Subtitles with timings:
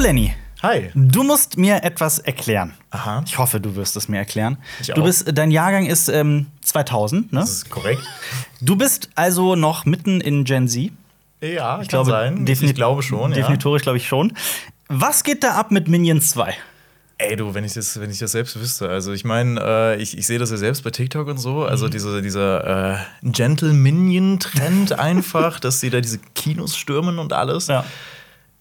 [0.00, 0.34] Lenny.
[0.62, 0.90] Hi.
[0.94, 2.74] Du musst mir etwas erklären.
[2.90, 3.22] Aha.
[3.26, 4.58] Ich hoffe, du wirst es mir erklären.
[4.80, 5.04] Ich du auch.
[5.04, 7.40] bist, dein Jahrgang ist ähm, 2000, ne?
[7.40, 8.02] Das ist korrekt.
[8.60, 10.90] Du bist also noch mitten in Gen Z.
[11.40, 12.46] Ja, ich glaube, kann sein.
[12.46, 13.30] defini- Ich glaube schon.
[13.30, 13.36] Ja.
[13.38, 14.34] Definitorisch glaube ich schon.
[14.88, 16.54] Was geht da ab mit Minions 2?
[17.16, 18.88] Ey, du, wenn ich das, wenn ich das selbst wüsste.
[18.88, 21.64] Also, ich meine, äh, ich, ich sehe das ja selbst bei TikTok und so.
[21.64, 21.90] Also, Mhm.
[21.92, 27.68] diese, dieser äh, Gentle Minion-Trend einfach, dass sie da diese Kinos stürmen und alles.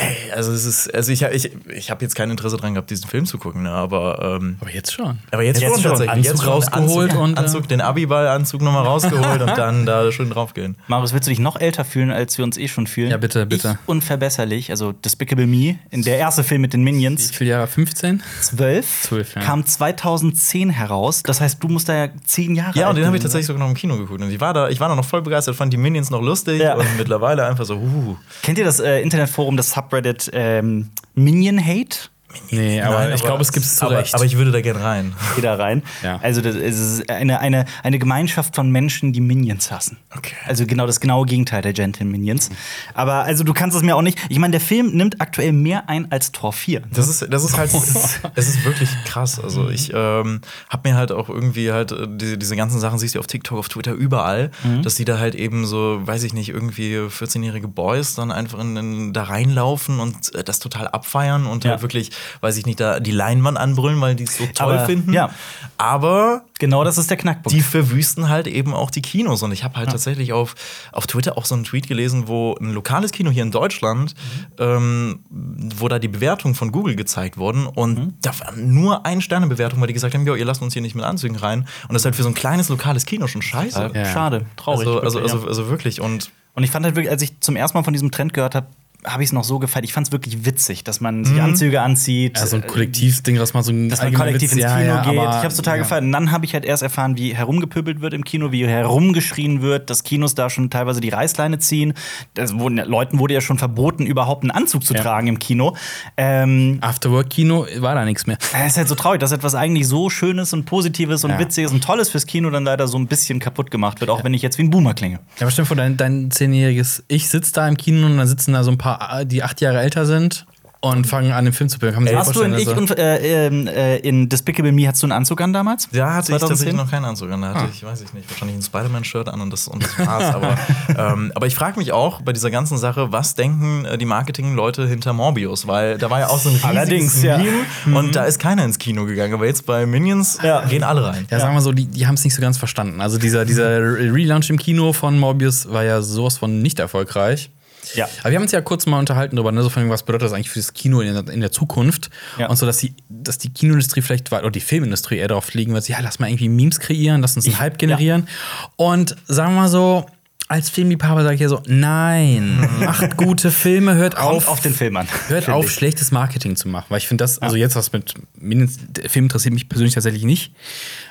[0.01, 3.09] Ey, also, es ist, also ich, ich, ich habe jetzt kein Interesse dran gehabt, diesen
[3.09, 4.37] Film zu gucken, ne, aber.
[4.41, 5.19] Ähm, Aber jetzt schon.
[5.31, 5.91] aber jetzt, Jetzt schon schon.
[5.91, 6.09] tatsächlich.
[6.15, 10.09] Anzug jetzt schon rausgeholt Anzug, und, äh, Anzug, den Abiball-Anzug nochmal rausgeholt und dann da
[10.13, 10.77] schön draufgehen.
[10.87, 13.11] Marius, willst du dich noch älter fühlen, als wir uns eh schon fühlen?
[13.11, 13.77] Ja, bitte, bitte.
[13.83, 17.67] Ich unverbesserlich, also Despicable Me, in der erste Film mit den Minions, Wie viele Jahre?
[17.67, 18.23] 15?
[18.41, 19.41] 12, 12, ja.
[19.41, 21.23] kam 2010 heraus.
[21.23, 23.61] Das heißt, du musst da ja zehn Jahre Ja, und den habe ich tatsächlich sogar
[23.61, 24.21] noch im Kino geguckt.
[24.21, 26.61] Und ich war da, ich war da noch voll begeistert, fand die Minions noch lustig
[26.61, 26.75] Ja.
[26.75, 28.15] und mittlerweile einfach so, uh.
[28.43, 32.11] Kennt ihr das äh, Internetforum, das Subreddit ähm, Minion Hate?
[32.51, 34.13] Nee, aber Nein, ich glaube, es gibt es zu aber, Recht.
[34.13, 35.15] aber ich würde da gern rein.
[35.35, 35.81] Geh da rein.
[36.03, 36.19] Ja.
[36.21, 39.97] Also, das ist eine, eine, eine Gemeinschaft von Menschen, die Minions hassen.
[40.15, 40.35] Okay.
[40.45, 42.49] Also, genau das genaue Gegenteil der Gentle Minions.
[42.93, 44.19] Aber, also, du kannst es mir auch nicht.
[44.29, 46.83] Ich meine, der Film nimmt aktuell mehr ein als Tor 4.
[46.91, 47.73] Das ist, das ist halt,
[48.35, 49.39] es ist wirklich krass.
[49.39, 53.15] Also ich ähm, habe mir halt auch irgendwie halt äh, diese, diese ganzen Sachen siehst
[53.15, 54.51] du auf TikTok, auf Twitter, überall,
[54.83, 58.77] dass die da halt eben so, weiß ich nicht, irgendwie 14-jährige Boys dann einfach in,
[58.77, 61.71] in, da reinlaufen und äh, das total abfeiern und Ja.
[61.71, 64.85] halt wirklich, weiß ich nicht, da die Leinwand anbrüllen, weil die es so toll Aber,
[64.85, 65.13] finden.
[65.13, 65.29] ja.
[65.77, 67.55] Aber Genau das ist der Knackpunkt.
[67.55, 69.43] die verwüsten halt eben auch die Kinos.
[69.43, 70.55] Und ich habe halt tatsächlich auf,
[70.91, 74.13] auf Twitter auch so einen Tweet gelesen, wo ein lokales Kino hier in Deutschland,
[74.57, 77.65] ähm, wo da die Bewertungen von Google gezeigt wurden.
[77.65, 80.81] Und da war nur eine Sternebewertung, weil die gesagt haben, jo, ihr lasst uns hier
[80.81, 81.61] nicht mit Anzügen rein.
[81.87, 83.91] Und das ist halt für so ein kleines lokales Kino schon scheiße.
[83.93, 84.85] Äh, Schade, traurig.
[84.85, 85.47] Also, also, wirklich, also, ja.
[85.47, 86.01] also wirklich.
[86.01, 88.53] Und Und ich fand halt wirklich, als ich zum ersten Mal von diesem Trend gehört
[88.55, 88.67] habe,
[89.05, 89.85] habe ich es noch so gefeiert.
[89.85, 92.37] Ich fand es wirklich witzig, dass man sich Anzüge anzieht.
[92.37, 94.85] ja, so ein äh, Kollektivsding, was man so ein dass man kollektiv Witz- ins Kino
[94.85, 95.17] ja, geht.
[95.19, 95.83] aber- ich habe es total ja.
[95.83, 96.03] gefeiert.
[96.03, 99.89] Und dann habe ich halt erst erfahren, wie herumgepöbelt wird im Kino, wie herumgeschrien wird,
[99.89, 101.93] dass Kinos da schon teilweise die Reißleine ziehen.
[102.33, 105.01] Das wurden, Leuten wurde ja schon verboten, überhaupt einen Anzug zu Ja.
[105.01, 105.75] tragen im Kino.
[106.17, 108.37] Ähm, Afterwork-Kino war da nichts mehr.
[108.53, 111.39] es ist halt so traurig, dass etwas eigentlich so Schönes und Positives und.
[111.39, 114.33] Witziges und Tolles fürs Kino dann leider so ein bisschen kaputt gemacht wird, auch wenn
[114.33, 115.19] ich jetzt wie ein Boomer klinge.
[115.39, 118.63] Ja, dir vor, dein, dein zehnjähriges Ich sitzt da im Kino und dann sitzen da
[118.63, 118.88] so ein paar,
[119.25, 120.45] die acht Jahre älter sind
[120.81, 123.67] und fangen an, den Film zu sich Hast du in, ich also- und, äh, ähm,
[123.67, 125.89] äh, in Despicable Me hast du einen Anzug an damals?
[125.91, 126.47] da hatte ich 2010?
[126.47, 127.41] tatsächlich noch keinen Anzug an.
[127.41, 130.33] Da hatte ich, weiß ich nicht, wahrscheinlich ein Spider-Man-Shirt an und das, und das war's.
[130.33, 130.55] aber,
[130.97, 134.87] ähm, aber ich frage mich auch bei dieser ganzen Sache, was denken äh, die Marketing-Leute
[134.87, 135.67] hinter Morbius?
[135.67, 137.37] Weil da war ja auch so ein riesiges Allerdings, ja.
[137.39, 139.33] Meme und da ist keiner ins Kino gegangen.
[139.33, 140.61] Aber jetzt bei Minions Ja.
[140.63, 141.27] gehen alle rein.
[141.29, 143.01] Ja, sagen wir so, die, die haben es nicht so ganz verstanden.
[143.01, 147.51] Also dieser, dieser Re- Relaunch im Kino von Morbius war ja sowas von nicht erfolgreich.
[147.95, 148.09] Ja.
[148.21, 150.33] Aber wir haben uns ja kurz mal unterhalten darüber, ne, so von was bedeutet das
[150.33, 152.09] eigentlich für das Kino in der, in der Zukunft?
[152.37, 152.47] Ja.
[152.47, 155.87] Und so, dass die, dass die Kinoindustrie vielleicht, oder die Filmindustrie eher darauf liegen wird,
[155.87, 158.27] ja, lass mal irgendwie Memes kreieren, lass uns einen Hype generieren.
[158.75, 160.05] Und sagen wir mal so,
[160.49, 164.97] als Filmliebhaber sage ich ja so, nein, macht gute Filme, hört auf, auf den Film
[164.97, 165.07] an.
[165.27, 165.71] Hört auf, ich.
[165.71, 166.87] schlechtes Marketing zu machen.
[166.89, 170.51] Weil ich finde das, also jetzt was mit Minions, Film interessiert mich persönlich tatsächlich nicht.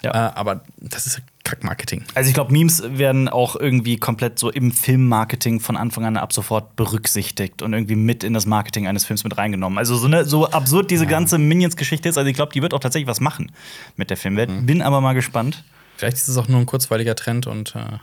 [0.03, 0.11] Ja.
[0.11, 2.03] Äh, aber das ist Kackmarketing.
[2.15, 6.33] Also ich glaube, Memes werden auch irgendwie komplett so im Filmmarketing von Anfang an ab
[6.33, 9.79] sofort berücksichtigt und irgendwie mit in das Marketing eines Films mit reingenommen.
[9.79, 12.81] Also so, ne, so absurd diese ganze Minions-Geschichte ist, also ich glaube, die wird auch
[12.81, 13.53] tatsächlich was machen
[13.95, 14.51] mit der Filmwelt.
[14.51, 14.67] Mhm.
[14.67, 15.63] Bin aber mal gespannt.
[15.97, 17.99] Vielleicht ist es auch nur ein kurzweiliger Trend und äh,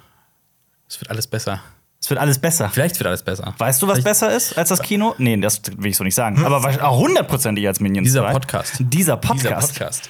[0.95, 1.61] es wird alles besser.
[2.01, 2.69] Es wird alles besser.
[2.69, 3.53] Vielleicht wird alles besser.
[3.57, 5.15] Weißt du, was besser ist als das Kino?
[5.17, 6.37] Nee, das will ich so nicht sagen.
[6.45, 8.05] Aber wahrscheinlich auch hundertprozentig als Minions.
[8.05, 8.33] Dieser 2.
[8.33, 8.73] Podcast.
[8.79, 9.43] Dieser Podcast.
[9.43, 10.09] Dieser Podcast.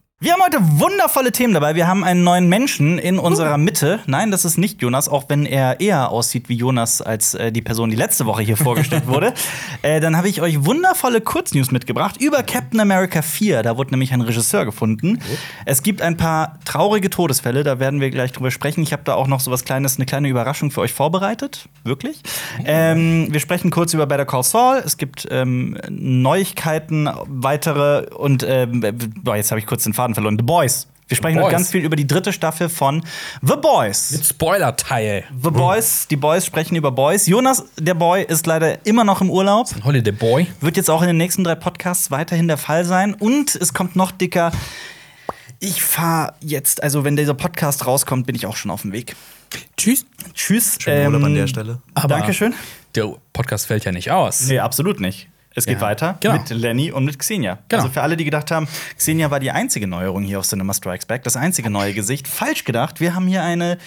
[0.23, 1.73] Wir haben heute wundervolle Themen dabei.
[1.73, 4.01] Wir haben einen neuen Menschen in unserer Mitte.
[4.05, 7.63] Nein, das ist nicht Jonas, auch wenn er eher aussieht wie Jonas als äh, die
[7.63, 9.33] Person, die letzte Woche hier vorgestellt wurde.
[9.83, 13.63] Äh, dann habe ich euch wundervolle Kurznews mitgebracht über Captain America 4.
[13.63, 15.19] Da wurde nämlich ein Regisseur gefunden.
[15.65, 18.83] Es gibt ein paar traurige Todesfälle, da werden wir gleich drüber sprechen.
[18.83, 21.67] Ich habe da auch noch so was Kleines, eine kleine Überraschung für euch vorbereitet.
[21.83, 22.21] Wirklich.
[22.63, 24.83] Ähm, wir sprechen kurz über Better Call Saul.
[24.85, 28.85] Es gibt ähm, Neuigkeiten, weitere und ähm,
[29.23, 30.37] boah, jetzt habe ich kurz den Faden verloren.
[30.37, 30.87] The Boys.
[31.07, 33.03] Wir sprechen heute ganz viel über die dritte Staffel von
[33.41, 34.11] The Boys.
[34.11, 35.25] Mit Spoiler-Teil.
[35.43, 37.27] The Boys, die Boys sprechen über Boys.
[37.27, 39.67] Jonas, der Boy, ist leider immer noch im Urlaub.
[39.83, 40.47] Holiday Boy.
[40.61, 43.13] Wird jetzt auch in den nächsten drei Podcasts weiterhin der Fall sein.
[43.13, 44.53] Und es kommt noch dicker.
[45.59, 49.15] Ich fahre jetzt, also wenn dieser Podcast rauskommt, bin ich auch schon auf dem Weg.
[49.75, 50.05] Tschüss.
[50.33, 50.77] Tschüss.
[50.79, 51.81] Schönen Urlaub an der Stelle.
[51.93, 52.53] Aber- Dankeschön.
[52.95, 54.47] Der Podcast fällt ja nicht aus.
[54.47, 55.27] Nee, absolut nicht.
[55.53, 56.35] Es geht Ja, weiter genau.
[56.37, 57.59] mit Lenny und mit Xenia.
[57.67, 57.83] Genau.
[57.83, 58.67] Also für alle, die gedacht haben,
[58.97, 62.27] Xenia war die einzige Neuerung hier auf Cinema Strikes Back, das einzige neue Gesicht.
[62.27, 62.99] Falsch gedacht.
[62.99, 63.77] Wir haben hier eine.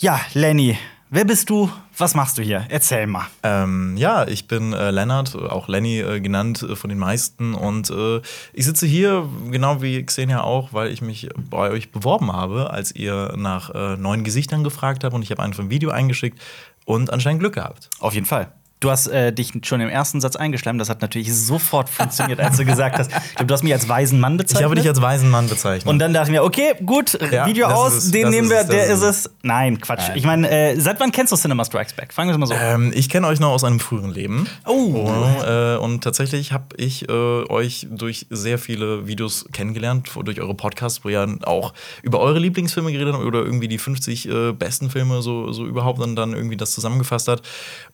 [0.00, 0.76] Ja, Lenny,
[1.10, 1.70] wer bist du?
[1.96, 2.64] Was machst du hier?
[2.68, 3.26] Erzähl mal.
[3.44, 7.54] Ähm, ja, ich bin äh, Lennart, auch Lenny äh, genannt äh, von den meisten.
[7.54, 8.20] Und äh,
[8.52, 12.92] ich sitze hier, genau wie Xenia auch, weil ich mich bei euch beworben habe, als
[12.92, 15.14] ihr nach äh, neuen Gesichtern gefragt habt.
[15.14, 16.40] Und ich habe einfach ein Video eingeschickt
[16.84, 17.88] und anscheinend Glück gehabt.
[18.00, 18.50] Auf jeden Fall.
[18.84, 20.78] Du hast äh, dich schon im ersten Satz eingeschleimt.
[20.78, 23.10] Das hat natürlich sofort funktioniert, als du gesagt hast.
[23.10, 24.60] Ich glaub, du hast mich als weisen Mann bezeichnet.
[24.60, 25.90] Ich habe dich als weisen Mann bezeichnet.
[25.90, 28.88] und dann dachte ich mir, okay, gut, Ja, Video aus, es, den nehmen wir, der
[28.88, 29.30] ist es.
[29.40, 30.10] Nein, Quatsch.
[30.14, 32.12] Ich meine, äh, seit wann kennst du Cinema Strikes Back?
[32.12, 32.60] Fangen wir mal so an.
[32.60, 34.46] Ähm, ich kenne euch noch aus einem früheren Leben.
[34.66, 35.08] Oh.
[35.46, 41.06] äh, und tatsächlich habe ich äh, euch durch sehr viele Videos kennengelernt, durch eure Podcasts,
[41.06, 41.72] wo ihr auch
[42.02, 46.00] über eure Lieblingsfilme geredet habt oder irgendwie die 50 äh, besten Filme so, so überhaupt
[46.00, 47.40] und dann irgendwie das zusammengefasst hat.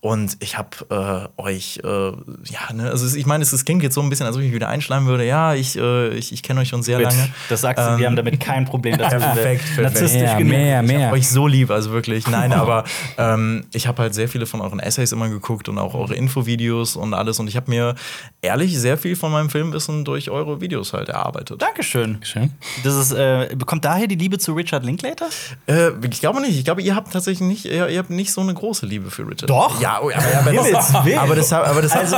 [0.00, 4.00] Und ich habe äh, euch, äh, ja, ne, also ich meine, es, klingt jetzt so
[4.00, 5.24] ein bisschen, als ob ich mich wieder einschleimen würde.
[5.24, 7.28] Ja, ich, äh, ich, ich kenne euch schon sehr lange.
[7.48, 8.98] Das sagst du, wir Ähm, haben damit kein Problem.
[8.98, 9.82] Das sind wir Perfekt, perfekt.
[9.82, 10.50] Narzisstisch Mehr, genug.
[10.50, 11.06] mehr, ich mehr.
[11.06, 12.26] hab euch so lieb, also wirklich.
[12.26, 12.84] Nein, aber
[13.18, 16.96] ähm, ich habe halt sehr viele von euren Essays immer geguckt und auch eure Infovideos
[16.96, 17.38] und alles.
[17.38, 17.94] Und ich habe mir
[18.42, 21.60] ehrlich sehr viel von meinem Filmwissen durch eure Videos halt erarbeitet.
[21.60, 22.18] Dankeschön.
[22.22, 22.52] Schön.
[22.84, 25.28] Das ist, äh, bekommt daher die Liebe zu Richard Linklater?
[25.66, 26.56] Äh, ich glaube nicht.
[26.58, 29.26] Ich glaube, ihr habt tatsächlich nicht, ihr, ihr habt nicht so eine große Liebe für
[29.26, 29.50] Richard.
[29.50, 29.80] Doch.
[29.80, 31.18] Ja, oh, aber, aber, Willen.
[31.18, 32.16] aber das, aber das Also,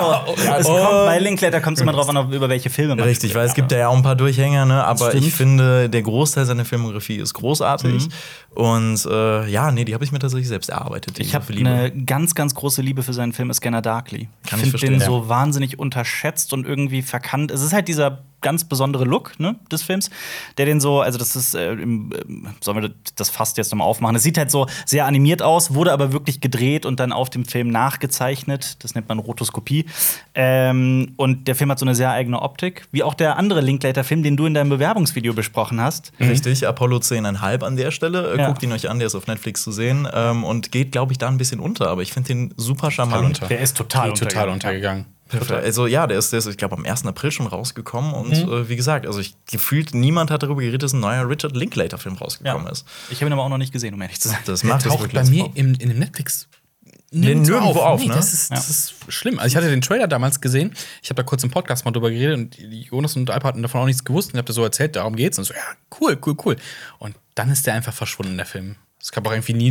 [0.58, 3.46] es kommt, bei Linklater kommt es immer drauf an, über welche Filme man Richtig, weil
[3.46, 4.84] es gibt da ja auch ein paar Durchhänger, ne?
[4.84, 8.08] aber ich finde, der Großteil seiner Filmografie ist großartig.
[8.54, 11.18] Und äh, ja, nee, die habe ich mir tatsächlich selbst erarbeitet.
[11.18, 14.28] Ich habe eine ganz, ganz große Liebe für seinen Film Scanner Darkly.
[14.46, 14.92] Kann ich find verstehen.
[14.92, 17.50] den so wahnsinnig unterschätzt und irgendwie verkannt.
[17.50, 20.10] Es ist halt dieser ganz besondere Look ne, des Films,
[20.58, 23.86] der den so, also das ist, äh, im, ähm, sollen wir das fast jetzt nochmal
[23.88, 24.16] aufmachen?
[24.16, 27.44] Es sieht halt so sehr animiert aus, wurde aber wirklich gedreht und dann auf dem
[27.44, 28.82] Film nachgezeichnet.
[28.84, 29.86] Das nennt man Rotoskopie.
[30.34, 34.22] Ähm, und der Film hat so eine sehr eigene Optik, wie auch der andere Linklater-Film,
[34.22, 36.12] den du in deinem Bewerbungsvideo besprochen hast.
[36.20, 38.34] Richtig, Apollo 10,5 an der Stelle.
[38.34, 38.48] Äh, Ja.
[38.48, 41.18] Guckt ihn euch an, der ist auf Netflix zu sehen ähm, und geht, glaube ich,
[41.18, 41.88] da ein bisschen unter.
[41.88, 43.24] Aber ich finde den super charmant.
[43.26, 43.46] unter.
[43.46, 45.06] Der ist total, Total untergegangen.
[45.38, 45.64] Perfekt.
[45.64, 47.06] Also ja, der ist, der ist ich glaube, am 1.
[47.06, 48.12] April schon rausgekommen.
[48.14, 48.52] Und Mhm.
[48.52, 52.16] äh, wie gesagt, also ich gefühlt niemand hat darüber geredet, dass ein neuer Richard Linklater-Film
[52.16, 52.86] rausgekommen ist.
[53.10, 54.38] Ich habe ihn aber auch noch nicht gesehen, um ehrlich zu sein.
[54.46, 56.48] Das macht es Taucht bei mir im, in dem Netflix
[57.14, 58.14] nirgendwo auf, Nee, ne?
[58.14, 59.38] das, ist, das ist schlimm.
[59.38, 60.72] Also ich hatte den Trailer damals gesehen.
[61.02, 63.82] Ich habe da kurz im Podcast mal drüber geredet und Jonas und Alp hatten davon
[63.82, 64.28] auch nichts gewusst.
[64.28, 65.36] Und ich habe das so erzählt, darum geht's.
[65.38, 65.60] Und so, ja,
[66.00, 66.56] cool, cool, cool.
[66.98, 68.76] Und dann ist der einfach verschwunden, der Film.
[69.00, 69.68] Es gab auch irgendwie nie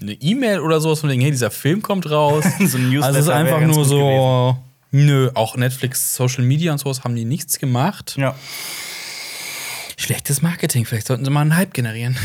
[0.00, 2.44] eine- E-Mail oder sowas von wegen, hey, dieser Film kommt raus.
[2.58, 4.58] So ein Newsletter also es ist einfach nur so,
[4.90, 8.14] nö, auch Netflix, Social Media und sowas haben die nichts gemacht.
[8.16, 8.34] Ja.
[9.96, 12.16] Schlechtes Marketing, vielleicht sollten sie mal einen Hype generieren.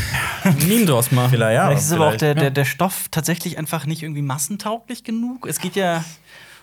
[0.68, 1.30] Meme draus machen.
[1.30, 1.66] Vielleicht, ja.
[1.66, 2.22] Vielleicht ist aber auch vielleicht.
[2.22, 5.46] der, der, der Stoff tatsächlich einfach nicht irgendwie massentauglich genug.
[5.46, 6.04] Es geht ja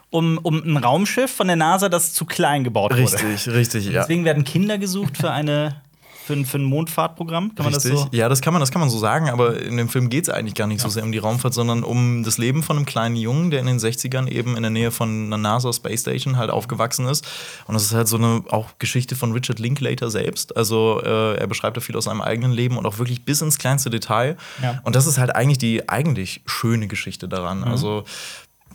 [0.10, 3.04] um, um ein Raumschiff von der NASA, das zu klein gebaut wurde.
[3.04, 4.02] Richtig, richtig, ja.
[4.02, 5.82] Deswegen werden Kinder gesucht für eine
[6.26, 7.56] für ein, für ein Mondfahrtprogramm.
[7.56, 7.92] Kann man Richtig.
[7.92, 8.08] das so?
[8.12, 10.30] Ja, das kann man, das kann man so sagen, aber in dem Film geht es
[10.30, 13.16] eigentlich gar nicht so sehr um die Raumfahrt, sondern um das Leben von einem kleinen
[13.16, 16.50] Jungen, der in den 60ern eben in der Nähe von einer NASA Space Station halt
[16.50, 17.28] aufgewachsen ist.
[17.68, 20.56] Und das ist halt so eine auch Geschichte von Richard Linklater selbst.
[20.56, 23.58] Also äh, er beschreibt da viel aus seinem eigenen Leben und auch wirklich bis ins
[23.58, 24.38] kleinste Detail.
[24.62, 24.80] Ja.
[24.84, 27.64] Und das ist halt eigentlich die eigentlich schöne Geschichte daran.
[27.64, 28.04] Also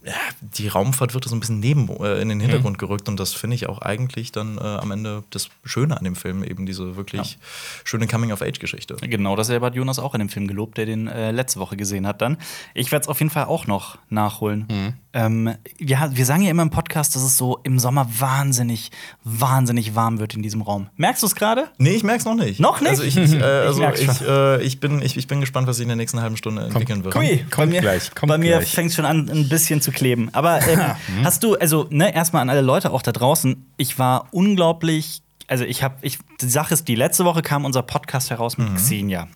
[0.06, 3.32] ja, die Raumfahrt wird so ein bisschen neben äh, in den Hintergrund gerückt und das
[3.32, 6.96] finde ich auch eigentlich dann äh, am Ende das Schöne an dem Film, eben diese
[6.96, 7.38] wirklich
[7.84, 8.96] schöne Coming-of-Age-Geschichte.
[9.00, 12.06] Genau, dasselbe hat Jonas auch in dem Film gelobt, der den äh, letzte Woche gesehen
[12.06, 12.36] hat dann.
[12.74, 14.66] Ich werde es auf jeden Fall auch noch nachholen.
[14.70, 14.92] Mhm.
[15.12, 18.90] Ähm, wir, ha- wir sagen ja immer im Podcast, dass es so im Sommer wahnsinnig,
[19.24, 20.88] wahnsinnig warm wird in diesem Raum.
[20.96, 21.68] Merkst du es gerade?
[21.78, 22.60] Nee, ich merk's noch nicht.
[22.60, 22.90] Noch nicht?
[22.90, 24.26] Also ich, ich, äh, also ich, schon.
[24.28, 27.02] äh, ich, bin, ich, ich bin gespannt, was sich in der nächsten halben Stunde entwickeln
[27.02, 27.14] wird.
[27.14, 28.70] Kommt bei mir, gleich, kommt bei mir gleich.
[28.72, 30.32] fängt schon an, ein bisschen zu kleben.
[30.32, 30.80] Aber ähm,
[31.24, 35.22] hast du, also, ne, erstmal an alle Leute auch da draußen, ich war unglaublich.
[35.48, 38.74] Also ich habe, ich, die Sache ist, die letzte Woche kam unser Podcast heraus mit
[38.76, 39.28] Xenia.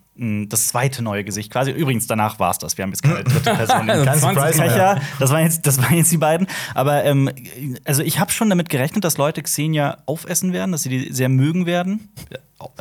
[0.48, 1.70] Das zweite neue Gesicht quasi.
[1.70, 2.76] Übrigens, danach war es das.
[2.76, 3.88] Wir haben jetzt keine dritte Person.
[3.88, 4.70] im Surprise mehr.
[4.70, 5.00] Fächer.
[5.18, 6.46] Das waren jetzt, das waren jetzt die beiden.
[6.74, 7.30] Aber ähm,
[7.84, 11.28] also ich habe schon damit gerechnet, dass Leute Xenia aufessen werden, dass sie die sehr
[11.28, 12.10] mögen werden.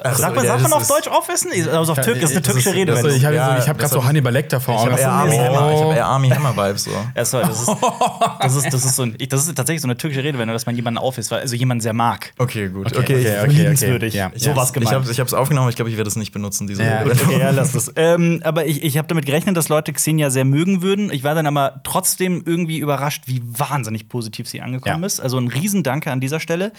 [0.03, 1.51] Ach so, sagt man, ja, sagt man auf Deutsch aufessen?
[1.73, 2.91] Also auf Türk, das ist eine türkische Rede.
[2.91, 4.91] das Also ich habe Ja, hab gerade so Hannibal Lecter vor Ich Augen.
[5.01, 6.91] habe ich hab eher Army Hammer Vibes so.
[7.15, 7.67] Ja, sorry, das, ist,
[8.41, 10.75] das, ist, das, ist so ein, das ist tatsächlich so eine türkische Redewendung, dass man
[10.75, 12.33] jemanden aufisst, weil- also jemanden sehr mag.
[12.37, 12.87] Okay, gut.
[12.87, 13.51] Okay, Okay, okay, okay.
[13.53, 14.13] Liebenswürdig.
[14.15, 14.31] Ja.
[14.35, 14.93] So was Ich gemeint.
[14.93, 17.15] habe hab's aufgenommen, ich glaube, ich werde es nicht benutzen, diese Ja, Rede.
[17.29, 17.91] Okay, ja, lass das.
[17.95, 21.11] ähm, aber ich, ich habe damit gerechnet, dass Leute Xenia sehr mögen würden.
[21.11, 25.05] Ich war dann aber trotzdem irgendwie überrascht, wie wahnsinnig positiv sie angekommen Ja.
[25.07, 25.19] ist.
[25.19, 26.71] Also ein Riesendanke an dieser Stelle.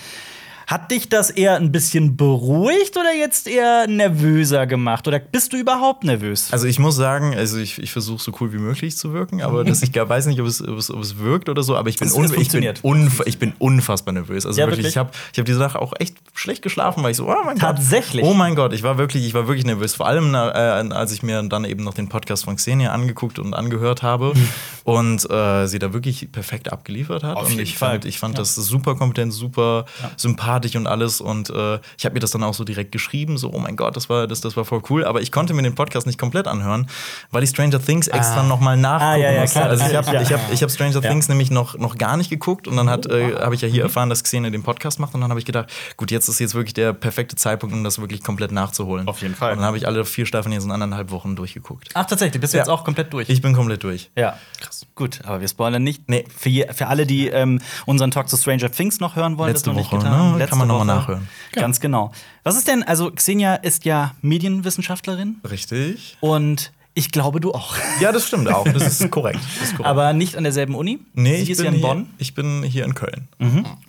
[0.71, 5.09] Hat dich das eher ein bisschen beruhigt oder jetzt eher nervöser gemacht?
[5.09, 6.53] Oder bist du überhaupt nervös?
[6.53, 9.65] Also ich muss sagen, also ich, ich versuche so cool wie möglich zu wirken, aber
[9.65, 11.89] das, ich glaub, weiß nicht, ob es, ob, es, ob es wirkt oder so, aber
[11.89, 14.47] ich bin, Es- es ich bin, unfa ich bin unfassbar nervös.
[14.47, 14.93] Also Ja, wirklich, wirklich?
[14.93, 17.59] ich habe ich hab diese Nacht auch echt schlecht geschlafen, weil ich so, oh mein
[17.59, 18.23] Tatsächlich?
[18.23, 18.31] Gott.
[18.31, 19.97] Oh mein Gott, ich war wirklich, ich war wirklich nervös.
[19.97, 23.55] Vor allem, äh, als ich mir dann eben noch den Podcast von Xenia angeguckt und
[23.55, 24.35] angehört habe
[24.85, 27.37] und äh, sie da wirklich perfekt abgeliefert hat.
[27.37, 27.95] Auf und ich Fall.
[27.95, 29.85] fand, ich fand das super kompetent, super
[30.17, 31.21] sympathisch und alles.
[31.21, 33.97] Und äh, ich habe mir das dann auch so direkt geschrieben, so, oh mein Gott,
[33.97, 35.05] das war, das, das war voll cool.
[35.05, 36.88] Aber ich konnte mir den Podcast nicht komplett anhören,
[37.31, 38.43] weil ich Stranger Things extra Ah.
[38.45, 39.59] noch mal nachgucken Ah, ja, ja, musste.
[39.59, 40.21] klar, Also ich habe ja.
[40.23, 41.11] ich hab, ich hab Stranger Ja.
[41.11, 43.73] Things nämlich noch, noch gar nicht geguckt und dann hat, äh, habe ich ja Mhm.
[43.73, 46.38] hier erfahren, dass Xenia den Podcast macht und dann habe ich gedacht, gut, jetzt ist
[46.38, 49.09] jetzt wirklich der perfekte Zeitpunkt, um das wirklich komplett nachzuholen.
[49.09, 49.52] Auf jeden Fall.
[49.52, 51.88] Und dann habe ich alle vier Staffeln jetzt in anderthalb Wochen durchgeguckt.
[51.95, 52.62] Ach, tatsächlich, bist du Ja.
[52.62, 53.29] jetzt auch komplett durch.
[53.29, 54.11] Ich bin komplett durch.
[54.17, 54.87] Ja, krass.
[54.95, 56.09] Gut, aber wir spoilern nicht.
[56.09, 56.25] Nee.
[56.37, 59.71] Für, je- für alle, die ähm, unseren Talk zu Stranger Things noch hören wollen, Letzte
[59.71, 60.38] das noch nicht Woche, getan haben.
[60.57, 60.59] Ne?
[60.59, 61.28] Kann man noch mal nachhören.
[61.52, 62.12] Ganz genau.
[62.45, 66.16] Was ist denn, also Xenia ist ja Medienwissenschaftlerin Richtig.
[66.21, 67.76] und ich glaube, du auch.
[68.00, 68.64] Ja, das stimmt auch.
[68.64, 69.38] Das ist korrekt.
[69.61, 69.88] Das ist korrekt.
[69.88, 70.99] Aber nicht an derselben Uni.
[71.14, 72.07] nee, Sie ich ist bin, ja in hier, Bonn.
[72.19, 73.28] ich bin hier in Köln.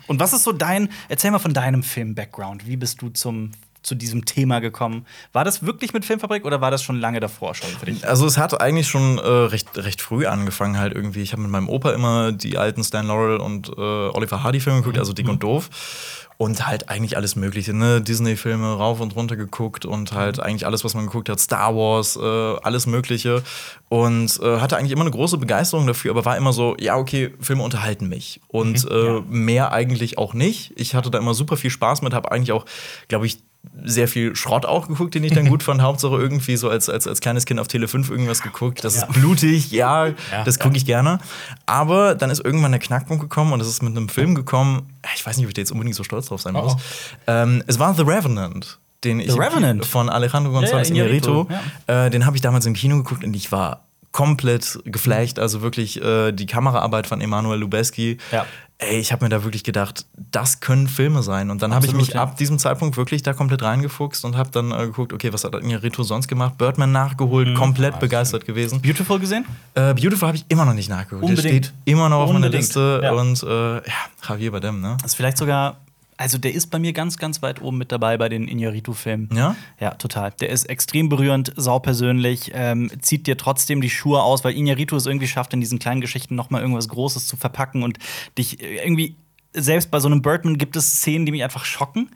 [0.06, 2.66] Und was ist so dein, erzähl mal von deinem Film-Background.
[2.66, 3.50] Wie bist du zum,
[3.82, 5.04] zu diesem Thema gekommen?
[5.32, 8.06] War das wirklich mit Filmfabrik oder war das schon lange davor schon für dich?
[8.08, 11.22] Also es hat eigentlich schon äh, recht, recht früh angefangen halt irgendwie.
[11.22, 14.78] Ich habe mit meinem Opa immer die alten Stan Laurel und äh, Oliver Hardy Filme
[14.78, 15.70] geguckt, also Dick und Doof.
[16.42, 18.00] Und halt eigentlich alles Mögliche, ne?
[18.00, 22.16] Disney-Filme rauf und runter geguckt und halt eigentlich alles, was man geguckt hat, Star Wars,
[22.16, 22.20] äh,
[22.64, 23.44] alles Mögliche.
[23.88, 27.32] Und äh, hatte eigentlich immer eine große Begeisterung dafür, aber war immer so, ja, okay,
[27.38, 28.40] Filme unterhalten mich.
[28.48, 30.72] Und äh, mehr eigentlich auch nicht.
[30.74, 32.66] Ich hatte da immer super viel Spaß mit, habe eigentlich auch,
[33.06, 33.38] glaube ich,
[33.84, 35.82] sehr viel Schrott auch geguckt, den ich dann gut fand.
[35.82, 38.84] Hauptsache irgendwie so als, als, als kleines Kind auf Tele 5 irgendwas geguckt.
[38.84, 40.10] Das ist blutig, ja,
[40.44, 41.18] das gucke ich gerne.
[41.66, 44.88] Aber dann ist irgendwann der Knackpunkt gekommen und es ist mit einem Film gekommen.
[45.14, 46.74] Ich weiß nicht, ob ich da jetzt unbedingt so stolz drauf sein muss.
[46.74, 46.78] Oh,
[47.26, 48.78] Ähm, es war The Revenant.
[49.04, 49.32] Den ich
[49.86, 52.06] von Alejandro Ja, ja, González Iñárritu, Iñárritu.
[52.06, 55.38] Äh, den habe ich damals im Kino geguckt und ich war komplett geflasht.
[55.38, 58.18] Also wirklich äh, die Kameraarbeit von Emanuel Lubezki.
[58.30, 58.46] Ja.
[58.88, 61.50] Ey, ich habe mir da wirklich gedacht, das können Filme sein.
[61.50, 62.22] Und dann habe ich mich ja.
[62.22, 65.54] ab diesem Zeitpunkt wirklich da komplett reingefuchst und habe dann äh, geguckt, okay, was hat
[65.54, 66.58] Iñárritu sonst gemacht?
[66.58, 67.54] Birdman nachgeholt, Mhm.
[67.54, 68.80] komplett begeistert gewesen.
[68.82, 69.44] Beautiful gesehen?
[69.74, 71.22] Äh, Beautiful habe ich immer noch nicht nachgeholt.
[71.22, 71.44] Unbedingt.
[71.64, 73.00] Der steht immer noch auf meiner Unbedingt, Liste.
[73.02, 73.12] ja.
[73.12, 73.82] Und äh, ja,
[74.28, 74.96] Javier Bardem, ne?
[75.00, 75.76] Das ist vielleicht sogar,
[76.22, 79.28] also der ist bei mir ganz, ganz weit oben mit dabei bei den Iñárritu-Filmen.
[79.34, 79.56] Ja?
[79.80, 80.30] Ja, total.
[80.40, 85.06] Der ist extrem berührend, saupersönlich, ähm, zieht dir trotzdem die Schuhe aus, weil Iñárritu es
[85.06, 87.98] irgendwie schafft, in diesen kleinen Geschichten noch mal irgendwas Großes zu verpacken und
[88.38, 89.16] dich äh, irgendwie
[89.54, 92.10] selbst bei so einem Birdman gibt es Szenen, die mich einfach schocken.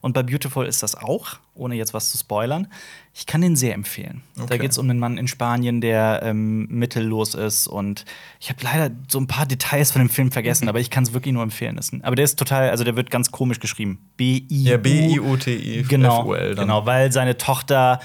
[0.00, 2.66] Und bei Beautiful ist das auch, ohne jetzt was zu spoilern.
[3.14, 4.22] Ich kann den sehr empfehlen.
[4.36, 4.58] Da Okay.
[4.58, 7.68] geht es um einen Mann in Spanien, der ähm, mittellos ist.
[7.68, 8.04] Und
[8.40, 11.12] ich habe leider so ein paar Details von dem Film vergessen, aber ich kann es
[11.12, 11.76] wirklich nur empfehlen.
[11.76, 13.98] Das Aber der ist total, also der wird ganz komisch geschrieben.
[14.16, 14.46] B-I-U.
[14.50, 18.00] Ja, B-I-U-T-I-F-U-L Genau, genau, weil seine Tochter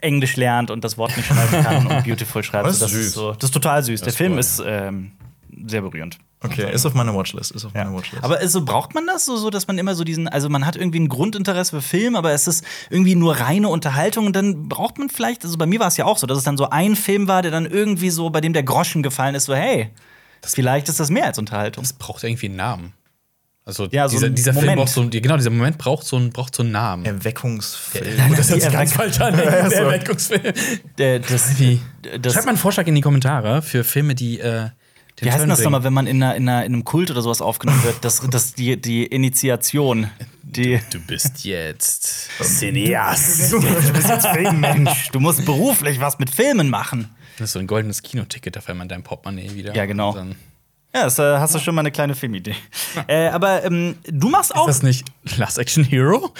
[0.00, 2.66] Englisch lernt und das Wort nicht schreiben kann und beautiful schreibt.
[2.66, 3.12] Das ist das, ist süß.
[3.14, 4.00] so, das ist total süß.
[4.00, 4.38] Der ist Film cool.
[4.38, 5.12] ist ähm,
[5.66, 6.18] sehr berührend.
[6.44, 7.52] Okay, ist auf meiner Watchlist.
[7.52, 7.84] Ist auf Ja.
[7.84, 8.24] meiner Watchlist.
[8.24, 10.66] Aber ist so, braucht man das so, so, dass man immer so diesen, also man
[10.66, 14.68] hat irgendwie ein Grundinteresse für Film, aber es ist irgendwie nur reine Unterhaltung und dann
[14.68, 16.68] braucht man vielleicht, also bei mir war es ja auch so, dass es dann so
[16.70, 19.90] ein Film war, der dann irgendwie so, bei dem der Groschen gefallen ist, so hey,
[20.44, 21.84] vielleicht ist das mehr als Unterhaltung.
[21.84, 22.92] Das braucht irgendwie einen Namen.
[23.64, 24.78] Also Ja, so dieser, ein dieser Film Moment.
[24.80, 27.04] braucht so, genau, dieser Moment braucht so einen, braucht so einen Namen.
[27.04, 28.16] Erweckungsfilm.
[28.16, 29.36] Nein, das die hört sich ganz Erweck- falsch an.
[29.36, 30.52] Der Erweckungsfilm.
[30.98, 31.80] Der, das, Wie?
[32.20, 34.70] das, Schreibt mal einen Vorschlag in die Kommentare für Filme, die äh,
[35.20, 37.10] den Wie heißt denn das nochmal, wenn man in, einer, in, einer, in einem Kult
[37.10, 37.96] oder sowas aufgenommen wird?
[38.02, 40.10] Das, das die, die Initiation.
[40.42, 42.28] Die Du bist jetzt.
[42.42, 43.52] Cineast.
[43.52, 45.08] Du bist jetzt Filmmensch.
[45.10, 47.08] Du musst beruflich was mit Filmen machen.
[47.38, 49.74] Das ist so ein goldenes Kinoticket, dafür man dein Portemonnaie wieder.
[49.74, 50.14] Ja, genau.
[50.94, 52.54] Ja, das äh, hast du schon mal eine kleine Filmidee.
[53.06, 54.68] äh, aber ähm, du machst auch.
[54.68, 55.06] ist das nicht
[55.38, 56.34] Last Action Hero?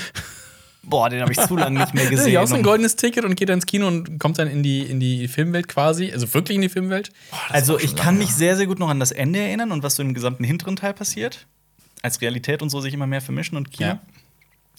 [0.85, 2.33] Boah, den habe ich zu lange nicht mehr gesehen.
[2.33, 4.63] ja auch so ein goldenes Ticket und geht dann ins Kino und kommt dann in
[4.63, 6.11] die, in die Filmwelt quasi.
[6.13, 7.13] Also wirklich in die Filmwelt.
[7.49, 10.03] Also, ich kann mich sehr, sehr gut noch an das Ende erinnern und was so
[10.03, 11.47] im gesamten hinteren Teil passiert.
[12.03, 13.91] Als Realität und so sich immer mehr vermischen und Kino.
[13.91, 14.01] Ja.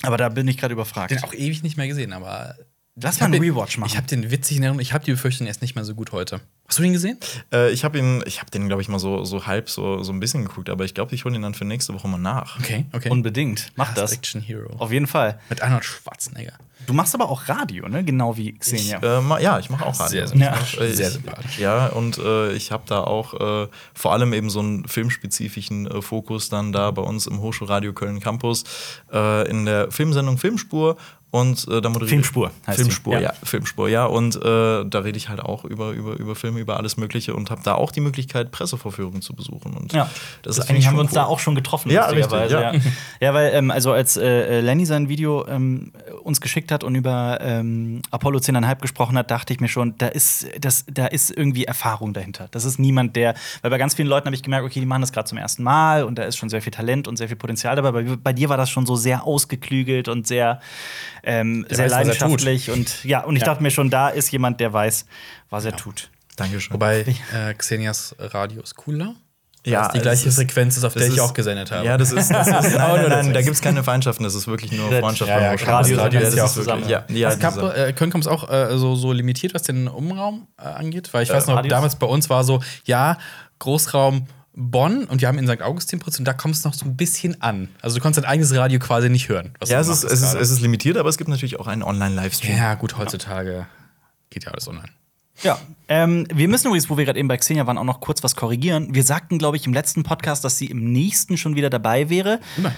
[0.01, 1.12] Aber da bin ich gerade überfragt.
[1.12, 2.55] Den auch ewig nicht mehr gesehen, aber
[2.95, 3.89] Lass Ich mal einen Rewatch machen.
[3.89, 6.12] Ich habe den witzigen Erinnerung, ich habe die Befürchtung, er ist nicht mehr so gut
[6.12, 6.41] heute.
[6.74, 7.20] Hast du den gesehen?
[7.53, 10.12] Äh, ich habe ihn, ich habe den, glaube ich, mal so, so halb so, so
[10.12, 12.60] ein bisschen geguckt, aber ich glaube, ich hole ihn dann für nächste Woche mal nach.
[12.60, 13.10] Okay, okay.
[13.12, 13.72] Unbedingt.
[13.75, 14.12] Mach Last das.
[14.13, 14.72] Action Hero.
[14.80, 15.39] Auf jeden Fall.
[15.50, 16.53] Mit Arnold Schwarzenegger.
[16.88, 18.03] Du machst aber auch Radio, ne?
[18.03, 18.98] Genau wie Xenia.
[19.03, 20.25] Äh, ma- ja, ich mache auch Radio.
[20.25, 20.74] Sehr sympathisch.
[20.74, 21.60] Ich mach, äh, Sehr ich- sympathisch.
[21.60, 26.01] Ja, und äh, ich habe da auch äh, vor allem eben so einen filmspezifischen äh,
[26.01, 28.63] Fokus dann da bei uns im Hochschulradio Köln Campus
[29.13, 30.98] äh, in der Filmsendung Filmspur.
[31.32, 32.77] Und äh, da moderiere Filmspur heißt.
[32.77, 33.20] Filmspur, Ja.
[33.22, 33.34] ja.
[33.44, 34.06] Filmspur, ja.
[34.06, 34.39] Und äh,
[34.86, 37.75] da rede ich halt auch über, über, über Filme, über alles Mögliche und habe da
[37.75, 39.74] auch die Möglichkeit, Pressevorführungen zu besuchen.
[39.77, 40.10] Und Ja,
[40.41, 41.15] das ist eigentlich haben wir uns cool.
[41.15, 41.91] da auch schon getroffen.
[41.91, 42.74] Ja, richtig, ja.
[43.20, 45.91] ja, weil, ähm, also als äh, Lenny sein Video ähm,
[46.24, 50.08] uns geschickt hat und über ähm, Apollo 10,5 gesprochen hat, dachte ich mir schon, da
[50.08, 52.48] ist, das, da ist irgendwie Erfahrung dahinter.
[52.51, 55.01] Das ist niemand, der, weil bei ganz vielen Leuten habe ich gemerkt, okay, die machen
[55.01, 57.38] das gerade zum ersten Mal und da ist schon sehr viel Talent und sehr viel
[57.38, 57.91] Potenzial dabei.
[57.91, 60.60] Bei, bei dir war das schon so sehr ausgeklügelt und sehr,
[61.24, 62.72] ähm, sehr weiß, leidenschaftlich.
[62.72, 63.48] Und ja, und ich Ja.
[63.48, 65.05] dachte mir schon, da ist jemand, der weiß,
[65.50, 66.10] was er tut.
[66.36, 66.74] Dankeschön.
[66.74, 67.02] Wobei
[67.34, 69.16] äh, Xenias Radio ist cooler.
[69.66, 71.86] Ja, Weil es die gleiche ist- Frequenz ist, auf der ich ist- auch gesendet habe.
[71.86, 74.46] Ja, das ist, das ist nein, nein, nein, da gibt es keine Feindschaften, das ist
[74.46, 75.30] wirklich nur Ja, Freundschaft.
[75.30, 76.90] ja, ja, Radio das Radio ist ja ja auch zusammen.
[76.90, 80.63] Ja, ja, es gab, äh, Köln-Kommt auch äh, so, so limitiert, was den Umraum äh,
[80.63, 81.70] angeht, weil ich weiß noch, Radius?
[81.70, 83.18] damals bei uns war so, ja,
[83.60, 85.62] Großraum Bonn und wir haben in St.
[85.62, 87.70] Augustin produziert und da kommt es noch so ein bisschen an.
[87.82, 89.54] Also du konntest dein eigenes Radio quasi nicht hören.
[89.60, 91.84] was ja, es ist, es, ist, es ist limitiert, aber es gibt natürlich auch einen
[91.84, 92.58] Online-Livestream.
[92.58, 93.66] Ja, gut, heutzutage
[94.30, 94.90] geht ja alles online.
[95.42, 98.24] Ja, ähm, wir müssen übrigens, wo wir gerade eben bei Xenia waren, auch noch kurz
[98.24, 98.94] was korrigieren.
[98.94, 102.40] Wir sagten, glaube ich, im letzten Podcast, dass sie im nächsten schon wieder dabei wäre.
[102.58, 102.78] Immerhin.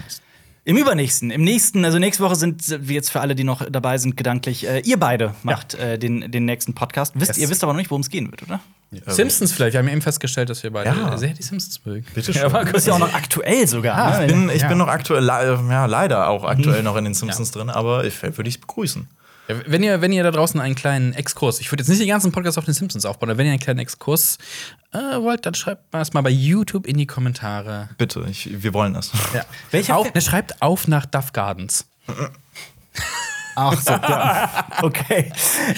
[0.68, 4.00] Im übernächsten, im nächsten, also nächste Woche sind wir jetzt für alle, die noch dabei
[4.00, 7.14] sind, gedanklich, äh, ihr beide macht äh, den, den nächsten Podcast.
[7.14, 7.38] Wisst, Yes.
[7.38, 8.60] Ihr wisst aber noch nicht, worum es gehen wird, oder?
[9.06, 9.74] Simpsons vielleicht.
[9.74, 11.16] Wir haben ja eben festgestellt, dass wir beide Ja.
[11.20, 12.04] sehr die Simpsons mögen.
[12.16, 13.96] Bitte Ja, aber ist ja auch noch aktuell sogar.
[13.96, 14.26] Ah, ne?
[14.26, 14.68] Ich bin, ich Ja.
[14.70, 18.50] bin noch aktuell, ja, leider auch aktuell noch in den Simpsons drin, aber ich würde
[18.50, 19.08] ich begrüßen.
[19.48, 22.08] Ja, wenn, ihr, wenn ihr da draußen einen kleinen Exkurs, ich würde jetzt nicht den
[22.08, 24.38] ganzen Podcast auf den Simpsons aufbauen, aber wenn ihr einen kleinen Exkurs
[24.92, 27.90] äh, wollt, dann schreibt mal das mal bei YouTube in die Kommentare.
[27.98, 29.12] Bitte, ich, wir wollen das.
[29.34, 29.46] Ja.
[29.72, 31.86] Welcher auf, ne, schreibt auf nach Duff Gardens.
[33.56, 34.68] Ach so, ja.
[34.82, 35.32] Okay.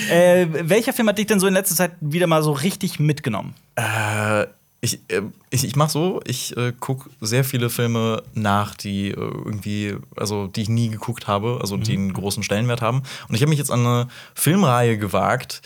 [0.10, 3.54] äh, welcher Film hat dich denn so in letzter Zeit wieder mal so richtig mitgenommen?
[3.76, 4.48] Äh,
[4.82, 9.14] ich äh, ich, ich mache so, ich äh, gucke sehr viele Filme nach, die äh,
[9.16, 13.02] irgendwie, also die ich nie geguckt habe, also die einen großen Stellenwert haben.
[13.30, 15.62] Und ich habe mich jetzt an eine Filmreihe gewagt,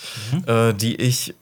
[0.45, 1.33] äh, die ich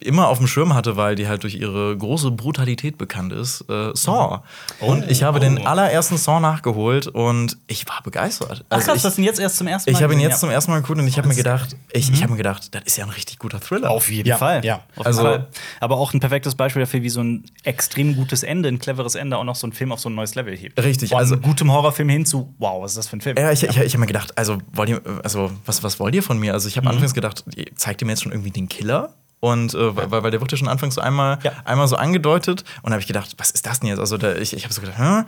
[0.00, 3.62] immer auf dem Schirm hatte, weil die halt durch ihre große Brutalität bekannt ist.
[3.70, 4.40] Äh, Saw.
[4.80, 8.64] Und ich habe den allerersten Saw nachgeholt und ich war begeistert.
[8.68, 9.96] Ach Also krass, ich, das sind jetzt erst zum ersten Mal.
[9.96, 10.38] ich habe ihn jetzt ja.
[10.38, 12.82] zum ersten Mal geguckt und ich habe mir gedacht, ich, ich habe mir gedacht, das
[12.84, 13.90] ist ja ein richtig guter Thriller.
[13.90, 14.64] Auf jeden Ja, Fall.
[14.64, 14.80] ja.
[14.96, 15.46] Auf Also- jeden Fall.
[15.80, 19.38] Aber auch ein perfektes Beispiel dafür, wie so ein extrem gutes Ende, ein cleveres Ende
[19.38, 20.82] auch noch so einen Film auf so ein neues Level hebt.
[20.82, 23.36] Richtig, Von also- gutem Horrorfilm hin zu, wow, was ist das für ein Film?
[23.38, 26.22] Ja, ich, ich, ich habe mir gedacht, also wollt ihr, also was, was wollt ihr
[26.22, 26.52] von mir?
[26.52, 27.44] Also ich habe anfangs gedacht,
[27.76, 29.14] zeigt ihr mir jetzt schon irgendwie den Killer?
[29.38, 31.52] Und äh, weil, weil der wurde ja schon anfangs so einmal, Ja.
[31.64, 33.98] einmal so angedeutet und da habe ich gedacht, was ist das denn jetzt?
[33.98, 35.22] Also da, ich, ich habe so gedacht, Hä?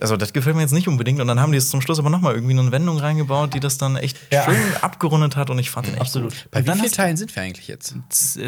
[0.00, 2.10] also das gefällt mir jetzt nicht unbedingt und dann haben die es zum Schluss aber
[2.10, 4.44] nochmal irgendwie eine Wendung reingebaut, die das dann echt Ja.
[4.44, 6.30] schön abgerundet hat und ich fand den echt Absolut.
[6.32, 6.48] gut.
[6.50, 7.94] Bei wie vielen Teilen sind wir eigentlich jetzt?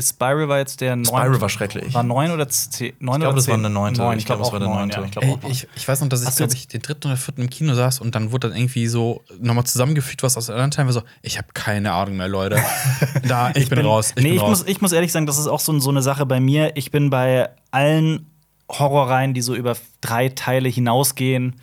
[0.01, 1.05] Spiral war jetzt der neun.
[1.07, 1.95] Spiral war schrecklich.
[1.95, 2.93] War neun oder zehn?
[2.99, 4.01] Neun Ich glaube, oder das war eine neunte.
[4.01, 4.99] Neun, Ich glaube, auch das war der neun, neunte.
[5.01, 7.07] Ja, ich glaub Ey, auch ich, ich weiß noch, dass ich, glaube ich, den dritten
[7.09, 10.47] oder vierten im Kino saß und dann wurde dann irgendwie so nochmal zusammengefügt, was aus
[10.47, 10.93] den anderen Teilen war.
[10.93, 12.57] So, ich habe keine Ahnung mehr, Leute.
[13.29, 14.13] da, ich, bin, raus.
[14.17, 14.49] Ich nee, bin ich raus.
[14.61, 16.73] muss, ich muss ehrlich sagen, das ist auch so, so eine Sache bei mir.
[16.77, 18.27] Ich bin bei allen
[18.71, 21.57] Horrorreihen, die so über drei Teile hinausgehen,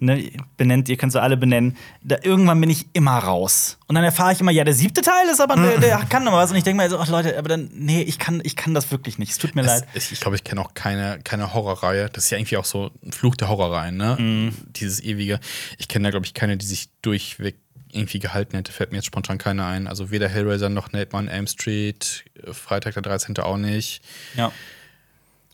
[0.00, 3.78] ne, benennt, ihr könnt sie alle benennen, da irgendwann bin ich immer raus.
[3.86, 6.32] Und dann erfahre ich immer, ja, der siebte Teil ist aber, der, der kann noch
[6.32, 6.50] was.
[6.50, 8.90] Und ich denke mir so, ach Leute, aber dann, nee, ich kann, ich kann das
[8.90, 9.32] wirklich nicht.
[9.32, 9.86] Es tut mir leid.
[9.92, 12.08] Es- Ich, glaube, ich kenne auch keine, keine Horrorreihe.
[12.10, 14.16] Das ist ja irgendwie auch so ein Fluch der Horrorreihen, ne?
[14.18, 14.54] Mhm.
[14.70, 15.38] Dieses ewige.
[15.76, 17.56] Ich kenne da, glaube ich, keine, die sich durchweg
[17.92, 18.72] irgendwie gehalten hätte.
[18.72, 19.86] Fällt mir jetzt spontan keine ein.
[19.86, 23.36] Also weder Hellraiser noch Nightmare on Elm Street, äh, Freitag der 13.
[23.38, 24.02] auch nicht.
[24.34, 24.52] Ja.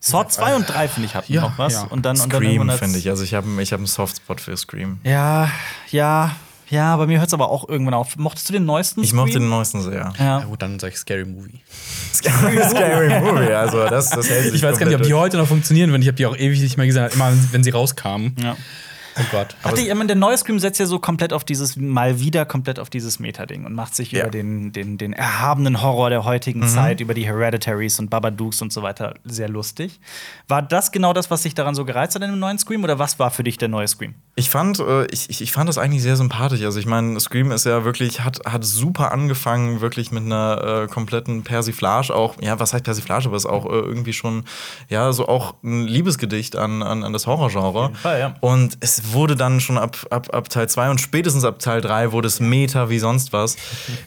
[0.01, 1.73] Saw 2 und 3, finde ich, hatten Ja, noch was.
[1.73, 1.83] ja.
[1.85, 3.09] Und dann, und dann Scream finde ich.
[3.09, 4.99] Also ich habe ich hab einen Softspot für Scream.
[5.03, 5.51] Ja,
[5.91, 6.37] ja,
[6.69, 8.17] ja, bei mir hört es aber auch irgendwann auf.
[8.17, 9.03] Mochtest du den neuesten?
[9.03, 10.13] Ich mochte den neuesten sehr.
[10.19, 10.41] Ja, Ja.
[10.45, 11.61] gut, dann sage ich Scary Movie.
[12.13, 15.47] Scary Movie, also das, das hält sich Ich weiß gar nicht, ob die heute noch
[15.49, 17.09] funktionieren, wenn ich habe die auch ewig nicht mehr gesehen.
[17.13, 18.37] Immer wenn sie rauskamen.
[18.43, 18.57] ja.
[19.17, 19.55] Oh Gott.
[19.63, 22.45] Hatte ich, ich meine, der neue Scream setzt ja so komplett auf dieses, mal wieder
[22.45, 24.23] komplett auf dieses Meta-Ding und macht sich Ja.
[24.23, 28.73] über den, den, den erhabenen Horror der heutigen Zeit, über die Hereditaries und Babadooks und
[28.73, 30.01] so weiter sehr lustig.
[30.49, 32.99] War das genau das, was dich daran so gereizt hat in dem neuen Scream oder
[32.99, 34.15] was war für dich der neue Scream?
[34.37, 36.63] Ich fand, äh, ich, ich, fand das eigentlich sehr sympathisch.
[36.63, 40.89] Also ich meine, Scream ist ja wirklich, hat, hat super angefangen, wirklich mit einer äh,
[40.89, 44.45] kompletten Persiflage auch, ja, was heißt Persiflage, aber ist auch äh, irgendwie schon,
[44.89, 47.93] ja, so auch ein Liebesgedicht an, an, an das Horrorgenre.
[47.95, 48.37] Fall, ja.
[48.41, 52.13] Und es wurde dann schon ab, ab, ab Teil 2 und spätestens ab Teil 3
[52.13, 53.57] wurde es Meta wie sonst was.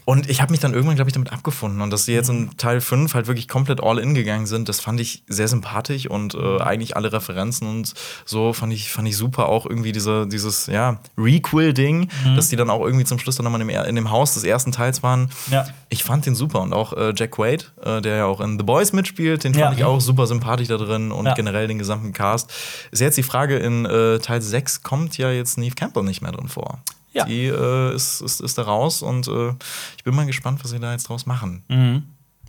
[0.06, 1.82] Und ich habe mich dann irgendwann, glaube ich, damit abgefunden.
[1.82, 4.80] Und dass sie jetzt in Teil 5 halt wirklich komplett all in gegangen sind, das
[4.80, 7.94] fand ich sehr sympathisch und äh, eigentlich alle Referenzen und
[8.26, 9.48] so fand ich, fand ich super.
[9.50, 13.62] Auch irgendwie diese, dieses ja, Requel-Ding, dass die dann auch irgendwie zum Schluss dann nochmal
[13.62, 15.30] in dem, in dem Haus des ersten Teils waren.
[15.52, 15.66] Ja.
[15.90, 16.62] Ich fand den super.
[16.62, 19.66] Und auch äh, Jack Quaid, äh, der ja auch in The Boys mitspielt, den fand
[19.66, 19.72] Ja.
[19.74, 21.34] ich auch super sympathisch da drin und Ja.
[21.34, 22.52] generell den gesamten Cast.
[22.92, 26.32] Ist jetzt die Frage, in äh, Teil 6 kommt ja jetzt Neve Campbell nicht mehr
[26.32, 26.80] drin vor.
[27.12, 27.26] Ja.
[27.26, 29.50] Die äh, ist, ist, ist da raus und äh,
[29.98, 31.64] ich bin mal gespannt, was sie da jetzt draus machen.
[31.68, 32.04] Mhm.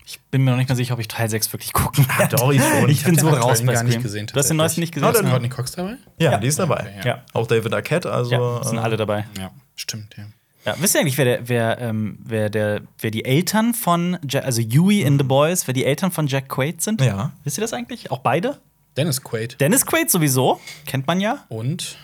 [0.06, 2.36] Ich bin mir noch nicht mehr sicher, ob ich Teil 6 wirklich gucken werde.
[2.36, 2.88] doch, ich schon.
[2.88, 5.08] Ich bin so raus bei gar nicht gesehen, Du hast den neuesten nicht gesehen?
[5.10, 5.96] Ist dann- Courtney Cox dabei?
[6.18, 6.80] Ja, die ist dabei.
[6.96, 7.24] okay, ja.
[7.32, 8.30] Auch David Arquette, also.
[8.30, 9.26] ja, sind äh, alle dabei.
[9.36, 10.24] Ja, stimmt, ja.
[10.64, 14.40] Ja, wisst ihr eigentlich, wer, der, wer, ähm, wer, der, wer die Eltern von, ja
[14.40, 17.00] also Huey in The Boys, wer die Eltern von Jack Quaid sind?
[17.00, 17.32] Ja.
[17.44, 18.10] Wisst ihr das eigentlich?
[18.10, 18.58] Auch beide?
[18.96, 19.60] Dennis Quaid.
[19.60, 21.44] Dennis Quaid sowieso, kennt man ja.
[21.48, 21.96] Und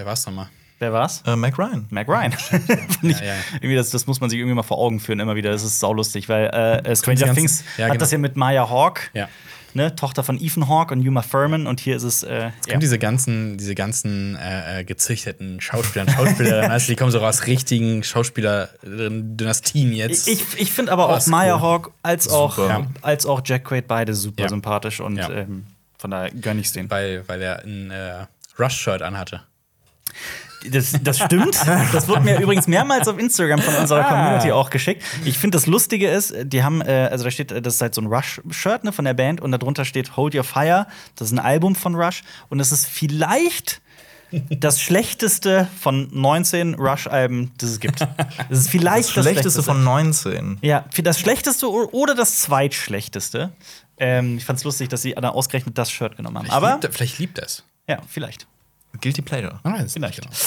[0.00, 0.48] wer war's nochmal?
[0.78, 1.22] Wer war's?
[1.26, 1.86] Äh, Mac Ryan.
[1.90, 2.32] Mac Ryan.
[3.02, 3.34] Ich, Ja, ja.
[3.56, 5.50] Irgendwie das, das muss man sich irgendwie mal vor Augen führen, immer wieder.
[5.50, 8.00] Das ist saulustig, weil äh, Stranger ganzen- Things ja, hat genau.
[8.00, 9.28] das ja mit Maya Hawke, Ja.
[9.74, 11.66] ne, Tochter von Ethan Hawke und Uma Thurman.
[11.66, 12.22] Und hier ist es.
[12.22, 12.78] Äh, ja.
[12.78, 17.46] Diese ganzen, diese ganzen äh, äh, gezüchteten Schauspieler und Schauspielerinnen, also die kommen so aus
[17.46, 20.28] richtigen Schauspieler-Dynastien jetzt.
[20.28, 21.60] Ich, ich finde aber auch Maya cool.
[21.62, 22.56] Hawke als auch.
[22.58, 22.86] Ja.
[23.02, 24.48] als auch Jack Quaid beide super Ja.
[24.48, 25.30] sympathisch und Ja.
[25.30, 25.66] ähm,
[25.98, 26.90] von daher gönn ich's denen.
[26.90, 28.26] weil, weil er ein äh,
[28.58, 29.42] Rush-Shirt anhatte.
[30.70, 31.56] Das, das stimmt.
[31.92, 33.80] Das wurde mir übrigens mehrmals auf Instagram von Ah.
[33.80, 35.02] unserer Community auch geschickt.
[35.24, 37.94] Ich finde, das Lustige ist, die haben, äh, also da steht, äh, das ist halt
[37.94, 40.86] so ein Rush-Shirt ne, von der Band und darunter steht Hold Your Fire.
[41.16, 43.80] Das ist ein Album von Rush und das ist vielleicht
[44.50, 48.00] das schlechteste von 19 Rush-Alben, das es gibt.
[48.00, 50.58] Das ist vielleicht Das schlechteste von 19.
[50.60, 53.50] Ja, das schlechteste oder das zweitschlechteste.
[53.98, 56.50] Ähm, ich fand's lustig, dass sie dann ausgerechnet das Shirt genommen haben.
[56.50, 57.64] Aber liebt, er- vielleicht liebt er es.
[57.88, 58.46] ja, vielleicht.
[59.00, 59.60] Guilty Pleasure.
[59.84, 60.28] Es Vielleicht.
[60.28, 60.38] nicht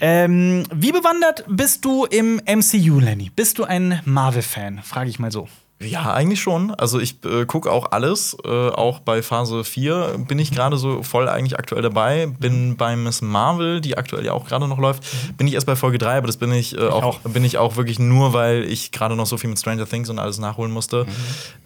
[0.00, 3.30] Ähm, wie bewandert bist du im MCU, Lenny?
[3.34, 4.82] Bist du ein Marvel-Fan?
[4.82, 5.48] Frage ich mal so.
[5.78, 6.70] Ja, eigentlich schon.
[6.74, 8.34] Also ich äh, gucke auch alles.
[8.44, 12.26] Äh, auch bei Phase 4 bin ich gerade so voll eigentlich aktuell dabei.
[12.26, 15.04] Bin bei Miss Marvel, die aktuell ja auch gerade noch läuft,
[15.36, 17.18] bin ich erst bei Folge 3, aber das bin ich, äh, auch, auch.
[17.20, 20.18] bin ich auch wirklich nur, weil ich gerade noch so viel mit Stranger Things und
[20.18, 21.06] alles nachholen musste.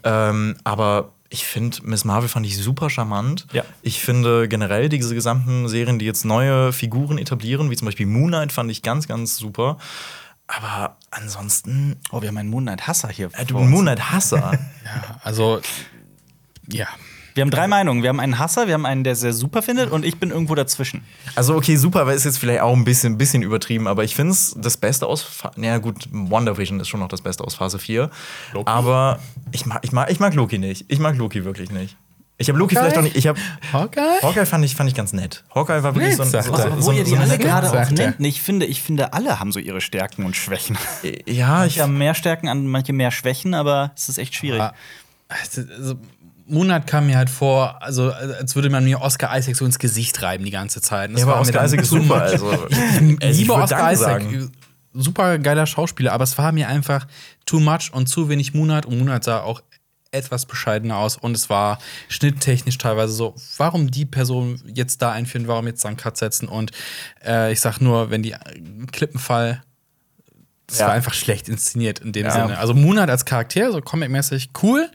[0.03, 3.47] Ähm, aber ich finde, Miss Marvel fand ich super charmant.
[3.53, 3.63] Ja.
[3.81, 8.27] Ich finde generell diese gesamten Serien, die jetzt neue Figuren etablieren, wie zum Beispiel Moon
[8.27, 9.77] Knight, fand ich ganz, ganz super.
[10.47, 13.29] Aber ansonsten, Oh, wir haben einen Moon Knight-Hasser hier.
[13.37, 13.57] äh, du.
[13.59, 14.51] Moon Knight Hasser.
[14.83, 15.61] Ja, also,
[16.67, 16.87] ja.
[17.33, 18.03] Wir haben drei Meinungen.
[18.03, 20.55] Wir haben einen Hasser, wir haben einen, der sehr super findet und ich bin irgendwo
[20.55, 21.03] dazwischen.
[21.35, 24.33] Also, okay, super, aber ist jetzt vielleicht auch ein bisschen, bisschen übertrieben, aber ich finde
[24.33, 25.21] es das Beste aus.
[25.21, 28.09] Fa naja, gut, Wonder Vision ist schon noch das Beste aus Phase 4.
[28.53, 28.69] Loki?
[28.69, 29.19] Aber
[29.51, 30.85] ich mag, ich, mag, ich mag Loki nicht.
[30.87, 31.95] Ich mag Loki wirklich nicht.
[32.41, 33.15] Ich habe Loki vielleicht auch nicht.
[33.15, 33.39] Ich habe
[33.71, 34.19] Hawkeye?
[34.23, 35.43] Hawkeye fand ich, fand ich ganz nett.
[35.53, 36.43] Hawkeye war wirklich Nett, so ein.
[36.43, 36.81] So, er.
[36.81, 38.15] so, ihr die so alle gerade auch nennt.
[38.19, 40.75] Ich finde, ich finde, alle haben so ihre Stärken und Schwächen.
[41.27, 44.59] Ja, ich Manche haben mehr Stärken, an manche mehr Schwächen, aber es ist echt schwierig.
[44.59, 44.73] Ah,
[45.29, 45.95] Also,
[46.45, 50.21] Monat kam mir halt vor, also als würde man mir Oscar Isaac so ins Gesicht
[50.21, 51.09] reiben die ganze Zeit.
[51.09, 52.21] Und das Ja, aber Oscar Isaac ist super.
[52.23, 52.51] Also,
[53.21, 54.21] Ich liebe Oscar Isaac.
[54.21, 54.51] sagen.
[54.93, 57.07] Super geiler Schauspieler, aber es war mir einfach
[57.45, 58.85] too much und zu wenig Monat.
[58.85, 59.61] Und Monat sah auch
[60.11, 65.47] etwas bescheidener aus und es war schnitttechnisch teilweise so, warum die Person jetzt da einführen,
[65.47, 66.71] warum jetzt da einen Cut setzen und
[67.25, 68.37] äh, ich sag nur, wenn die äh,
[68.91, 69.63] Klippenfall
[70.69, 70.87] es Ja.
[70.87, 72.31] war einfach schlecht inszeniert in dem Ja.
[72.33, 72.57] Sinne.
[72.57, 74.89] Also Monat als Charakter, so comic-mäßig cool,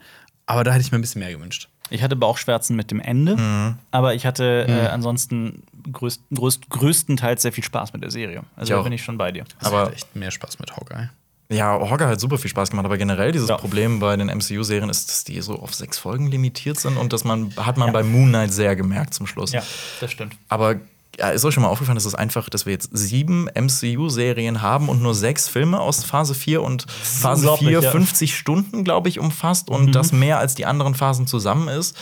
[0.47, 1.69] aber da hätte ich mir ein bisschen mehr gewünscht.
[1.91, 3.75] Ich hatte Bauchschmerzen mit dem Ende, Mhm.
[3.93, 8.43] aber ich hatte äh, ansonsten größt, größt, größtenteils sehr viel Spaß mit der Serie.
[8.57, 9.45] Also Ich da bin ich schon bei dir.
[9.61, 11.11] Das Aber- echt mehr Spaß mit Hawkeye.
[11.49, 13.57] Ja, Hawkeye hat super viel Spaß gemacht, aber generell dieses Ja.
[13.57, 17.23] Problem bei den MCU-Serien ist, dass die so auf sechs Folgen limitiert sind und das
[17.23, 19.53] man, hat man bei Moon Knight sehr gemerkt zum Schluss.
[20.01, 20.35] das stimmt.
[20.49, 20.75] Aber
[21.19, 24.88] ja, ist euch schon mal aufgefallen, dass es einfach, dass wir jetzt sieben MCU-Serien haben
[24.88, 27.90] und nur sechs Filme aus Phase 4 und Phase unglaublich, 4 ja.
[27.90, 31.97] 50 Stunden, glaube ich, umfasst und das mehr als die anderen Phasen zusammen ist.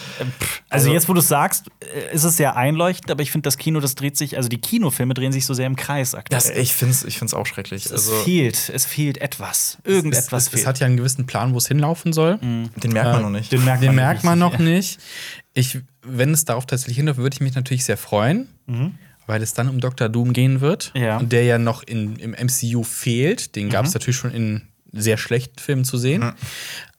[0.69, 3.57] Also, jetzt, wo du es sagst, äh, ist es sehr einleuchtend, aber ich finde, das
[3.57, 6.41] Kino, das dreht sich, also die Kinofilme drehen sich so sehr im Kreis aktuell.
[6.41, 7.87] Das, ich finde es ich find's auch schrecklich.
[7.87, 9.79] es Also, fehlt, es fehlt etwas.
[9.85, 10.63] Es, Irgendetwas es, fehlt.
[10.63, 12.39] es hat ja einen gewissen Plan, wo es hinlaufen soll.
[12.39, 13.53] den merkt man noch nicht.
[13.53, 14.99] den merkt Den man merkt man noch nicht.
[15.57, 18.49] Ich, wenn es darauf tatsächlich hinläuft, würde ich mich natürlich sehr freuen,
[19.27, 20.09] weil es dann um Dr.
[20.09, 20.93] Doom gehen wird.
[20.95, 21.19] Ja.
[21.19, 23.57] Und der ja noch in, im MCU fehlt.
[23.57, 24.63] Den gab es natürlich schon in
[24.93, 26.33] sehr schlechten Filmen zu sehen.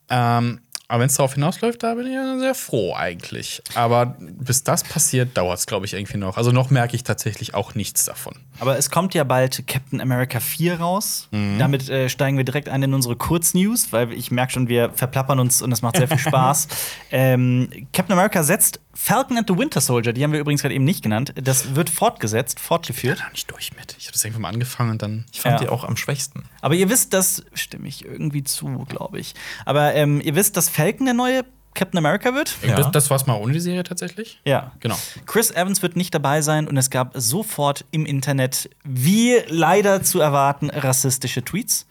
[0.09, 3.61] Ähm, Aber wenn es darauf hinausläuft, da bin ich ja sehr froh eigentlich.
[3.73, 6.37] Aber bis das passiert, dauert es, glaube ich, irgendwie noch.
[6.37, 8.35] Also noch merke ich tatsächlich auch nichts davon.
[8.59, 11.27] Aber es kommt ja bald Captain America 4 raus.
[11.57, 15.39] Damit äh, steigen wir direkt ein in unsere Kurznews, weil ich merke schon, wir verplappern
[15.39, 16.67] uns und es macht sehr viel Spaß.
[17.11, 20.85] ähm, Captain America setzt Falcon and the Winter Soldier, die haben wir übrigens gerade eben
[20.85, 21.33] nicht genannt.
[21.35, 23.19] Das wird fortgesetzt, fortgeführt.
[23.19, 23.93] Da nicht durch mit.
[23.99, 25.25] Ich habe das irgendwann mal angefangen und dann.
[25.33, 25.65] Ich fand Ja.
[25.65, 26.45] die auch am schwächsten.
[26.61, 29.33] Aber ihr wisst, das stimme ich irgendwie zu, glaube ich.
[29.65, 32.57] Aber ähm, ihr wisst, dass Falcon der neue Captain America wird?
[32.65, 32.75] Ja.
[32.75, 34.39] Das, das war's mal ohne die Serie tatsächlich?
[34.45, 34.71] Ja.
[34.79, 34.97] Genau.
[35.25, 40.19] Chris Evans wird nicht dabei sein und es gab sofort im Internet, wie leider zu
[40.19, 41.85] erwarten, rassistische Tweets.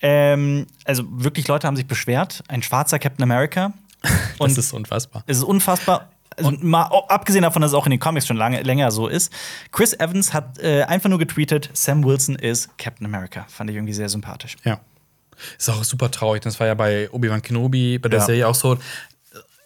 [0.00, 2.42] Ähm, also wirklich Leute haben sich beschwert.
[2.48, 3.72] Ein schwarzer Captain America.
[4.38, 5.24] Und das ist unfassbar.
[5.26, 6.10] es ist unfassbar.
[6.36, 9.08] Also, mal oh, abgesehen davon, dass es auch in den Comics schon lange, länger so
[9.08, 9.32] ist.
[9.72, 13.46] Chris Evans hat äh, einfach nur getweetet: Sam Wilson ist Captain America.
[13.48, 14.56] Fand ich irgendwie sehr sympathisch.
[14.64, 14.80] Ja.
[15.58, 16.42] Ist auch super traurig.
[16.42, 18.26] Das war ja bei Obi-Wan Kenobi, bei der Ja.
[18.26, 18.78] Serie auch so.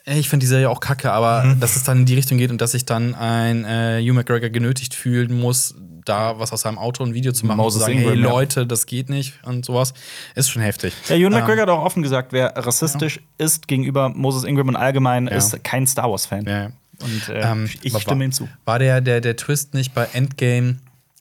[0.07, 2.51] Ey, Ich finde die Serie auch kacke, aber dass es dann in die Richtung geht
[2.51, 5.75] und dass sich dann ein äh, Hugh McGregor genötigt fühlen muss,
[6.07, 8.23] da was aus seinem Auto ein Video zu machen Moses und zu sagen, Ingram, hey
[8.25, 8.31] ja.
[8.31, 9.93] Leute, das geht nicht und sowas,
[10.35, 10.95] ist schon heftig.
[11.09, 14.77] Ja, Ewan Ähm, McGregor hat auch offen gesagt, wer rassistisch ist gegenüber Moses Ingram und
[14.77, 15.35] allgemein, Ja.
[15.37, 16.47] ist kein Star Wars-Fan.
[16.47, 16.71] Ja, ja.
[17.03, 18.49] Und äh, Ähm, ich stimme war, ihm zu.
[18.65, 20.79] War der, der, der Twist nicht bei Endgame,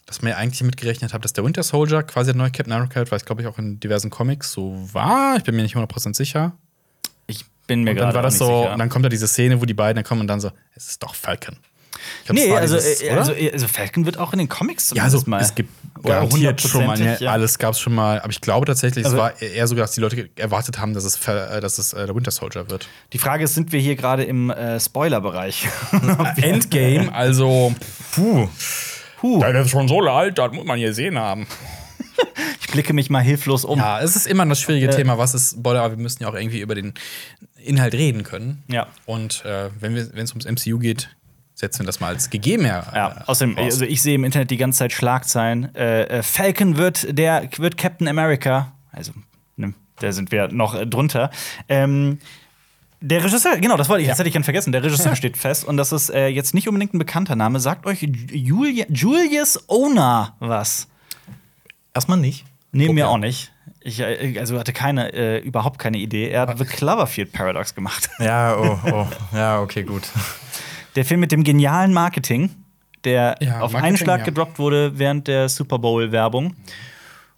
[0.10, 2.96] dass man ja eigentlich mitgerechnet hat, dass der Winter Soldier quasi der neue Captain America
[2.96, 5.38] wird, weil es, glaube ich, auch in diversen Comics so war.
[5.38, 6.54] Ich bin mir nicht 100% sicher.
[7.28, 8.74] Ich bin mir gerade war das auch nicht so, sicher.
[8.74, 10.88] und dann kommt da diese Szene, wo die beiden dann kommen und dann so, es
[10.90, 11.58] ist doch Falcon.
[12.26, 15.04] Glaub, Nee, also, dieses, äh, also, äh, also Falcon wird auch in den Comics ja,
[15.04, 15.42] also mal.
[15.42, 15.70] es gibt
[16.02, 17.32] garantiert schon mal, ne, ja.
[17.32, 19.92] alles gab es schon mal, aber ich glaube tatsächlich, Also- es war eher sogar, dass
[19.92, 22.88] die Leute erwartet haben, dass es, äh, dass es äh, der Winter Soldier wird.
[23.14, 25.68] Die Frage ist, sind wir hier gerade im äh, Spoiler-Bereich?
[26.38, 27.76] Endgame, also,
[28.14, 28.48] puh.
[29.20, 29.40] Puh.
[29.40, 31.48] Der ist schon so alt, das muss man gesehen haben.
[32.62, 33.80] Ich blicke mich mal hilflos um.
[33.80, 36.30] Ja, es ist immer das schwierige Äh, Thema, was ist Spoiler, aber wir müssen ja
[36.30, 36.94] auch irgendwie über den
[37.58, 38.62] Inhalt reden können.
[38.68, 38.86] Ja.
[39.08, 41.10] Und äh, wenn wir- wenn es ums MCU geht,
[41.56, 42.86] setzen wir das mal als gegeben her.
[42.94, 43.74] Ja, äh, außerdem, voraus.
[43.74, 45.74] also ich sehe im Internet die ganze Zeit Schlagzeilen.
[45.74, 48.74] Äh, äh, Falcon wird der wird Captain America.
[48.92, 49.14] Also,
[49.56, 51.32] ne, da sind wir noch äh, drunter.
[51.68, 52.20] Ähm,
[53.02, 54.72] der Regisseur, genau, das wollte ich, das hätte ich gern vergessen.
[54.72, 57.60] Der Regisseur steht fest und das ist äh, jetzt nicht unbedingt ein bekannter Name.
[57.60, 60.88] Sagt euch Julia, Julius Ona was?
[61.94, 62.46] Erstmal nicht.
[62.72, 63.08] Mir ja.
[63.08, 63.52] auch nicht.
[63.82, 66.30] Ich äh, also hatte keine, äh, überhaupt keine Idee.
[66.30, 68.10] Er hat The Cloverfield Paradox gemacht.
[68.20, 69.08] Ja, oh, oh.
[69.34, 70.04] Ja, okay, gut.
[70.96, 72.50] Der Film mit dem genialen Marketing,
[73.06, 74.26] der Ja, auf einen Marketing, Schlag ja.
[74.26, 76.56] gedroppt wurde während der Super Bowl-Werbung.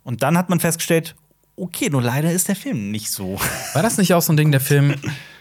[0.04, 1.15] Und dann hat man festgestellt,
[1.58, 3.39] okay, nur leider ist der Film nicht so.
[3.74, 4.95] War das nicht auch so ein Ding, der Film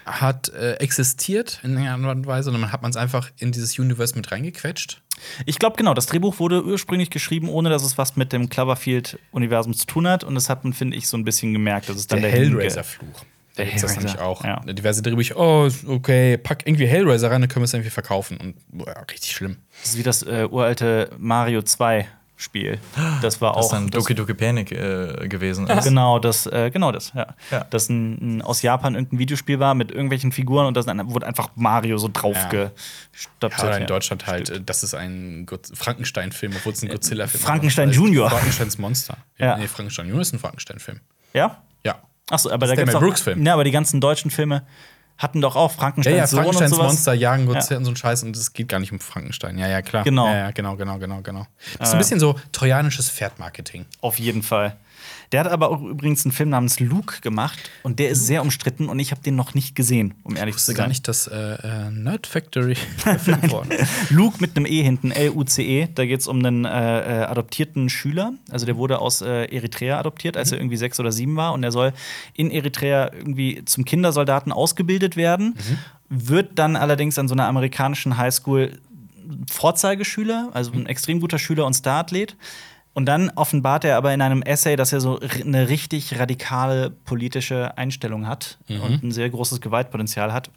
[0.06, 3.78] hat äh, existiert in Art und Weise und dann hat man es einfach in dieses
[3.78, 5.00] Universe mit reingequetscht?
[5.46, 9.74] Ich glaube, genau, das Drehbuch wurde ursprünglich geschrieben, ohne dass es was mit dem Cloverfield-Universum
[9.74, 10.24] zu tun hat.
[10.24, 11.88] Und das hat man, finde ich, so ein bisschen gemerkt.
[11.88, 13.24] Das ist dann der, Hinge- Hellraiser-Fluch.
[13.56, 14.44] Der Da gibt's das nämlich auch.
[14.44, 14.60] ja.
[14.60, 18.36] Diverse Drehbücher, oh, okay, pack irgendwie Hellraiser rein, dann können wir es irgendwie verkaufen.
[18.38, 19.56] Und boah, richtig schlimm.
[19.82, 22.06] Das ist wie das äh, uralte Mario 2
[22.40, 22.78] Spiel.
[23.20, 23.74] Das war Das ist auch.
[23.76, 25.84] dann das- Doki Doki Panic äh, gewesen ist.
[25.84, 27.34] Genau, das, äh, genau das, ja.
[27.50, 27.64] Ja.
[27.68, 31.50] Das ein, ein, aus Japan irgendein Videospiel war mit irgendwelchen Figuren und da wurde einfach
[31.54, 32.12] Mario so Ja.
[32.14, 33.58] draufgestopft.
[33.58, 37.46] Ja, oder in Deutschland halt, äh, das ist ein Frankenstein-Film, obwohl es ein Godzilla-Film ist.
[37.46, 38.30] Frankenstein Äh, Junior.
[38.30, 39.18] Frankensteins Monster.
[39.38, 39.46] Ja.
[39.46, 39.56] Ja.
[39.58, 41.00] Nee, Frankenstein Junior ist ein Frankenstein-Film.
[41.34, 41.62] Ja?
[41.84, 41.96] Ja.
[42.30, 43.44] Achso, aber Das da ist der Mel Brooks-Film.
[43.46, 44.62] Ja, aber die ganzen deutschen Filme
[45.20, 46.86] hatten doch auch Ja, Frankensteins ja, Sohn und Frankensteins sowas.
[46.88, 49.56] Monster jagen Godzilla und so ein Scheiß und es geht gar nicht um Frankenstein.
[49.58, 50.02] Ja, ja, klar.
[50.02, 50.26] Genau.
[50.26, 51.46] Ja, ja, genau, genau, genau, genau.
[51.78, 53.86] Das ist Ah, ein bisschen so trojanisches Pferdmarketing.
[54.00, 54.76] Auf jeden Fall.
[55.32, 58.88] Der hat aber auch übrigens einen Film namens Luke gemacht und der ist sehr umstritten
[58.88, 60.76] und ich habe den noch nicht gesehen, um ehrlich Ich zu wusste sein.
[60.76, 63.70] gar nicht, dass äh, äh, Nerd Factory verfilmt worden.
[64.10, 65.88] Luke mit einem E hinten, L-U-C-E.
[65.94, 68.32] Da geht es um einen äh, äh, adoptierten Schüler.
[68.50, 71.52] Also der wurde aus äh, Eritrea adoptiert, als er irgendwie sechs oder sieben war.
[71.52, 71.92] Und er soll
[72.34, 75.54] in Eritrea irgendwie zum Kindersoldaten ausgebildet werden.
[76.08, 78.78] Wird dann allerdings an so einer amerikanischen Highschool
[79.48, 82.36] Vorzeigeschüler, also ein extrem guter Schüler und Starathlet.
[83.00, 87.78] Und dann offenbart er aber in einem Essay, dass er so eine richtig radikale politische
[87.78, 90.50] Einstellung hat und ein sehr großes Gewaltpotenzial hat.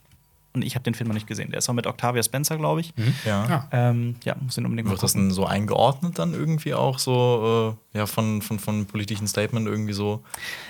[0.52, 1.52] Und ich habe den Film noch nicht gesehen.
[1.52, 2.94] Der ist auch mit Octavia Spencer, glaube ich.
[3.26, 3.48] Ja.
[3.48, 3.68] Ja.
[3.72, 7.78] Ähm, ja, muss den unbedingt mal Wird das denn so eingeordnet dann irgendwie auch so,
[7.94, 10.22] äh, ja, von, von, von politischen Statement irgendwie so?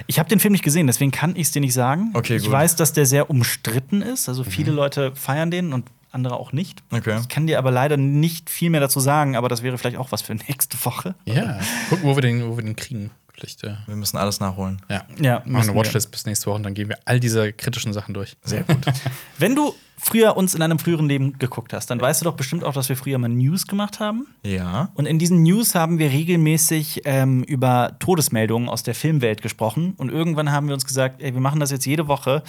[0.05, 2.11] Ich habe den Film nicht gesehen, deswegen kann ich es dir nicht sagen.
[2.13, 2.51] Okay, ich gut.
[2.51, 4.29] weiß, dass der sehr umstritten ist.
[4.29, 6.83] Also viele Leute feiern den und andere auch nicht.
[6.91, 7.17] Okay.
[7.21, 10.11] Ich kann dir aber leider nicht viel mehr dazu sagen, aber das wäre vielleicht auch
[10.11, 11.15] was für nächste Woche.
[11.25, 13.11] Ja, gucken, wo wir den, wo wir den kriegen.
[13.35, 14.79] Vielleicht, äh, Wir müssen alles nachholen.
[14.89, 15.03] ja.
[15.19, 15.75] Ja, Machen eine wir.
[15.81, 18.37] Watchlist bis nächste Woche und dann gehen wir all diese kritischen Sachen durch.
[18.43, 18.77] Sehr gut.
[19.39, 22.63] Wenn du früher uns in einem früheren Leben geguckt hast, dann weißt du doch bestimmt
[22.63, 24.27] auch, dass wir früher mal News gemacht haben.
[24.43, 24.89] ja.
[24.93, 29.95] Und in diesen News haben wir regelmäßig ähm, über Todesmeldungen aus der Filmwelt gesprochen.
[29.97, 32.43] Und irgendwann haben wir uns gesagt, ey, wir machen das jetzt jede Woche.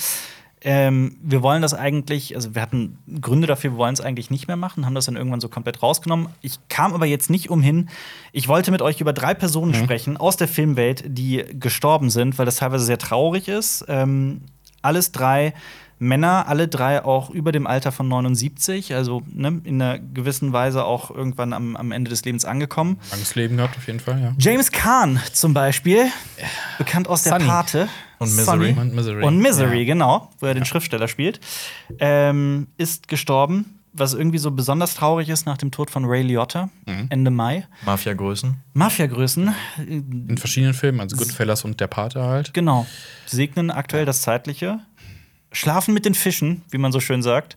[0.64, 4.48] Ähm, wir wollen das eigentlich, also wir hatten Gründe dafür, wir wollen es eigentlich nicht
[4.48, 6.28] mehr machen, haben das dann irgendwann so komplett rausgenommen.
[6.40, 7.90] Ich kam aber jetzt nicht umhin.
[8.32, 9.84] Ich wollte mit euch über drei Personen Mhm.
[9.84, 13.84] sprechen aus der Filmwelt, die gestorben sind, weil das teilweise sehr traurig ist.
[13.88, 14.40] Ähm,
[14.80, 15.52] alles drei
[15.98, 20.84] Männer, alle drei auch über dem Alter von 79, also ne, in einer gewissen Weise
[20.84, 22.98] auch irgendwann am, am Ende des Lebens angekommen.
[23.10, 24.34] Langes Leben gehabt, auf jeden Fall, ja.
[24.38, 26.06] James Caan zum Beispiel,
[26.78, 27.44] bekannt aus der Sunny.
[27.46, 27.88] Pate.
[28.24, 28.44] Und Misery.
[28.74, 28.80] Sunny.
[28.80, 29.24] Und Misery.
[29.24, 29.84] Und Misery, Ja.
[29.84, 31.40] genau, wo er den Schriftsteller spielt,
[31.98, 33.80] ähm, ist gestorben.
[33.96, 37.06] Was irgendwie so besonders traurig ist nach dem Tod von Ray Liotta Mhm.
[37.10, 37.68] Ende Mai.
[37.86, 38.56] Mafia-Größen.
[38.72, 39.54] Mafiagrößen,
[39.86, 42.52] In verschiedenen Filmen, also Goodfellas und Der Pate halt.
[42.54, 42.86] genau,
[43.26, 44.80] segnen aktuell das Zeitliche.
[45.52, 47.56] Schlafen mit den Fischen, wie man so schön sagt.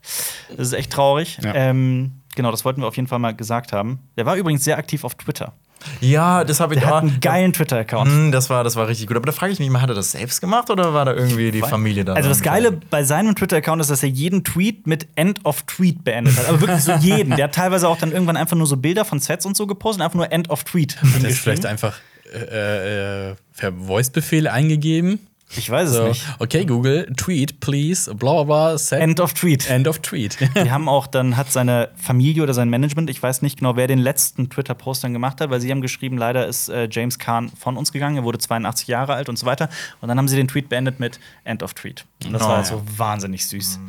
[0.56, 1.40] Das ist echt traurig.
[1.42, 1.56] Ja.
[1.56, 4.00] Ähm, genau, das wollten wir auf jeden Fall mal gesagt haben.
[4.18, 5.54] Der war übrigens sehr aktiv auf Twitter.
[6.02, 6.96] Ja, das habe ich Der da.
[6.98, 8.10] hat einen geilen Twitter-Account.
[8.10, 9.16] Hm, das war, das war richtig gut.
[9.18, 11.52] Aber da frage ich mich mal, hat er das selbst gemacht oder war da irgendwie
[11.52, 12.14] die Familie da?
[12.14, 16.04] Also das Geile bei seinem Twitter-Account ist, dass er jeden Tweet mit End of Tweet
[16.04, 16.50] beendet hat.
[16.50, 17.36] Aber wirklich so jeden.
[17.36, 20.02] Der hat teilweise auch dann irgendwann einfach nur so Bilder von Sets und so gepostet
[20.02, 20.98] und einfach nur End of Tweet.
[21.02, 21.96] Hat er vielleicht einfach
[22.34, 25.20] äh, äh, per Voice-Befehl eingegeben?
[25.56, 26.26] Ich weiß es So, nicht.
[26.40, 29.70] okay, Google, tweet, please, bla bla bla, set, End of Tweet.
[29.70, 30.38] end of tweet.
[30.56, 33.88] Die haben auch dann hat seine Familie oder sein Management, ich weiß nicht genau, wer
[33.88, 37.50] den letzten Twitter-Post dann gemacht hat, weil sie haben geschrieben, leider ist äh, James Kahn
[37.50, 39.70] von uns gegangen, er wurde 82 Jahre alt und so weiter.
[40.02, 42.06] Und dann haben sie den Tweet beendet mit End of Tweet.
[42.26, 42.48] Und das Oh.
[42.50, 43.80] war halt so wahnsinnig süß.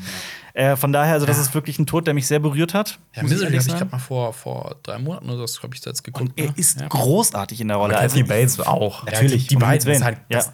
[0.54, 2.98] Äh, von daher, also das ist wirklich ein Tod, der mich sehr berührt hat.
[3.14, 6.02] Ja, Misery habe ich gerade mal vor, vor drei Monaten oder so, glaube ich, jetzt
[6.04, 6.30] geguckt.
[6.30, 6.52] Und er ne?
[6.56, 6.86] ist ja.
[6.88, 7.94] großartig in der Rolle.
[7.94, 9.04] Kathy Also, Bates auch.
[9.06, 10.52] Ja, Natürlich, die, die beiden ist halt das,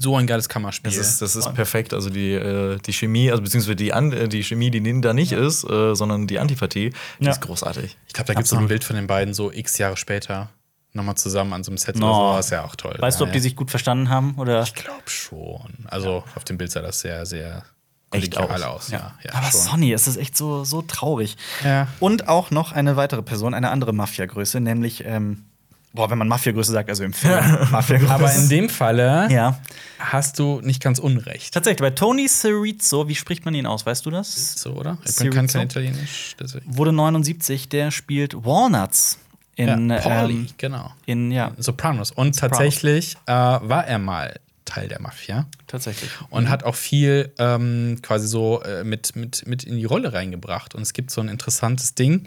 [0.00, 0.90] so ein geiles Kammerspiel.
[0.90, 1.92] Das ist, das ist perfekt.
[1.92, 5.32] Also die, äh, die Chemie, also beziehungsweise die, An äh, die Chemie, die da nicht
[5.32, 7.32] ist, äh, sondern die Antipathie, die Ja.
[7.32, 7.96] ist großartig.
[8.06, 10.50] ich glaube, da gibt es so ein Bild von den beiden so x Jahre später
[10.92, 12.06] nochmal zusammen an so einem Set No.
[12.06, 12.36] oder so.
[12.36, 12.96] Das ist ja auch toll.
[12.98, 13.42] Weißt du, ob ja, die ja.
[13.42, 14.34] sich gut verstanden haben?
[14.36, 14.62] Oder?
[14.62, 15.74] Ich glaube schon.
[15.86, 17.64] Also auf dem Bild sah das sehr, sehr
[18.10, 18.62] Echt aus.
[18.62, 18.88] aus.
[18.90, 19.60] Ja, ja, Aber schon.
[19.60, 21.36] Sonny, es ist echt so, so traurig.
[21.62, 21.88] Ja.
[22.00, 25.44] Und auch noch eine weitere Person, eine andere Mafia-Größe, nämlich, ähm,
[25.92, 27.34] boah, wenn man Mafia-Größe sagt, also im Film
[27.70, 28.12] Mafia-Größe.
[28.12, 29.58] Aber in dem Falle ja.
[29.98, 31.54] hast du nicht ganz unrecht.
[31.54, 34.54] Tatsächlich, bei Tony Cerizzo, wie spricht man ihn aus, weißt du das?
[34.54, 34.98] So, oder?
[35.04, 36.76] Ich bin kann kein Italienisch, deswegen.
[36.76, 39.18] Wurde 79, der spielt Walnuts
[39.56, 40.92] in, ja, Pauli, ähm, genau.
[41.06, 42.12] in ja, Sopranos.
[42.12, 46.10] Und tatsächlich äh, war er mal Teil der Mafia tatsächlich.
[46.30, 50.74] und hat auch viel ähm, quasi so äh, mit, mit, mit in die Rolle reingebracht.
[50.74, 52.26] Und es gibt so ein interessantes Ding.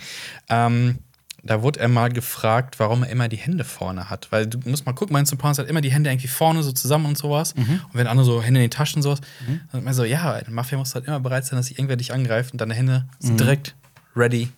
[0.50, 1.00] Ähm,
[1.44, 4.28] da wurde er mal gefragt, warum er immer die Hände vorne hat.
[4.32, 7.06] Weil du musst mal gucken, mein Sopranos hat immer die Hände irgendwie vorne so zusammen
[7.06, 7.54] und sowas.
[7.54, 10.38] Und wenn andere so Hände in die Taschen und sowas, dann sagt man so, ja,
[10.38, 13.06] in Mafia muss halt immer bereit sein, dass sich irgendwer dich angreift und deine Hände
[13.20, 13.76] sind direkt
[14.16, 14.50] ready.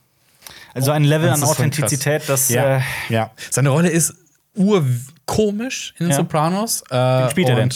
[0.74, 3.32] Also ein Level an Authentizität, das Ja, äh, ja.
[3.50, 4.14] Seine Rolle ist
[4.56, 6.18] urkomisch in den Ja.
[6.18, 6.84] Sopranos.
[6.90, 7.70] Äh, spielt er denn?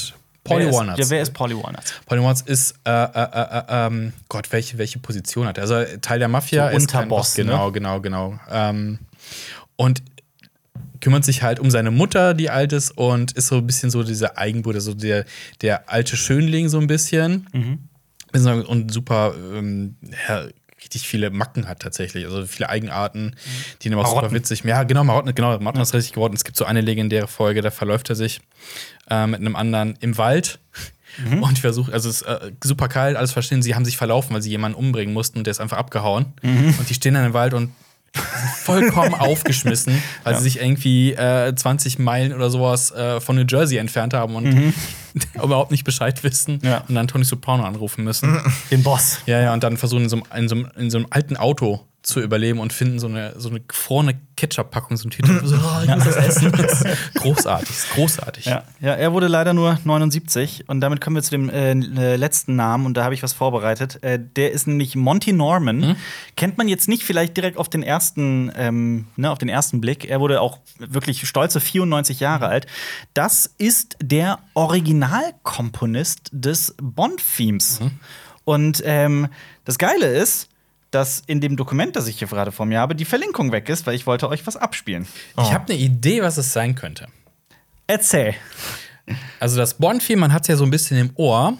[0.48, 1.00] Paulie wer ist, Walnuts.
[1.00, 1.94] Ja, wer ist Paulie Walnuts?
[2.06, 5.64] Paulie Walnuts ist, äh, äh, äh, ähm, Gott, welche, welche Position hat er?
[5.64, 7.44] Also Teil der Mafia So ist kein Unterboss, Boss, ne?
[7.46, 8.40] Genau, genau, genau.
[8.50, 9.00] Ähm,
[9.76, 10.02] und
[11.00, 14.04] kümmert sich halt um seine Mutter, die alt ist, und ist so ein bisschen so
[14.04, 15.26] dieser Eigenbruder, so der,
[15.62, 17.48] der alte Schönling so ein bisschen.
[17.54, 17.80] Mhm.
[18.68, 19.96] Und super, ähm,
[20.28, 20.48] ja,
[20.80, 23.36] richtig viele Macken hat tatsächlich, also viele Eigenarten,
[23.82, 24.36] die ihn aber auch super Marotten.
[24.36, 24.64] witzig.
[24.64, 26.34] Ja, genau, Marotten, genau, Marotten ist richtig geworden.
[26.36, 28.42] Es gibt so eine legendäre Folge, da verläuft er sich
[29.10, 30.60] äh, mit einem anderen im Wald.
[31.26, 31.42] Mhm.
[31.42, 33.64] Und versucht, also es ist äh, super kalt, alles verstehen.
[33.64, 36.26] Sie haben sich verlaufen, weil sie jemanden umbringen mussten und der ist einfach abgehauen.
[36.44, 36.76] Mhm.
[36.78, 37.72] Und die stehen dann im Wald und
[38.64, 43.78] vollkommen aufgeschmissen, weil sie sich irgendwie äh, 20 Meilen oder sowas äh, von New Jersey
[43.78, 44.74] entfernt haben und
[45.36, 46.68] überhaupt nicht Bescheid wissen Mhm.
[46.68, 46.84] Ja.
[46.88, 48.40] und dann Tony Soprano anrufen müssen.
[48.72, 49.20] Den Boss.
[49.26, 51.38] Ja, ja, und dann versuchen in so, einem- in, so, einem- in so einem alten
[51.38, 55.46] Auto zu überleben und finden so eine, so eine gefrorene Ketchup-Packung, so ein Tüte.
[55.46, 56.52] so, oh, ich muss das essen.
[56.58, 58.46] Das ist großartig, ist großartig.
[58.46, 58.64] Ja.
[58.80, 62.56] ja, er wurde leider nur 79 und damit kommen wir zu dem äh, äh, letzten
[62.56, 64.02] Namen und da habe ich was vorbereitet.
[64.04, 65.98] Äh, der ist nämlich Monty Norman.
[66.36, 70.06] Kennt man jetzt nicht vielleicht direkt auf den ersten, ähm, ne, auf den ersten Blick.
[70.06, 72.68] Er wurde auch wirklich stolze 94 Jahre alt.
[73.14, 77.82] Das ist der Originalkomponist des Bond-Themes.
[78.46, 79.28] Und ähm,
[79.66, 80.48] das Geile ist,
[80.92, 83.86] dass in dem Dokument, das ich hier gerade vor mir habe, die Verlinkung weg ist,
[83.88, 85.08] weil ich wollte euch was abspielen.
[85.42, 87.08] Ich habe eine Idee, was es sein könnte.
[87.88, 88.36] Erzähl.
[89.40, 91.58] Also das Bond-Film, man hat es ja so ein bisschen im Ohr,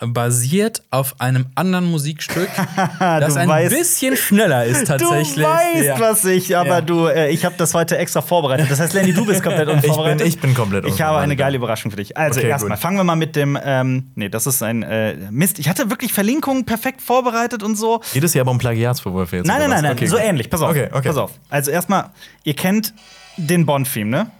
[0.00, 2.48] basiert auf einem anderen Musikstück,
[3.00, 5.34] das ein weißt- bisschen schneller ist tatsächlich.
[5.44, 5.98] Du weißt, ja.
[5.98, 6.80] was ich, aber Ja.
[6.80, 8.70] du, äh, ich habe das heute extra vorbereitet.
[8.70, 10.26] Das heißt, Lenny, du bist komplett unvorbereitet.
[10.26, 11.38] ich bin komplett Ich habe eine unvorbereitet.
[11.38, 12.16] geile Überraschung für dich.
[12.16, 13.58] Also Okay, erstmal fangen wir mal mit dem.
[13.60, 15.58] Ähm, nee, das ist ein äh, Mist.
[15.58, 18.00] Ich hatte wirklich Verlinkungen perfekt vorbereitet und so.
[18.12, 19.46] Geht es hier aber um Plagiatsvorwürfe jetzt?
[19.46, 20.24] Nein, nein, nein, nein, Okay, so gut.
[20.24, 20.48] ähnlich.
[20.48, 20.70] Pass auf.
[20.70, 21.08] Okay, okay.
[21.08, 21.32] Pass auf.
[21.50, 22.10] Also erstmal,
[22.44, 22.94] ihr kennt
[23.36, 24.30] den Bond-Theme, ne?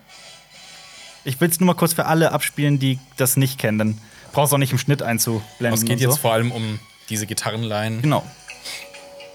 [1.24, 4.00] Ich will es nur mal kurz für alle abspielen, die das nicht kennen.
[4.32, 5.74] Brauchst auch nicht im Schnitt einzublenden.
[5.74, 6.20] Es geht und jetzt so.
[6.20, 8.00] vor allem um diese Gitarrenline.
[8.00, 8.24] Genau.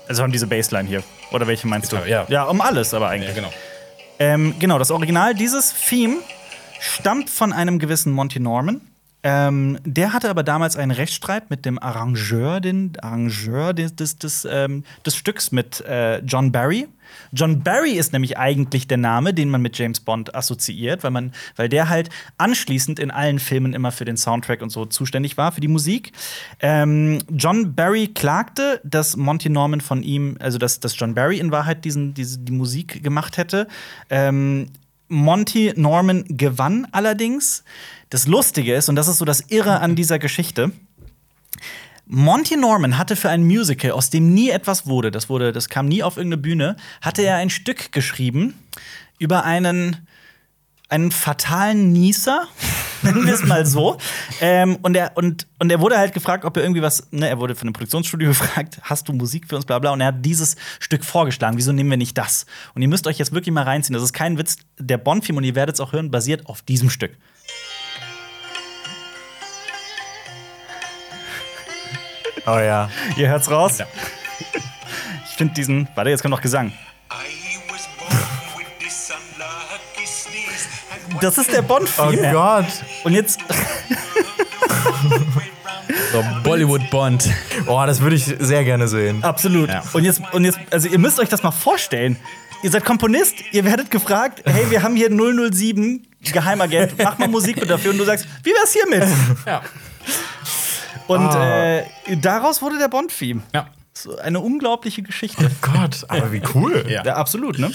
[0.08, 1.04] Also haben diese Bassline hier.
[1.32, 1.96] Oder welche meinst du?
[1.98, 2.26] Gitarre, ja.
[2.30, 3.30] Ja, um alles aber eigentlich.
[3.30, 3.54] Ja, genau.
[4.20, 6.18] Ähm, genau, das Original dieses Theme
[6.80, 8.82] stammt von einem gewissen Monty Norman.
[9.26, 14.46] Ähm, der hatte aber damals einen Rechtsstreit mit dem Arrangeur, den Arrangeur des, des, des,
[14.50, 16.88] ähm, des Stücks mit äh, John Barry.
[17.32, 21.34] John Barry ist nämlich eigentlich der Name, den man mit James Bond assoziiert, weil, man,
[21.56, 25.52] weil der halt anschließend in allen Filmen immer für den Soundtrack und so zuständig war,
[25.52, 26.12] für die Musik.
[26.60, 31.52] Ähm, John Barry klagte, dass Monty Norman von ihm, also dass, dass John Barry in
[31.52, 33.68] Wahrheit diesen, diese, die Musik gemacht hätte.
[34.10, 34.68] Ähm,
[35.08, 37.64] Monty Norman gewann allerdings.
[38.10, 40.72] Das Lustige ist, und das ist so das Irre an dieser Geschichte,
[42.16, 45.88] Monty Norman hatte für ein Musical, aus dem nie etwas wurde, das wurde, das kam
[45.88, 48.54] nie auf irgendeine Bühne, hatte er ein Stück geschrieben
[49.18, 50.08] über einen
[50.90, 52.48] einen fatalen Nieser,
[53.02, 53.98] nennen wir es mal so.
[54.42, 57.40] ähm, und, er, und, und er wurde halt gefragt, ob er irgendwie was, ne, er
[57.40, 59.90] wurde von einem Produktionsstudio gefragt, hast du Musik für uns, bla bla.
[59.90, 62.46] Und er hat dieses Stück vorgeschlagen, wieso nehmen wir nicht das?
[62.76, 65.46] Und ihr müsst euch jetzt wirklich mal reinziehen, das ist kein Witz, der Bond-Film, und
[65.46, 67.18] ihr werdet es auch hören, basiert auf diesem Stück.
[72.46, 72.90] Oh ja.
[73.16, 73.78] Ihr hört's raus?
[73.80, 73.86] Ja.
[75.30, 76.68] Ich finde diesen, warte, jetzt kommt noch Gesang.
[76.68, 78.12] I was born
[78.58, 80.68] with this unlucky sneeze.
[81.12, 82.32] And Das ist der Oh Bond-Film.
[82.32, 82.66] Gott.
[83.04, 83.40] und jetzt,
[86.12, 87.30] So, Bollywood Bond.
[87.66, 89.24] Oh, das würde ich sehr gerne sehen.
[89.24, 89.70] absolut.
[89.70, 89.84] Ja.
[89.94, 92.18] Und jetzt, und jetzt, also ihr müsst euch das mal vorstellen.
[92.62, 97.58] Ihr seid Komponist, ihr werdet gefragt, hey, wir haben hier 007, Geheimagent, mach mal Musik
[97.60, 97.92] mit dafür.
[97.92, 99.04] Und du sagst, wie wär's hiermit?
[99.46, 99.62] Ja.
[101.08, 101.78] Und Ah.
[101.78, 101.84] äh,
[102.22, 103.42] daraus wurde der Bond-Theme.
[103.54, 103.68] Ja.
[103.94, 105.50] So eine unglaubliche Geschichte.
[105.62, 106.86] Gott, aber wie cool.
[106.90, 107.04] Ja.
[107.06, 107.72] Ja, absolut, ne?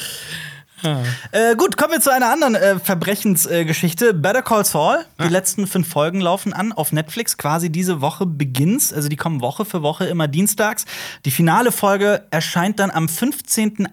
[1.33, 4.14] Äh, gut, kommen wir zu einer anderen äh, Verbrechensgeschichte.
[4.14, 4.99] Better Call Saul.
[5.20, 7.37] Die letzten fünf Folgen laufen an auf Netflix.
[7.37, 8.93] Quasi diese Woche beginnt's.
[8.93, 10.85] Also die kommen Woche für Woche immer dienstags.
[11.24, 13.89] Die finale Folge erscheint dann am 15.8.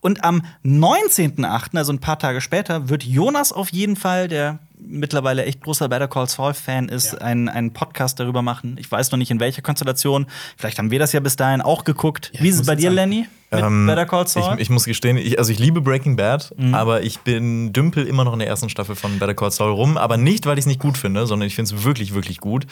[0.00, 5.44] Und am 19.8., also ein paar Tage später, wird Jonas auf jeden Fall, der mittlerweile
[5.44, 7.18] echt großer Better Call Saul-Fan ist, Ja.
[7.18, 8.76] einen, einen Podcast darüber machen.
[8.78, 10.26] Ich weiß noch nicht in welcher Konstellation.
[10.56, 12.32] Vielleicht haben wir das ja bis dahin auch geguckt.
[12.38, 13.26] Wie ist es bei dir, sagen- Lenny?
[13.50, 14.54] Mit Ähm, Better Call Saul?
[14.54, 18.24] Ich, ich muss gestehen, ich, also ich liebe Breaking Bad, aber ich bin dümpel immer
[18.24, 19.96] noch in der ersten Staffel von Better Call Saul rum.
[19.96, 22.66] Aber nicht, weil ich es nicht gut finde, sondern ich finde es wirklich, wirklich gut.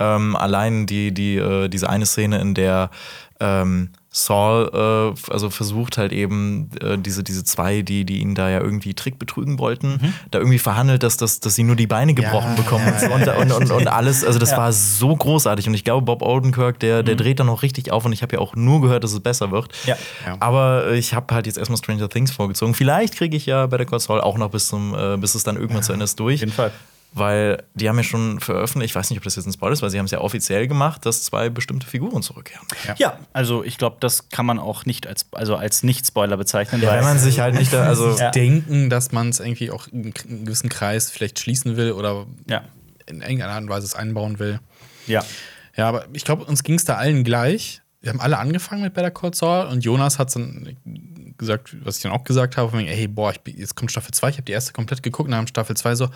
[0.00, 2.90] Ähm, allein die, die, äh, diese eine Szene, in der
[3.38, 8.48] ähm, Saul äh, also versucht halt eben äh, diese, diese zwei, die, die ihn da
[8.48, 12.14] ja irgendwie Trick betrügen wollten, da irgendwie verhandelt, dass, dass, dass sie nur die Beine
[12.14, 14.24] gebrochen bekommen und, so und, und, und, alles.
[14.24, 15.66] Also das war so großartig.
[15.66, 18.36] Und ich glaube, Bob Odenkirk, der, der dreht da noch richtig auf und ich habe
[18.36, 19.72] ja auch nur gehört, dass es besser wird.
[19.84, 19.96] Ja.
[20.24, 20.36] Ja.
[20.38, 22.74] Aber äh, ich habe halt jetzt erstmal Stranger Things vorgezogen.
[22.74, 25.56] Vielleicht kriege ich ja Better Call Saul auch noch bis zum, äh, bis es dann
[25.56, 26.36] irgendwann zu Ende ist durch.
[26.36, 26.70] Auf jeden Fall.
[27.16, 29.82] Weil die haben ja schon veröffentlicht, ich weiß nicht, ob das jetzt ein Spoiler ist,
[29.82, 32.66] weil sie haben es ja offiziell gemacht, dass zwei bestimmte Figuren zurückkehren.
[32.96, 36.82] Ja, also ich glaube, das kann man auch nicht als, also als Nicht-Spoiler bezeichnen.
[36.82, 38.32] Ja, weil- wenn man sich halt nicht da, also Ja.
[38.32, 42.64] Denken, dass man es irgendwie auch in einen gewissen Kreis vielleicht schließen will oder ja.
[43.06, 44.58] in irgendeiner Art und Weise es einbauen will.
[45.06, 45.24] ja.
[45.76, 47.82] Ja, aber ich glaube, uns ging es da allen gleich.
[48.00, 50.76] Wir haben alle angefangen mit Better Call Saul und Jonas hat dann
[51.36, 53.90] gesagt, was ich dann auch gesagt habe, von wegen, ey, boah, ich, bin- jetzt kommt
[53.90, 56.08] Staffel 2, ich habe die erste komplett geguckt und dann Staffel 2 so,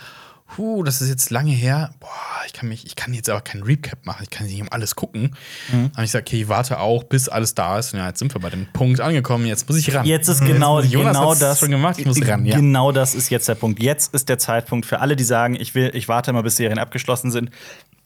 [0.57, 2.09] huh, das ist jetzt lange her, boah,
[2.47, 4.97] ich kann mich, ich kann jetzt aber keinen Recap machen, ich kann nicht um alles
[4.97, 5.37] gucken.
[5.71, 5.91] Mhm.
[5.93, 8.35] Habe ich gesagt, okay, ich warte auch, bis alles da ist und ja, jetzt sind
[8.35, 10.07] wir bei dem Punkt angekommen, jetzt muss ich ran.
[10.07, 11.59] Jetzt ist genau, Jetzt- Jonas genau das.
[11.61, 12.57] schon gemacht, ich muss ran, ja.
[12.57, 13.83] Genau das ist jetzt der Punkt.
[13.83, 16.79] Jetzt ist der Zeitpunkt für alle, die sagen, ich will, ich warte mal, bis Serien
[16.79, 17.51] abgeschlossen sind.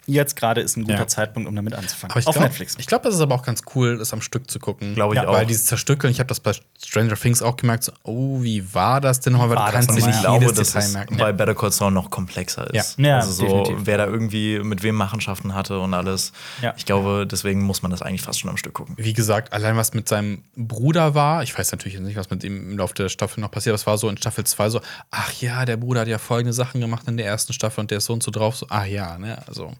[0.06, 1.06] Jetzt gerade ist ein guter Ja.
[1.06, 2.16] Zeitpunkt, um damit anzufangen.
[2.16, 2.76] Auf glaub, Netflix.
[2.78, 4.94] Ich glaube, das ist aber auch ganz cool, das am Stück zu gucken.
[4.94, 5.32] Glaube ich ja, auch.
[5.32, 6.52] Weil dieses Zerstückeln, ich habe das bei
[6.84, 9.50] Stranger Things auch gemerkt, so, oh, wie war das denn nochmal?
[9.50, 10.08] Weil war du das kannst nochmal?
[10.08, 11.16] nicht ich glaube, jedes dass Detail es merken.
[11.16, 12.98] bei Better Call Saul noch komplexer ist.
[12.98, 13.06] Ja.
[13.06, 13.86] Ja, also so, definitiv.
[13.86, 16.32] wer da irgendwie mit wem Machenschaften hatte und alles.
[16.62, 16.74] Ja.
[16.76, 18.94] Ich glaube, deswegen muss man das eigentlich fast schon am Stück gucken.
[18.98, 22.72] Wie gesagt, allein was mit seinem Bruder war, ich weiß natürlich nicht, was mit ihm
[22.72, 24.80] im Laufe der Staffel noch passiert, aber es war so in Staffel 2 so,
[25.10, 27.98] ach ja, der Bruder hat ja folgende Sachen gemacht in der ersten Staffel und der
[27.98, 29.72] ist so und so drauf, so, ah ja, ne, also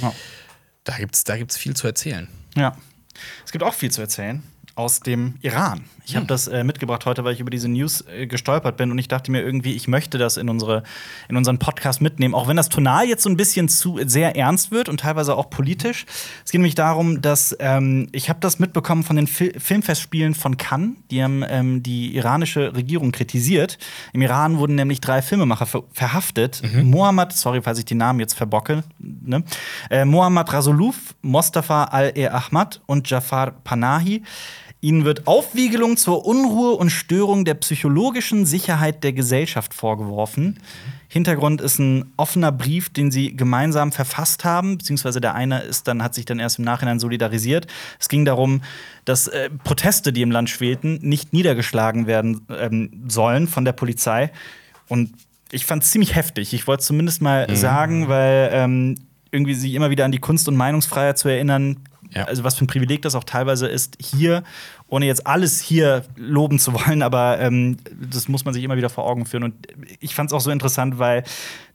[0.00, 0.14] Ja.
[0.84, 2.28] da gibt's, da gibt's viel zu erzählen.
[2.54, 2.76] Ja.
[3.44, 4.42] Es gibt auch viel zu erzählen
[4.74, 5.84] aus dem Iran.
[6.06, 8.98] Ich habe das äh, mitgebracht heute, weil ich über diese News äh, gestolpert bin und
[8.98, 10.82] ich dachte mir irgendwie, ich möchte das in, unsere,
[11.28, 14.70] in unseren Podcast mitnehmen, auch wenn das Tonal jetzt so ein bisschen zu sehr ernst
[14.70, 16.04] wird und teilweise auch politisch.
[16.44, 20.56] Es geht nämlich darum, dass ähm, ich habe das mitbekommen von den Fil Filmfestspielen von
[20.56, 20.96] Cannes.
[21.10, 23.78] Die haben ähm, die iranische Regierung kritisiert.
[24.12, 26.62] Im Iran wurden nämlich drei Filmemacher ver verhaftet.
[26.82, 29.44] Mohammad, sorry, falls ich die Namen jetzt verbocke, ne?
[29.90, 34.22] äh, Mohammad Rasuluf, Mostafa Al-E Ahmad und Jafar Panahi.
[34.84, 40.58] Ihnen wird Aufwiegelung zur Unruhe und Störung der psychologischen Sicherheit der Gesellschaft vorgeworfen.
[41.08, 46.02] Hintergrund ist ein offener Brief, den sie gemeinsam verfasst haben, beziehungsweise der eine ist dann,
[46.02, 47.66] hat sich dann erst im Nachhinein solidarisiert.
[47.98, 48.62] Es ging darum,
[49.06, 54.30] dass äh, Proteste, die im Land schwelten, nicht niedergeschlagen werden ähm, sollen von der Polizei.
[54.88, 55.12] Und
[55.50, 56.52] ich fand es ziemlich heftig.
[56.52, 58.96] Ich wollte es zumindest mal sagen, weil ähm,
[59.30, 61.76] irgendwie sich immer wieder an die Kunst- und Meinungsfreiheit zu erinnern,
[62.10, 62.24] Ja.
[62.24, 64.42] also was für ein Privileg das auch teilweise ist, hier,
[64.88, 67.78] ohne jetzt alles hier loben zu wollen, aber ähm,
[68.10, 69.42] das muss man sich immer wieder vor Augen führen.
[69.44, 69.54] Und
[70.00, 71.24] ich fand es auch so interessant, weil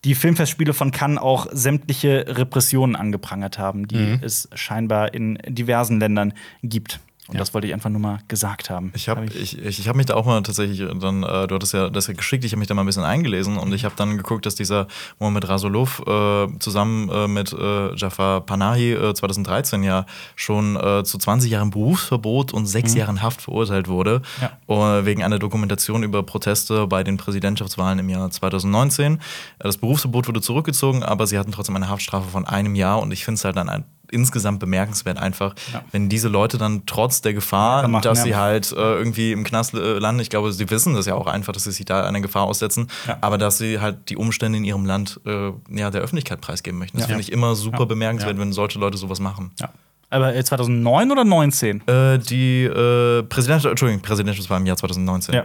[0.05, 4.19] die Filmfestspiele von Cannes auch sämtliche Repressionen angeprangert haben, die Mhm.
[4.21, 6.33] es scheinbar in diversen Ländern
[6.63, 6.99] gibt.
[7.29, 8.91] Und das wollte ich einfach nur mal gesagt haben.
[8.95, 11.55] Ich habe Hab ich, ich, ich hab mich da auch mal tatsächlich dann, äh, du
[11.55, 13.85] hattest ja das ja geschickt, ich habe mich da mal ein bisschen eingelesen und ich
[13.85, 14.87] habe dann geguckt, dass dieser
[15.19, 20.05] Mohamed Rasulov äh, zusammen äh, mit äh, Jafar Panahi äh, 2013 ja
[20.35, 24.21] schon äh, zu 20 Jahren Berufsverbot und sechs Jahren Haft verurteilt wurde,
[24.67, 29.13] äh, wegen einer Dokumentation über Proteste bei den Präsidentschaftswahlen im Jahr 2019.
[29.13, 29.17] Äh,
[29.59, 33.23] Das Berufsverbot wurde zurückgezogen, aber sie hatten trotzdem eine Haftstrafe von einem Jahr und ich
[33.23, 35.55] finde es halt dann ein insgesamt bemerkenswert einfach,
[35.91, 38.23] wenn diese Leute dann trotz der Gefahr, machen, dass ja.
[38.23, 41.27] sie halt äh, irgendwie im Knast äh, landen, ich glaube, sie wissen das ja auch
[41.27, 43.17] einfach, dass sie sich da einer Gefahr aussetzen, Ja.
[43.21, 46.97] aber dass sie halt die Umstände in ihrem Land äh, ja, der Öffentlichkeit preisgeben möchten.
[46.97, 47.07] Das Ja.
[47.09, 47.85] finde ich immer super Ja.
[47.85, 48.41] bemerkenswert, Ja.
[48.41, 49.51] wenn solche Leute sowas machen.
[49.59, 49.69] Ja.
[50.11, 51.87] Aber äh, 2009 oder 19?
[51.87, 55.35] Äh, die äh, Präsidentschaft, Entschuldigung, Präsidentschaftswahl im Jahr 2019.
[55.35, 55.43] Ja,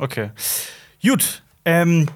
[0.00, 0.30] okay.
[1.02, 1.42] Gut.
[1.66, 2.08] Ähm,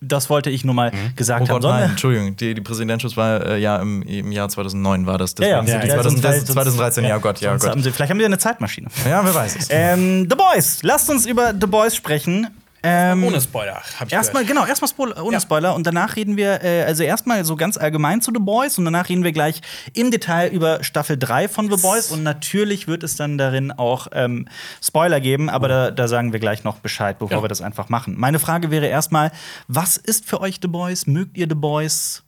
[0.00, 1.62] das wollte ich nur mal gesagt Oh haben.
[1.62, 5.34] Wir- nein, Entschuldigung, die, die Präsidentschaftswahl äh, ja, im, im Jahr 2009 war das.
[5.38, 7.70] Ja, ja, Deswegen sind die ja, 2000, sonst- das- 2013, ja, Gott, ja, sonst Gott.
[7.72, 8.88] Haben sie, vielleicht haben sie eine Zeitmaschine.
[9.08, 9.68] Ja, wer weiß es.
[9.70, 10.82] Ähm, The Boys.
[10.82, 12.46] Lasst uns über The Boys sprechen.
[12.82, 14.58] Ähm, Ohne Spoiler, hab ich Erstmal, gehört.
[14.58, 15.40] genau, erstmal Spoiler, ohne Ja.
[15.40, 15.74] Spoiler.
[15.74, 19.08] Und danach reden wir, äh, also erstmal so ganz allgemein zu The Boys und danach
[19.08, 19.60] reden wir gleich
[19.94, 22.10] im Detail über Staffel 3 von The Boys.
[22.12, 24.46] Und natürlich wird es dann darin auch ähm,
[24.82, 27.42] Spoiler geben, aber da, da sagen wir gleich noch Bescheid, bevor Ja.
[27.42, 28.14] wir das einfach machen.
[28.16, 29.32] Meine Frage wäre erstmal:
[29.66, 31.06] Was ist für euch The Boys?
[31.06, 32.22] Mögt ihr The Boys?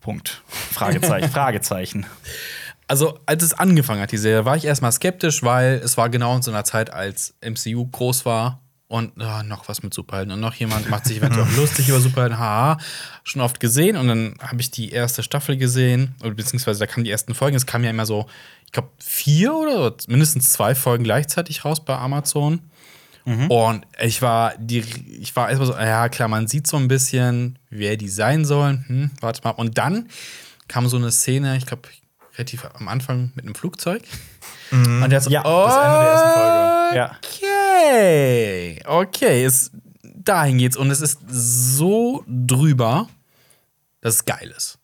[0.00, 0.42] Punkt.
[0.46, 1.28] Fragezeichen.
[1.32, 2.06] Fragezeichen.
[2.86, 6.34] Also, als es angefangen hat, die Serie, war ich erstmal skeptisch, weil es war genau
[6.36, 8.59] in so einer Zeit, als MCU groß war
[8.90, 10.34] und ah, noch was mit Superhelden.
[10.34, 12.76] Und noch jemand macht sich eventuell auch lustig über Superhelden, haha,
[13.22, 13.96] schon oft gesehen.
[13.96, 17.56] Und dann habe ich die erste Staffel gesehen, oder beziehungsweise da kamen die ersten Folgen,
[17.56, 18.26] es kam ja immer so,
[18.66, 22.60] ich glaube, vier oder mindestens zwei Folgen gleichzeitig raus bei Amazon.
[23.48, 24.82] Und ich war, die,
[25.20, 28.84] ich war erstmal so, ja klar, man sieht so ein bisschen, wer die sein sollen.
[28.88, 29.50] Hm, warte mal.
[29.50, 30.08] Und dann
[30.66, 31.88] kam so eine Szene, ich glaube,
[32.40, 34.02] relativ am Anfang mit einem Flugzeug.
[34.72, 36.96] Und der hat so, Ja, oh, das Ende der ersten Folge.
[36.96, 37.16] Ja.
[37.24, 39.70] Okay, okay, es,
[40.02, 40.76] dahin geht's.
[40.76, 43.08] Und es ist so drüber,
[44.00, 44.78] dass es geil ist.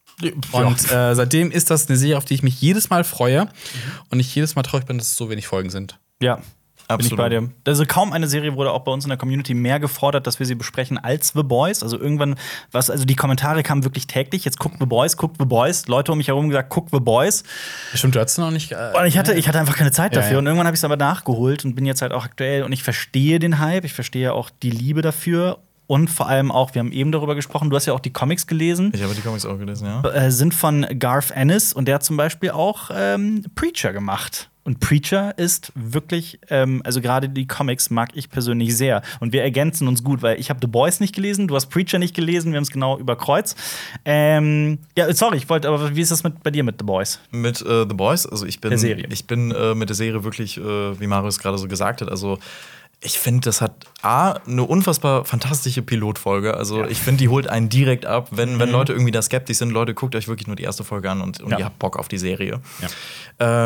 [0.52, 3.48] Und äh, seitdem ist das eine Serie, auf die ich mich jedes Mal freue.
[4.10, 5.98] Und ich jedes Mal traurig bin, dass es so wenig Folgen sind.
[6.20, 6.40] Ja.
[6.88, 7.18] Bin ich Absolut.
[7.18, 7.50] bei dir.
[7.66, 10.46] Also kaum eine Serie wurde auch bei uns in der Community mehr gefordert, dass wir
[10.46, 11.82] sie besprechen als The Boys.
[11.82, 12.36] Also irgendwann,
[12.70, 14.44] was, also die Kommentare kamen wirklich täglich.
[14.44, 15.88] Jetzt guckt The Boys, guckt The Boys.
[15.88, 17.42] Leute um mich herum gesagt, guckt The Boys.
[17.92, 18.70] Stimmt, du hattest noch nicht.
[18.70, 20.34] Äh, Und ich hatte, ich hatte einfach keine Zeit Ja, dafür.
[20.34, 20.38] ja.
[20.38, 22.62] Und irgendwann habe ich es aber nachgeholt und bin jetzt halt auch aktuell.
[22.62, 25.58] Und ich verstehe den Hype, ich verstehe auch die Liebe dafür.
[25.88, 28.46] Und vor allem auch, wir haben eben darüber gesprochen, du hast ja auch die Comics
[28.46, 28.92] gelesen.
[28.94, 30.02] Ich habe die Comics auch gelesen, ja.
[30.10, 34.50] äh, sind von Garth Ennis und der hat zum Beispiel auch ähm, Preacher gemacht.
[34.66, 39.00] Und Preacher ist wirklich, ähm, also gerade die Comics mag ich persönlich sehr.
[39.20, 41.98] Und wir ergänzen uns gut, weil ich habe The Boys nicht gelesen, du hast Preacher
[41.98, 43.54] nicht gelesen, wir haben es genau über Kreuz.
[44.04, 47.20] Ähm, ja, sorry, ich wollte, aber wie ist das mit, bei dir mit The Boys?
[47.30, 49.06] Mit äh, The Boys, also ich bin, Der Serie.
[49.10, 52.38] ich bin äh, mit der Serie wirklich, äh, wie Marius gerade so gesagt hat, also
[53.00, 56.54] ich finde, das hat A, eine unfassbar fantastische Pilotfolge.
[56.56, 58.28] Also ich finde, die holt einen direkt ab.
[58.32, 61.10] Wenn, wenn Leute irgendwie da skeptisch sind, Leute, guckt euch wirklich nur die erste Folge
[61.10, 61.58] an und, und Ja.
[61.58, 62.60] ihr habt Bock auf die Serie.
[62.80, 62.88] Ja.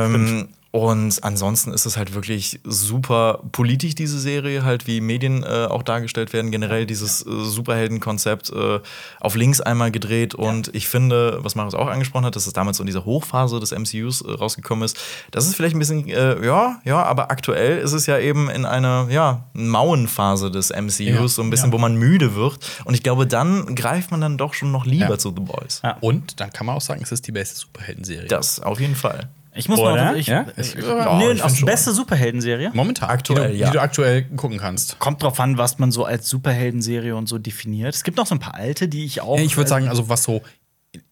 [0.04, 5.66] Ähm, und ansonsten ist es halt wirklich super politisch, diese Serie, halt wie Medien äh,
[5.68, 6.52] auch dargestellt werden.
[6.52, 8.78] Generell dieses äh, Superheldenkonzept äh,
[9.18, 10.34] auf links einmal gedreht.
[10.36, 13.58] Und ich finde, was Marius auch angesprochen hat, dass es damals so in dieser Hochphase
[13.58, 14.96] des MCUs äh, rausgekommen ist.
[15.32, 18.64] Das ist vielleicht ein bisschen, äh, ja, ja, aber aktuell ist es ja eben in
[18.64, 21.26] einer, ja, Mauenphase des MCUs, Ja.
[21.28, 21.72] so ein bisschen, Ja.
[21.72, 22.58] wo man müde wird.
[22.84, 25.18] Und ich glaube, dann greift man dann doch schon noch lieber Ja.
[25.18, 25.80] zu The Boys.
[25.82, 25.96] Ja.
[26.00, 28.28] Und dann kann man auch sagen, es ist die beste Superhelden-Serie.
[28.28, 29.28] Das auf jeden Fall.
[29.54, 30.12] Ich muss Oder?
[30.12, 30.14] noch.
[30.16, 30.46] Ich, Ja?
[30.56, 32.70] ich, Ich- ja, nee, ich aus beste Superheldenserie.
[32.72, 33.10] Momentan.
[33.10, 33.66] Aktuell, die du, ja.
[33.70, 34.98] Die du aktuell gucken kannst.
[34.98, 37.94] Kommt drauf an, was man so als Superheldenserie und so definiert.
[37.94, 39.38] Es gibt noch so ein paar alte, die ich auch.
[39.38, 40.42] Ja, ich würde sagen, also was so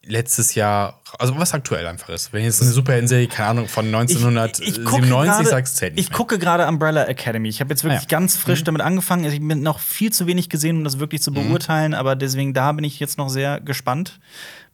[0.04, 2.32] letztes Jahr, also was aktuell einfach ist.
[2.32, 6.38] Wenn jetzt eine Superhelden-Serie, keine Ahnung, von gucke 1997 gerade- sagst, zählt nicht Ich gucke
[6.38, 7.48] gerade Umbrella Academy.
[7.48, 8.08] Ich habe jetzt wirklich Ah ja.
[8.18, 9.24] ganz frisch damit angefangen.
[9.24, 12.54] Also ich bin noch viel zu wenig gesehen, um das wirklich zu beurteilen, aber deswegen
[12.54, 14.18] da bin ich jetzt noch sehr gespannt.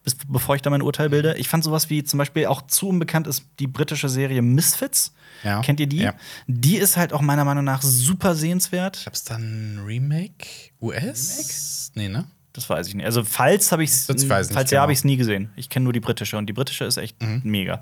[0.05, 1.35] Bis, bevor ich da mein Urteil bilde.
[1.39, 5.13] Ich fand sowas wie zum Beispiel auch zu unbekannt ist die britische Serie Misfits.
[5.43, 5.61] Ja.
[5.63, 5.99] Kennt ihr die?
[6.03, 6.15] Ja.
[6.47, 9.03] Die ist halt auch meiner Meinung nach super sehenswert.
[9.05, 9.43] Gab's dann
[9.77, 10.47] ein Remake?
[10.81, 11.91] US?
[11.95, 12.27] Nee, ne?
[12.53, 13.05] Das weiß ich nicht.
[13.07, 14.83] Also falls habe ich es, Das weiß ich falls nicht ja, genau.
[14.83, 15.51] habe ich es nie gesehen.
[15.57, 17.41] Ich kenne nur die britische und die britische ist echt Mhm.
[17.45, 17.81] mega.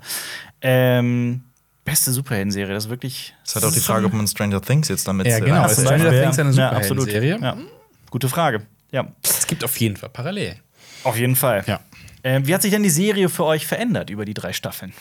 [0.61, 1.43] Ähm,
[1.85, 3.33] beste Superhelden-Serie, das ist wirklich.
[3.43, 5.61] Es ist halt auch die Frage, ob man Stranger Things jetzt damit Ja, genau.
[5.63, 7.03] einzeln- Stranger Ja, Things ist eine ja, absolut.
[7.05, 7.63] Superhelden-Serie.
[7.63, 7.69] Ja.
[8.09, 8.61] Gute Frage.
[8.91, 10.59] Ja, Es gibt auf jeden Fall Parallelen.
[11.03, 11.63] auf jeden Fall.
[11.67, 11.79] Ja.
[12.23, 14.93] Ähm, wie hat sich denn die Serie für euch verändert über die drei Staffeln?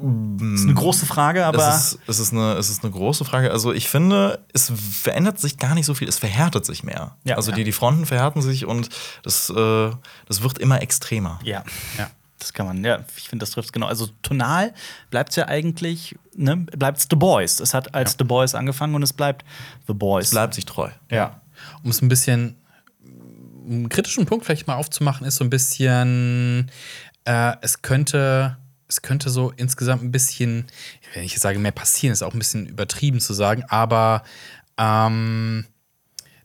[0.00, 1.68] Das ist eine große Frage, aber.
[1.70, 3.50] es, ist, es, ist eine, es ist eine große Frage.
[3.50, 4.70] Also ich finde, es
[5.02, 7.16] verändert sich gar nicht so viel, es verhärtet sich mehr.
[7.24, 7.34] Ja.
[7.34, 7.56] also Ja.
[7.56, 8.90] die, die Fronten verhärten sich und
[9.24, 9.90] das, äh,
[10.26, 11.40] das wird immer extremer.
[11.44, 11.64] ja.
[11.98, 12.10] Ja.
[12.40, 13.88] Das kann man, ja, ich finde, das trifft genau.
[13.88, 14.72] Also tonal
[15.10, 17.58] bleibt es ja eigentlich, ne, bleibt The Boys.
[17.58, 19.44] Es hat als The Boys angefangen und es bleibt
[19.88, 20.26] The Boys.
[20.26, 20.88] Es bleibt sich treu.
[21.10, 21.40] Ja.
[21.82, 22.54] Um es ein bisschen
[23.68, 26.70] einen kritischen Punkt vielleicht mal aufzumachen, ist so ein bisschen,
[27.24, 28.56] äh, es könnte,
[28.88, 30.66] es könnte so insgesamt ein bisschen,
[31.14, 34.22] wenn ich jetzt sage, mehr passieren, ist auch ein bisschen übertrieben zu sagen, aber
[34.78, 35.66] ähm,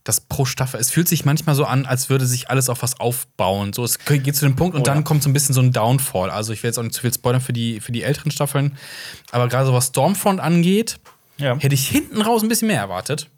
[0.03, 2.99] das pro Staffel, es fühlt sich manchmal so an, als würde sich alles auf was
[2.99, 3.71] aufbauen.
[3.71, 5.01] So, es geht zu dem Punkt und Oh, dann ja.
[5.03, 6.29] kommt so ein bisschen so ein Downfall.
[6.29, 8.77] Also ich will jetzt auch nicht zu viel spoilern für die, für die älteren Staffeln,
[9.31, 10.99] aber gerade so was Stormfront angeht,
[11.37, 11.57] Ja.
[11.57, 13.29] hätte ich hinten raus ein bisschen mehr erwartet.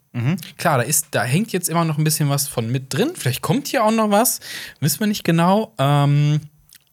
[0.56, 3.12] Klar, da, ist, da hängt jetzt immer noch ein bisschen was von mit drin.
[3.14, 4.40] Vielleicht kommt hier auch noch was.
[4.80, 5.74] Wissen wir nicht genau.
[5.78, 6.40] Ähm,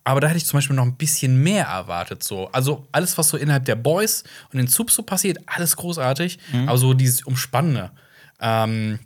[0.03, 2.23] aber da hätte ich zum Beispiel noch ein bisschen mehr erwartet.
[2.23, 2.49] So.
[2.51, 6.39] Also alles, was so innerhalb der Boys und den Subs so passiert, alles großartig.
[6.67, 7.91] Aber so dieses Umspannende.
[8.41, 8.99] Ähm,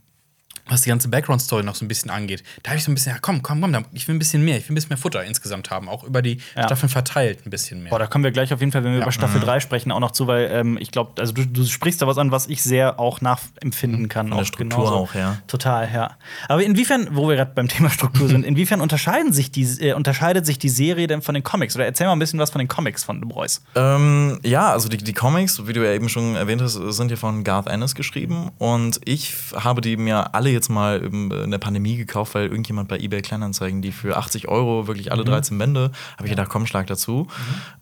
[0.69, 2.43] was die ganze Background-Story noch so ein bisschen angeht.
[2.63, 4.57] Da habe ich so ein bisschen, ja, komm, komm, komm, ich will ein bisschen mehr,
[4.57, 6.63] ich will ein bisschen mehr Futter insgesamt haben, auch über die Ja.
[6.63, 7.89] Staffeln verteilt ein bisschen mehr.
[7.89, 9.99] Boah, da kommen wir gleich auf jeden Fall, wenn wir über Staffel 3 sprechen, auch
[9.99, 12.61] noch zu, weil ähm, ich glaube, also du, du sprichst da was an, was ich
[12.63, 14.27] sehr auch nachempfinden kann.
[14.27, 14.95] Von der auch Struktur genauso.
[14.95, 15.37] auch, ja.
[15.47, 16.17] Total, ja.
[16.47, 20.45] Aber inwiefern, wo wir gerade beim Thema Struktur sind, inwiefern unterscheiden sich die, äh, unterscheidet
[20.45, 21.75] sich die Serie denn von den Comics?
[21.75, 23.61] Oder erzähl mal ein bisschen was von den Comics von The Boys.
[23.75, 27.17] Ähm, ja, also die, die Comics, wie du ja eben schon erwähnt hast, sind ja
[27.17, 28.51] von Garth Ennis geschrieben.
[28.57, 32.89] Und ich habe die mir alle jetzt mal im- in der Pandemie gekauft, weil irgendjemand
[32.89, 36.65] bei eBay Kleinanzeigen die für 80 Euro wirklich alle 13 Bände, habe ich gedacht, komm,
[36.65, 37.27] schlag dazu.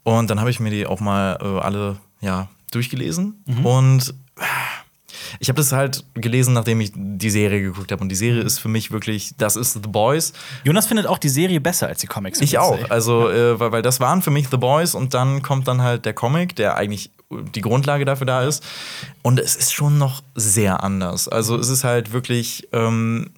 [0.04, 3.44] Und dann habe ich mir die auch mal äh, alle ja, durchgelesen.
[3.64, 4.44] Und äh,
[5.40, 8.02] ich habe das halt gelesen, nachdem ich die Serie geguckt habe.
[8.02, 10.34] Und die Serie ist für mich wirklich, das ist The Boys.
[10.64, 12.42] Jonas findet auch die Serie besser als die Comics.
[12.42, 12.90] Ich auch.
[12.90, 16.06] Also, äh, weil, weil das waren für mich The Boys und dann kommt dann halt
[16.06, 18.64] der Comic, der eigentlich die Grundlage dafür da ist.
[19.22, 21.28] Und es ist schon noch sehr anders.
[21.28, 22.68] Also, es ist halt wirklich.
[22.72, 23.32] Ähm,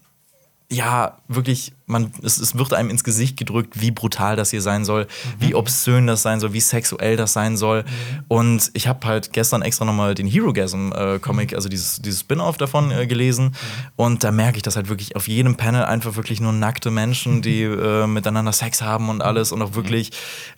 [0.70, 4.84] ja, wirklich, man, es, es wird einem ins Gesicht gedrückt, wie brutal das hier sein
[4.84, 5.08] soll,
[5.40, 7.86] wie obszön das sein soll, wie sexuell das sein soll.
[8.28, 13.08] Und ich habe halt gestern extra nochmal den Herogasm-Comic, also dieses, dieses Spin-off davon äh,
[13.08, 13.56] gelesen.
[13.96, 17.42] Und da merke ich, dass halt wirklich auf jedem Panel einfach wirklich nur nackte Menschen,
[17.42, 20.12] die äh, miteinander Sex haben und alles und auch wirklich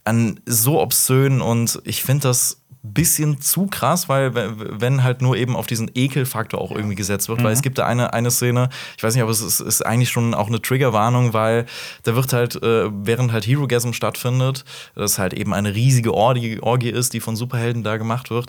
[0.06, 1.40] an so obszön.
[1.40, 6.62] Und ich finde das bisschen zu krass, weil wenn halt nur eben auf diesen Ekelfaktor
[6.62, 9.32] auch irgendwie gesetzt wird, weil es gibt da eine, eine Szene, ich weiß nicht, aber
[9.32, 11.66] es ist, ist eigentlich schon auch eine Triggerwarnung, weil
[12.04, 14.64] da wird halt, äh, während halt Herogasm stattfindet,
[14.96, 18.48] das halt eben eine riesige Orgie, Orgie ist, die von Superhelden da gemacht wird,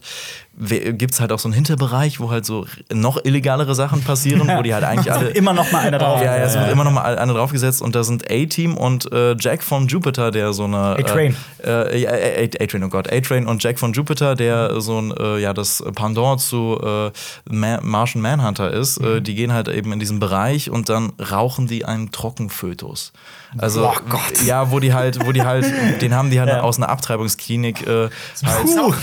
[0.57, 4.63] gibt es halt auch so einen Hinterbereich, wo halt so noch illegalere Sachen passieren, wo
[4.63, 6.23] die halt eigentlich alle immer noch mal einer drauf.
[6.23, 9.35] ja, ja, es wird immer noch mal eine draufgesetzt und da sind A-Team und äh,
[9.39, 10.97] Jack von Jupiter, der so eine.
[10.99, 11.35] A-Train.
[11.65, 13.13] Äh, ja, A- A- A-Train, oh Gott.
[13.13, 17.11] A-Train und Jack von Jupiter, der so ein, äh, ja, das Pendant zu äh,
[17.49, 18.99] Ma Martian Manhunter ist.
[18.99, 23.13] Äh, die gehen halt eben in diesen Bereich und dann rauchen die einen Trockenfötus.
[23.59, 24.43] Also, Oh Gott.
[24.47, 25.65] ja, wo die halt, wo die halt,
[26.01, 26.61] den haben die halt Ja.
[26.63, 28.09] aus einer Abtreibungsklinik äh,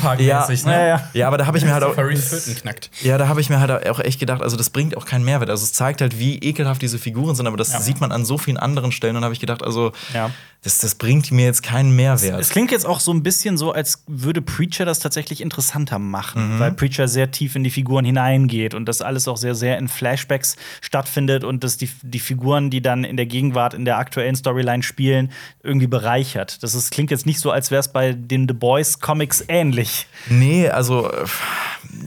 [0.04, 0.20] halt.
[0.22, 0.58] Ja, ne?
[0.66, 1.10] Ja, ja.
[1.14, 1.96] ja, aber da habe ich mir halt auch.
[1.96, 2.90] Knackt.
[3.02, 5.50] Ja, da habe ich mir halt auch echt gedacht, also das bringt auch keinen Mehrwert.
[5.50, 7.80] Also es zeigt halt, wie ekelhaft diese Figuren sind, aber das Ja.
[7.82, 10.32] sieht man an so vielen anderen Stellen und habe ich gedacht, also Ja.
[10.64, 12.40] das, das bringt mir jetzt keinen Mehrwert.
[12.40, 16.60] Es klingt jetzt auch so ein bisschen so, als würde Preacher das tatsächlich interessanter machen,
[16.60, 19.88] weil Preacher sehr tief in die Figuren hineingeht und das alles auch sehr, sehr in
[19.88, 24.36] Flashbacks stattfindet und dass die, die Figuren, die dann in der Gegenwart, in der aktuellen
[24.38, 25.32] Storyline spielen,
[25.64, 26.64] irgendwie bereichert.
[26.64, 30.08] Das ist, klingt jetzt nicht so, als wäre es bei den The Boys Comics ähnlich.
[30.30, 31.26] Nee, also äh,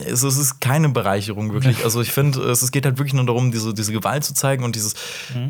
[0.05, 1.83] es, es ist keine Bereicherung wirklich.
[1.91, 4.63] Also ich finde, es, es geht halt wirklich nur darum, diese, diese Gewalt zu zeigen
[4.63, 4.93] und dieses,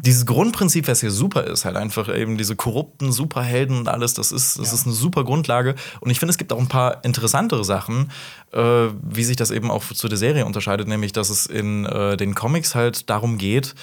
[0.01, 4.31] dieses Grundprinzip, was hier super ist, halt einfach eben diese korrupten Superhelden und alles, das
[4.31, 5.75] ist, das ist eine super Grundlage.
[5.99, 8.11] Und ich finde, es gibt auch ein paar interessantere Sachen,
[8.53, 12.17] äh, wie sich das eben auch zu der Serie unterscheidet, nämlich, dass es in äh,
[12.17, 13.75] den Comics halt darum geht,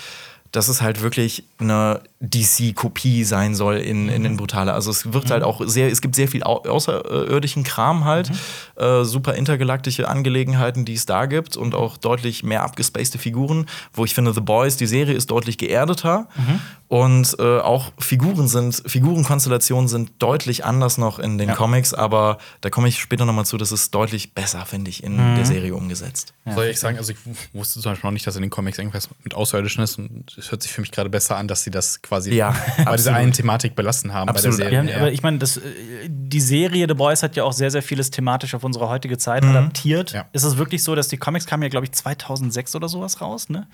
[0.53, 4.73] dass es halt wirklich eine DC-Kopie sein soll in, in den Brutale.
[4.73, 8.31] Also es wird halt auch sehr, es gibt sehr viel au außerirdischen Kram halt,
[8.77, 14.05] äh, super intergalaktische Angelegenheiten, die es da gibt und auch deutlich mehr abgespacede Figuren, wo
[14.05, 16.29] ich finde, The Boys, die Serie ist deutlich geerdeter
[16.89, 22.71] Und äh, auch Figuren sind, Figurenkonstellationen sind deutlich anders noch in den Comics, aber da
[22.71, 25.37] komme ich später nochmal zu, das ist deutlich besser, finde ich, in Mhm.
[25.37, 26.33] der Serie umgesetzt.
[26.47, 27.19] Soll ich sagen, also ich
[27.53, 29.99] wusste zum Beispiel noch nicht, dass in den Comics irgendwas mit Außerirdischen ist.
[29.99, 32.97] Und es hört sich für mich gerade besser an, dass sie das quasi Ja, bei
[32.97, 34.57] dieser einen Thematik belassen haben Absolut.
[34.59, 34.95] bei der Serie.
[34.95, 38.11] haben, aber ich meine, äh, die Serie The Boys hat ja auch sehr, sehr vieles
[38.11, 40.13] thematisch auf unsere heutige Zeit adaptiert.
[40.13, 40.25] Ja.
[40.33, 43.51] Ist es wirklich so, dass die Comics kamen ja, glaube ich, 2006 oder sowas raus,
[43.51, 43.67] ne?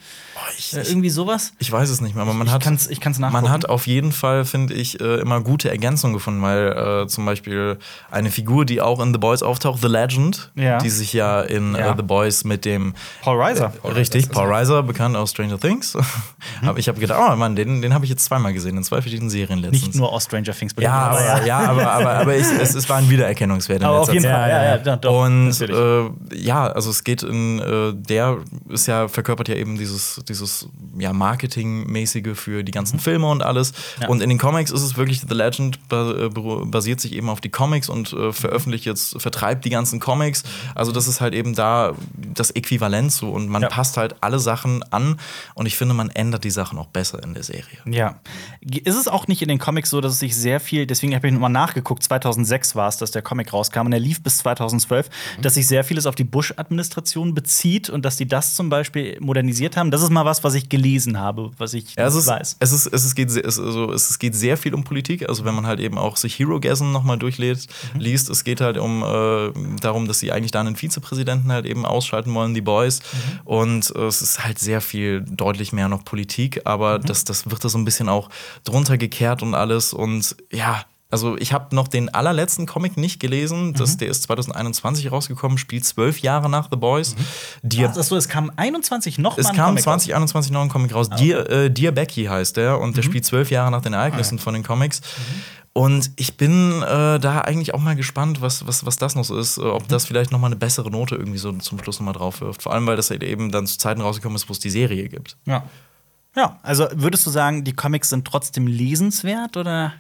[0.58, 1.52] ich, Äh, irgendwie sowas?
[1.58, 3.44] Ich weiß es nicht mehr, aber man Ich hat, kann's- ich kann's nachgucken.
[3.44, 7.24] man hat auf jeden Fall, finde ich, äh, immer gute Ergänzungen gefunden, weil äh, zum
[7.24, 7.78] Beispiel
[8.10, 10.78] eine Figur, die auch in The Boys auftaucht, The Legend, Ja.
[10.78, 11.92] die sich ja in Ja.
[11.92, 13.72] Äh, The Boys mit dem Paul Reiser.
[13.84, 15.96] Richtig, das ist Paul Reiser, bekannt aus Stranger Things.
[16.66, 19.00] Aber ich habe gedacht, oh Mann, den, den habe ich jetzt zweimal gesehen, in zwei
[19.02, 19.82] verschiedenen Serien letztens.
[19.86, 20.74] Nicht nur aus Stranger Things.
[20.78, 21.58] ja, aber, ja.
[21.60, 24.32] aber, aber, aber ich, es, es war ein Wiedererkennungswert in Aber auf jeden Zeit.
[24.32, 28.38] Fall, ja, ja, ja, doch, Und äh, ja, also es geht in äh, der
[28.68, 32.74] ist ja verkörpert ja eben dieses dieses ja Marketingmäßige für die Mhm.
[32.94, 33.72] Ganzen Filme und alles.
[34.08, 36.28] Und in den Comics ist es wirklich The Legend äh,
[36.64, 40.42] basiert sich eben auf die Comics und äh, veröffentlicht jetzt vertreibt die ganzen Comics.
[40.74, 43.68] Also das ist halt eben da das Äquivalent zu und man Ja.
[43.68, 45.18] passt halt alle Sachen an
[45.54, 47.78] und ich finde man ändert die Sachen auch besser in der Serie.
[47.86, 48.16] Ja.
[48.60, 51.26] Ist es auch nicht in den Comics so, dass es sich sehr viel, deswegen habe
[51.26, 55.08] ich nochmal nachgeguckt, 2006 war es, dass der Comic rauskam und er lief bis 2012,
[55.40, 59.76] dass sich sehr vieles auf die Bush-Administration bezieht und dass die das zum Beispiel modernisiert
[59.76, 59.90] haben.
[59.90, 62.56] Das ist mal was, was ich gelesen habe, was ich Ja, es ist, weiß.
[62.60, 65.28] Es, ist, es, ist, geht, sehr- es, also, es geht sehr viel um Politik.
[65.28, 67.68] Also, wenn man halt eben auch sich Herogasm nochmal durchliest,
[67.98, 71.84] liest, es geht halt um äh, darum, dass sie eigentlich da einen Vizepräsidenten halt eben
[71.84, 73.00] ausschalten wollen, die Boys.
[73.44, 77.64] Und äh, es ist halt sehr viel, deutlich mehr noch Politik, aber das, das wird
[77.64, 78.30] da so ein bisschen auch
[78.64, 79.92] drunter gekehrt und alles.
[79.92, 80.84] Und ja.
[81.14, 83.72] Also ich habe noch den allerletzten Comic nicht gelesen.
[83.72, 87.14] Das, Der ist 2021 rausgekommen, spielt zwölf Jahre nach The Boys.
[87.62, 90.02] Die, Ach so, es kam 21 noch es kam Comic raus.
[90.02, 91.08] 2021 noch ein Comic raus.
[91.10, 94.54] Dear, äh, Dear Becky heißt der und der spielt zwölf Jahre nach den Ereignissen von
[94.54, 95.02] den Comics.
[95.72, 99.38] Und ich bin äh, da eigentlich auch mal gespannt, was, was, was das noch so
[99.38, 102.06] ist, äh, ob das vielleicht noch mal eine bessere Note irgendwie so zum Schluss noch
[102.06, 102.64] mal drauf wirft.
[102.64, 105.08] Vor allem, weil das halt eben dann zu Zeiten rausgekommen ist, wo es die Serie
[105.08, 105.36] gibt.
[105.46, 105.62] Ja.
[106.34, 109.92] Ja, also würdest du sagen, die Comics sind trotzdem lesenswert oder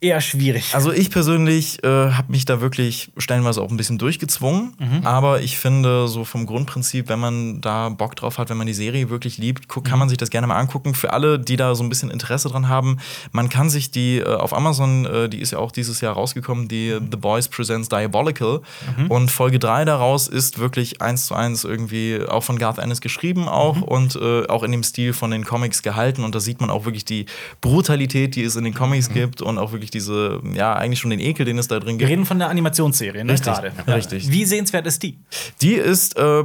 [0.00, 0.74] eher schwierig?
[0.74, 5.06] Also ich persönlich äh, habe mich da wirklich stellenweise auch ein bisschen durchgezwungen, Mhm.
[5.06, 8.74] aber ich finde so vom Grundprinzip, wenn man da Bock drauf hat, wenn man die
[8.74, 9.88] Serie wirklich liebt, guck, Mhm.
[9.90, 10.94] kann man sich das gerne mal angucken.
[10.94, 12.98] Für alle, die da so ein bisschen Interesse dran haben,
[13.32, 16.68] man kann sich die äh, auf Amazon, äh, die ist ja auch dieses Jahr rausgekommen,
[16.68, 17.08] die Mhm.
[17.10, 18.60] The Boys Presents Diabolical
[19.08, 23.48] und Folge 3 daraus ist wirklich eins zu eins irgendwie auch von Garth Ennis geschrieben
[23.48, 23.82] auch Mhm.
[23.82, 26.84] und äh, auch in dem Stil von den Comics gehalten und da sieht man auch
[26.84, 27.26] wirklich die
[27.60, 31.20] Brutalität, die es in den Comics gibt und auch wirklich diese, ja, eigentlich schon den
[31.20, 32.10] Ekel, den es da drin Wir gibt.
[32.10, 33.32] reden von der Animationsserie, ne?
[33.32, 33.72] Richtig, gerade.
[33.86, 34.30] ja, richtig.
[34.30, 35.18] Wie sehenswert ist die?
[35.62, 36.44] Die ist, äh, ja,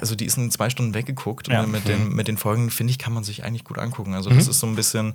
[0.00, 1.62] also die ist in zwei Stunden weggeguckt Ja.
[1.62, 4.14] und mit den, mit den Folgen, finde ich, kann man sich eigentlich gut angucken.
[4.14, 5.14] Also das ist so ein bisschen,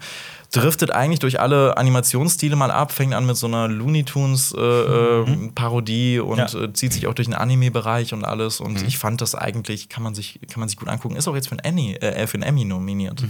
[0.52, 4.60] driftet eigentlich durch alle Animationsstile mal ab, fängt an mit so einer Looney Tunes äh,
[4.62, 5.26] äh,
[5.56, 6.46] Parodie und Ja.
[6.54, 8.60] äh, zieht sich auch durch den Anime-Bereich und alles.
[8.60, 11.16] Und ich fand das eigentlich, kann man sich, kann man sich gut angucken.
[11.16, 13.24] Ist auch jetzt für einen Emmy, äh, für einen Emmy nominiert.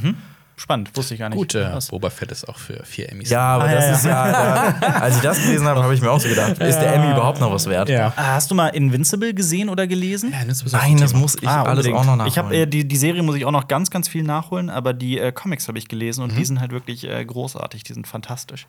[0.60, 1.38] Spannend, wusste ich gar nicht.
[1.38, 1.70] Gut, äh?
[1.90, 3.30] Boba Fett ist auch für vier Emmys.
[3.30, 4.32] Ja, aber Ah, das ja, ist ja,
[4.82, 7.12] da, als ich das gelesen habe, habe ich mir auch so gedacht, ist der Emmy
[7.12, 7.88] überhaupt noch was wert?
[7.88, 8.12] Ja.
[8.18, 10.32] Ah, Hast du mal Invincible gesehen oder gelesen?
[10.34, 11.96] Ja, das Nein, ein das muss ich Ah, alles unbedingt.
[11.98, 12.28] auch noch nachholen.
[12.32, 14.92] Ich habe äh, die, die Serie muss ich auch noch ganz, ganz viel nachholen, aber
[14.94, 18.06] die äh, Comics habe ich gelesen und die sind halt wirklich äh, großartig, die sind
[18.06, 18.68] fantastisch.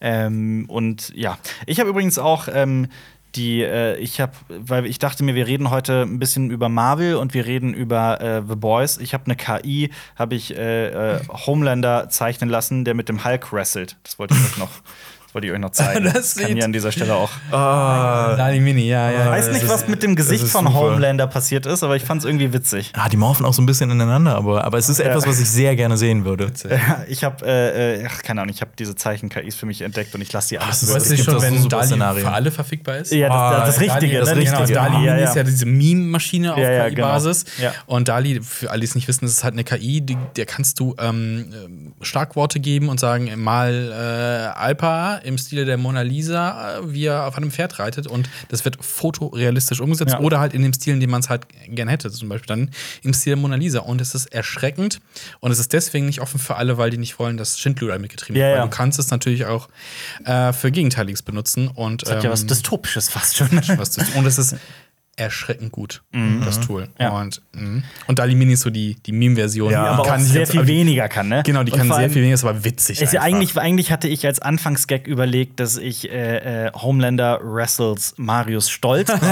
[0.00, 2.88] Ähm, und ja, ich habe übrigens auch ähm,
[3.36, 7.16] die, äh, ich habe, weil ich dachte mir, wir reden heute ein bisschen über Marvel
[7.16, 8.98] und wir reden über äh, The Boys.
[8.98, 13.52] Ich habe eine KI, habe ich äh, äh, Homelander zeichnen lassen, der mit dem Hulk
[13.52, 13.96] wrestelt.
[14.02, 14.70] Das wollte ich euch noch.
[15.36, 16.10] Das wollte ich euch noch zeigen.
[16.16, 17.30] Das kann hier an dieser Stelle auch.
[17.50, 19.24] Dani Mini, ja, ja.
[19.24, 20.78] Ich weiß nicht, ist- was mit dem Gesicht ist von super.
[20.78, 22.92] Homelander passiert ist, aber ich fand es irgendwie witzig.
[22.94, 25.48] Ah, die morphen auch so ein bisschen ineinander, aber, aber es ist etwas, was ich
[25.50, 26.50] sehr gerne sehen würde.
[26.70, 30.14] Ja, ich habe, äh, äh, ach, keine Ahnung, ich habe diese Zeichen-KIs für mich entdeckt
[30.14, 31.86] und ich lasse die alles das Es du gibt schon, auch so wenn super Dali
[31.88, 32.24] Szenarien.
[32.26, 33.12] für alle verfügbar ist?
[33.12, 34.36] Ja, das, das, das Ah, Richtige, das ne?
[34.36, 34.64] Richtige.
[34.66, 35.28] Genau, Dali Ja, Mini ja.
[35.28, 37.08] ist ja diese Meme-Maschine auf Ja, ja, genau.
[37.08, 37.44] KI-Basis.
[37.60, 37.72] Ja.
[37.86, 40.46] Und Dali, für alle, die es nicht wissen, das ist halt eine KI, die, der
[40.46, 43.92] kannst du ähm, Schlagworte geben und sagen, mal
[44.54, 48.06] äh, Alpa im Stile der Mona Lisa, äh, wie er auf einem Pferd reitet.
[48.06, 50.20] Und das wird fotorealistisch umgesetzt Ja.
[50.20, 52.10] oder halt in dem Stil, in dem man es halt gerne hätte.
[52.10, 52.70] Zum Beispiel dann
[53.02, 53.80] im Stil der Mona Lisa.
[53.80, 55.00] Und es ist erschreckend.
[55.40, 58.40] Und es ist deswegen nicht offen für alle, weil die nicht wollen, dass Schindluder mitgetrieben
[58.40, 58.56] Ja, wird.
[58.56, 58.62] ja.
[58.62, 59.68] Weil du kannst es natürlich auch
[60.24, 61.68] äh, für Gegenteiliges benutzen.
[61.68, 63.48] Und, Das hat ja was ähm, Dystopisches fast schon.
[64.16, 64.56] und es ist
[65.16, 66.02] erschreckend gut,
[66.44, 66.88] das Tool.
[66.98, 67.08] Ja.
[67.18, 67.82] Und, mhm.
[68.06, 69.70] und Dali Mini ist so die, die Meme-Version.
[69.72, 71.42] Ja, Die aber auch kann sehr jetzt- viel weniger kann, ne?
[71.44, 73.00] Genau, die Und kann sehr viel weniger, ist aber witzig.
[73.00, 78.14] Ist ja eigentlich, eigentlich hatte ich als Anfangsgag überlegt, dass ich äh, äh, Homelander wrestles
[78.18, 79.10] Marius Stolz.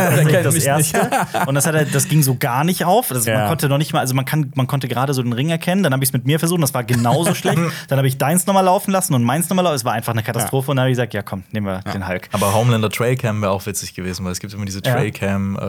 [0.45, 1.11] Das erste.
[1.47, 3.09] Und das, hat das ging so gar nicht auf.
[3.09, 3.49] Das, Man Ja.
[3.49, 5.83] konnte noch nicht mal, also man, kann, man konnte gerade so den Ring erkennen.
[5.83, 7.59] Dann habe ich es mit mir versucht, und das war genauso schlecht.
[7.89, 9.77] Dann habe ich deins nochmal laufen lassen und meins nochmal laufen.
[9.77, 10.71] Es war einfach eine Katastrophe.
[10.71, 12.29] Und dann habe ich gesagt, ja komm, nehmen wir den Hulk.
[12.33, 14.95] Aber Homelander Trailcam wäre auch witzig gewesen, weil es gibt immer diese Ja.
[14.95, 15.65] Trailcam-Gags,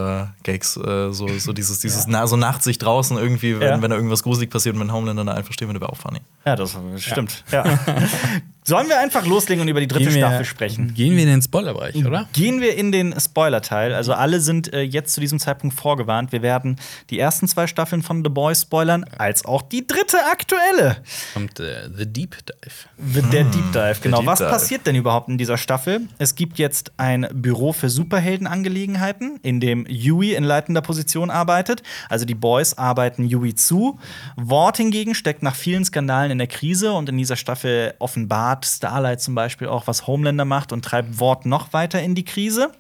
[0.78, 3.82] äh, so, so dieses, dieses na, so Nachtsicht draußen irgendwie, wenn, Ja.
[3.82, 6.22] wenn da irgendwas gruselig passiert und wenn Homelander da einfach stehen würde, wäre auch funny.
[6.46, 7.44] Ja, das stimmt.
[7.52, 7.64] Ja.
[8.68, 10.94] Sollen wir einfach loslegen und über die dritte wir- Staffel sprechen?
[10.96, 12.28] Gehen wir in den Spoilerbereich, oder?
[12.34, 13.94] Gehen wir in den Spoiler-Teil.
[13.94, 16.32] Also alle sind äh, jetzt zu diesem Zeitpunkt vorgewarnt.
[16.32, 16.78] Wir werden
[17.12, 20.98] die ersten zwei Staffeln von The Boys spoilern, als auch die dritte aktuelle.
[21.36, 22.74] Kommt äh, The Deep Dive.
[22.98, 23.98] Wird der Deep Dive.
[24.02, 24.18] Genau.
[24.22, 24.50] Deep Was Dive.
[24.50, 26.02] passiert denn überhaupt in dieser Staffel?
[26.18, 31.84] Es gibt jetzt ein Büro für Superheldenangelegenheiten, in dem Yui in leitender Position arbeitet.
[32.10, 34.00] Also die Boys arbeiten Yui zu.
[34.38, 39.20] Ward hingegen steckt nach vielen Skandalen in der Krise und in dieser Staffel offenbart Starlight
[39.20, 42.72] zum Beispiel auch, was Homelander macht und treibt Ward noch weiter in die Krise.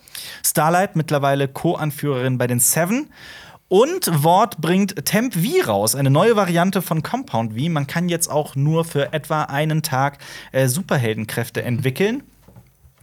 [0.46, 3.10] Starlight mittlerweile Co-Anführerin bei den Seven.
[3.68, 7.70] Und Ward bringt Temp V raus, eine neue Variante von Compound V.
[7.70, 10.20] Man kann jetzt auch nur für etwa einen Tag
[10.52, 12.24] äh, Superheldenkräfte entwickeln.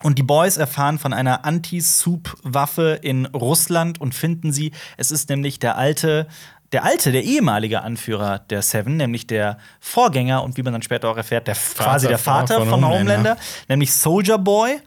[0.03, 4.73] Und die Boys erfahren von einer Anti-Soup-Waffe in Russland und finden sie.
[4.97, 6.27] Es ist nämlich der alte,
[6.73, 11.09] der alte, der ehemalige Anführer der Seven, nämlich der Vorgänger und wie man dann später
[11.09, 13.37] auch erfährt, der quasi der Vater von, von Homelander, Homelander.
[13.69, 14.81] nämlich Soldier Boy.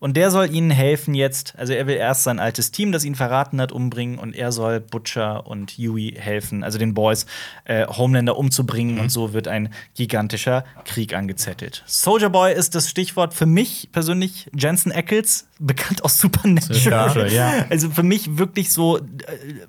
[0.00, 1.54] Und der soll ihnen helfen jetzt.
[1.58, 4.80] Also er will erst sein altes Team, das ihn verraten hat, umbringen und er soll
[4.80, 7.26] Butcher und Huey helfen, also den Boys,
[7.66, 8.98] äh, Homelander umzubringen.
[8.98, 11.82] Und so wird ein gigantischer Krieg angezettelt.
[11.86, 14.48] Soldier Boy ist das Stichwort für mich persönlich.
[14.56, 17.30] Jensen Ackles, bekannt aus Supernatural.
[17.30, 17.66] Ja.
[17.68, 19.02] Also für mich wirklich so äh,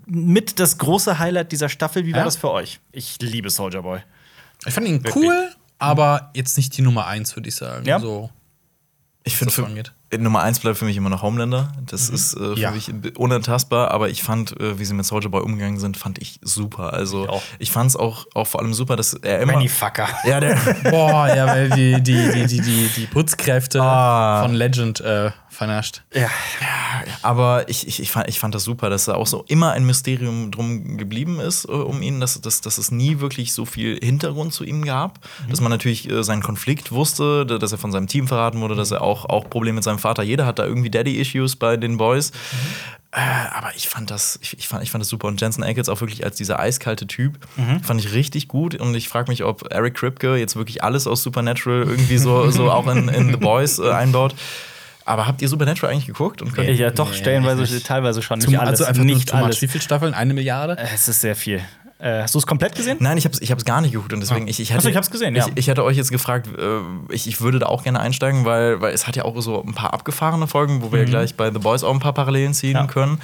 [0.05, 2.05] mit das große Highlight dieser Staffel.
[2.05, 2.25] Wie war Ja?
[2.25, 2.79] das für euch?
[2.93, 3.99] Ich liebe Soldier Boy.
[4.65, 7.85] Ich fand ihn cool, aber jetzt nicht die Nummer eins, würde ich sagen.
[7.85, 7.99] Ja.
[7.99, 8.29] So,
[9.25, 9.67] Ich finde, für-.
[10.17, 11.71] Nummer eins bleibt für mich immer noch Homelander.
[11.85, 12.71] Das ist äh, für Ja.
[12.71, 16.39] mich unantastbar, aber ich fand, äh, wie sie mit Soldier Boy umgegangen sind, fand ich
[16.41, 16.93] super.
[16.93, 17.27] Also
[17.59, 19.61] Ich ich fand es auch, auch vor allem super, dass er immer.
[19.69, 20.07] Fucker.
[20.25, 20.55] Ja, der,
[20.89, 24.41] Boah, ja, weil die, die, die, die, die, die Putzkräfte Ah.
[24.43, 26.03] von Legend äh, vernascht.
[26.13, 26.27] Ja.
[27.21, 29.85] Aber ich, ich, ich, fand, ich fand das super, dass da auch so immer ein
[29.85, 33.97] Mysterium drum geblieben ist äh, um ihn, dass, dass, dass es nie wirklich so viel
[34.01, 35.19] Hintergrund zu ihm gab.
[35.49, 38.75] Dass man natürlich äh, seinen Konflikt wusste, da- dass er von seinem Team verraten wurde,
[38.75, 40.23] dass er auch, auch Probleme mit seinem Vater.
[40.23, 42.31] Jeder hat da irgendwie Daddy-Issues bei den Boys.
[43.13, 43.19] Äh,
[43.53, 45.27] aber ich fand das, ich, ich, fand, ich fand das super.
[45.27, 47.39] Und Jensen Ackles auch wirklich als dieser eiskalte Typ,
[47.83, 48.75] fand ich richtig gut.
[48.75, 52.71] Und ich frage mich, ob Eric Kripke jetzt wirklich alles aus Supernatural irgendwie so, so
[52.71, 54.33] auch in, in The Boys äh, einbaut.
[55.03, 56.41] Aber habt ihr Supernatural eigentlich geguckt?
[56.41, 58.39] Und könnt, Ja, doch, Nee, stellenweise, teilweise schon.
[58.39, 58.79] Zum, Nicht alles.
[58.79, 59.61] also einfach nicht alles.
[59.61, 60.13] Wie viele Staffeln?
[60.13, 60.77] Eine Milliarde?
[60.77, 61.59] Es ist sehr viel.
[62.01, 62.97] Äh, hast du es komplett gesehen?
[62.99, 64.89] Nein, ich habe es ich hab's gar nicht geguckt und deswegen ich, ich hätte, Achso,
[64.89, 65.45] ich hab's gesehen, ja.
[65.47, 68.81] Ich, ich hätte euch jetzt gefragt, äh, ich, ich würde da auch gerne einsteigen, weil,
[68.81, 71.51] weil es hat ja auch so ein paar abgefahrene Folgen, wo wir ja gleich bei
[71.51, 72.75] The Boys auch ein paar Parallelen ziehen Mhm.
[72.75, 72.87] Ja.
[72.87, 73.21] können.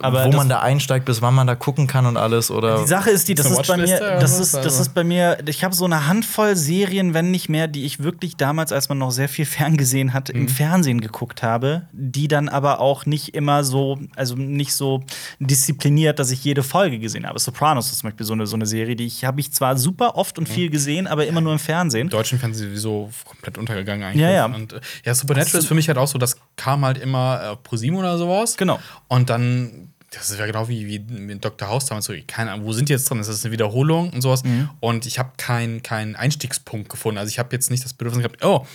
[0.00, 2.86] Aber wo man da einsteigt, bis wann man da gucken kann und alles oder Die
[2.88, 5.64] Sache ist die, das ist bei mir, das ist, das Also- ist bei mir, ich
[5.64, 9.10] habe so eine Handvoll Serien, wenn nicht mehr, die ich wirklich damals, als man noch
[9.10, 9.44] sehr viel
[9.82, 10.40] ferngesehen hat, Mhm.
[10.42, 15.02] im Fernsehen geguckt habe, die dann aber auch nicht immer so, also nicht so
[15.40, 17.38] diszipliniert, dass ich jede Folge gesehen habe.
[17.38, 20.16] Sopranos ist zum Beispiel so eine, so eine Serie, die ich habe ich zwar super
[20.16, 20.42] oft Mhm.
[20.44, 22.02] und viel gesehen, aber immer nur im Fernsehen.
[22.02, 24.22] Im deutschen Fernsehen sowieso komplett untergegangen eigentlich.
[24.22, 24.44] Ja, ja.
[24.46, 27.56] Und äh, ja, Supernatural ist für mich halt auch so, das kam halt immer äh,
[27.56, 28.56] pro sieben oder sowas.
[28.56, 28.78] Genau.
[29.08, 29.81] Und dann,
[30.14, 31.68] das ist ja genau wie, wie mit Dr.
[31.68, 33.18] House damals so, keine Ahnung, wo sind die jetzt drin?
[33.18, 34.44] Das ist eine Wiederholung und sowas.
[34.44, 34.70] Mhm.
[34.80, 37.18] Und ich habe keinen keinen Einstiegspunkt gefunden.
[37.18, 38.66] Also ich habe jetzt nicht das Bedürfnis gehabt, oh,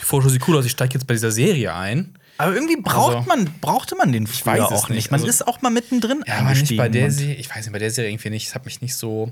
[0.00, 2.18] die Vorschau sieht cool aus, ich steige jetzt bei dieser Serie ein.
[2.38, 5.10] Aber irgendwie braucht Also- man, brauchte man den früher weiß es auch nicht.
[5.10, 7.72] Man Also- ist auch mal mittendrin Ja, aber nicht bei der Serie, ich weiß nicht,
[7.72, 8.48] bei der Serie irgendwie nicht.
[8.48, 9.30] Es hat mich nicht so.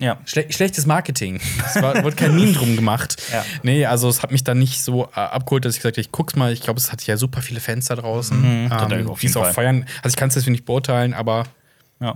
[0.00, 0.18] Ja.
[0.24, 1.40] Schle schlechtes Marketing.
[1.66, 3.22] Es war, wurde kein Meme drum gemacht.
[3.32, 3.44] Ja.
[3.62, 6.10] Nee, also es hat mich dann nicht so äh, abgeholt, dass ich gesagt habe, ich
[6.10, 6.52] guck's mal.
[6.52, 9.44] Ich glaube, es hat ja super viele Fans da draußen, Total, ähm, die es auch
[9.44, 9.52] Fall.
[9.54, 9.84] feiern.
[10.02, 11.44] Also ich kann es deswegen nicht beurteilen, aber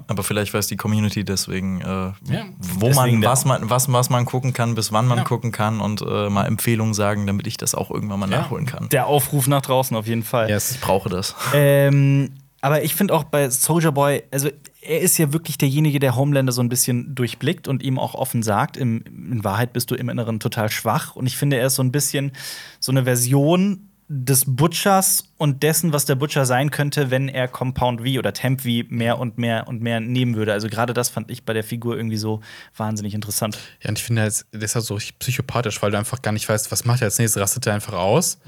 [0.07, 4.25] aber vielleicht weiß die Community deswegen, äh, wo Deswegen man was, man was was man
[4.25, 5.25] gucken kann, bis wann man Ja.
[5.25, 8.39] gucken kann und äh, mal Empfehlungen sagen, damit ich das auch irgendwann mal Ja.
[8.39, 8.89] nachholen kann.
[8.89, 10.49] Der Aufruf nach draußen auf jeden Fall.
[10.49, 10.71] yes.
[10.71, 11.35] Ich brauche das.
[11.53, 12.31] Ähm,
[12.63, 14.49] aber ich finde auch bei Soldier Boy, also
[14.87, 18.43] er ist ja wirklich derjenige, der Homelander so ein bisschen durchblickt und ihm auch offen
[18.43, 21.17] sagt, im, in Wahrheit bist du im Inneren total schwach.
[21.17, 22.33] Und ich finde, er ist so ein bisschen
[22.81, 28.03] so eine Version des Butchers und dessen, was der Butcher sein könnte, wenn er Compound
[28.03, 30.53] V oder Temp V mehr und mehr und mehr nehmen würde.
[30.53, 32.41] Also gerade das fand ich bei der Figur irgendwie so
[32.77, 33.59] wahnsinnig interessant.
[33.83, 36.47] Ja, und ich finde, das ist halt so richtig psychopathisch, weil du einfach gar nicht
[36.49, 38.39] weißt, was macht er als nächstes, rastet er einfach aus.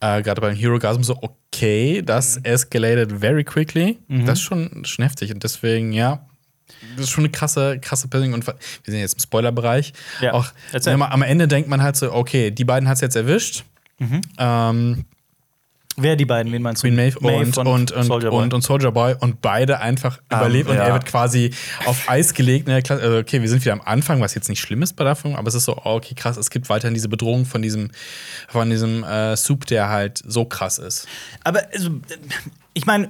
[0.00, 3.98] Äh, Gerade beim Hero Gasm so, okay, das escalated very quickly.
[4.08, 5.30] Das ist schon, schon heftig.
[5.32, 6.26] Und deswegen, ja,
[6.96, 8.32] das ist schon eine krasse, krasse Person.
[8.32, 8.54] Und wir
[8.86, 9.92] sind jetzt im Spoilerbereich.
[10.22, 13.64] Ja, Auch am Ende denkt man halt so, okay, die beiden hat es jetzt erwischt.
[14.38, 15.04] Ähm,
[15.98, 16.88] Wer die beiden, wen meinst du?
[16.88, 18.42] Queen Maeve, und, und, und, Soulja Boy.
[18.42, 20.84] und, und Soldier Boy und beide einfach überlebt und ja.
[20.84, 21.52] er wird quasi
[21.86, 22.68] auf Eis gelegt.
[22.68, 25.48] Also, okay, wir sind wieder am Anfang, was jetzt nicht schlimm ist bei davon, aber
[25.48, 27.90] es ist so, oh, okay, krass, es gibt weiterhin diese Bedrohung von diesem,
[28.48, 31.08] von diesem äh, Soup, der halt so krass ist.
[31.44, 31.88] Aber also,
[32.74, 33.08] ich meine,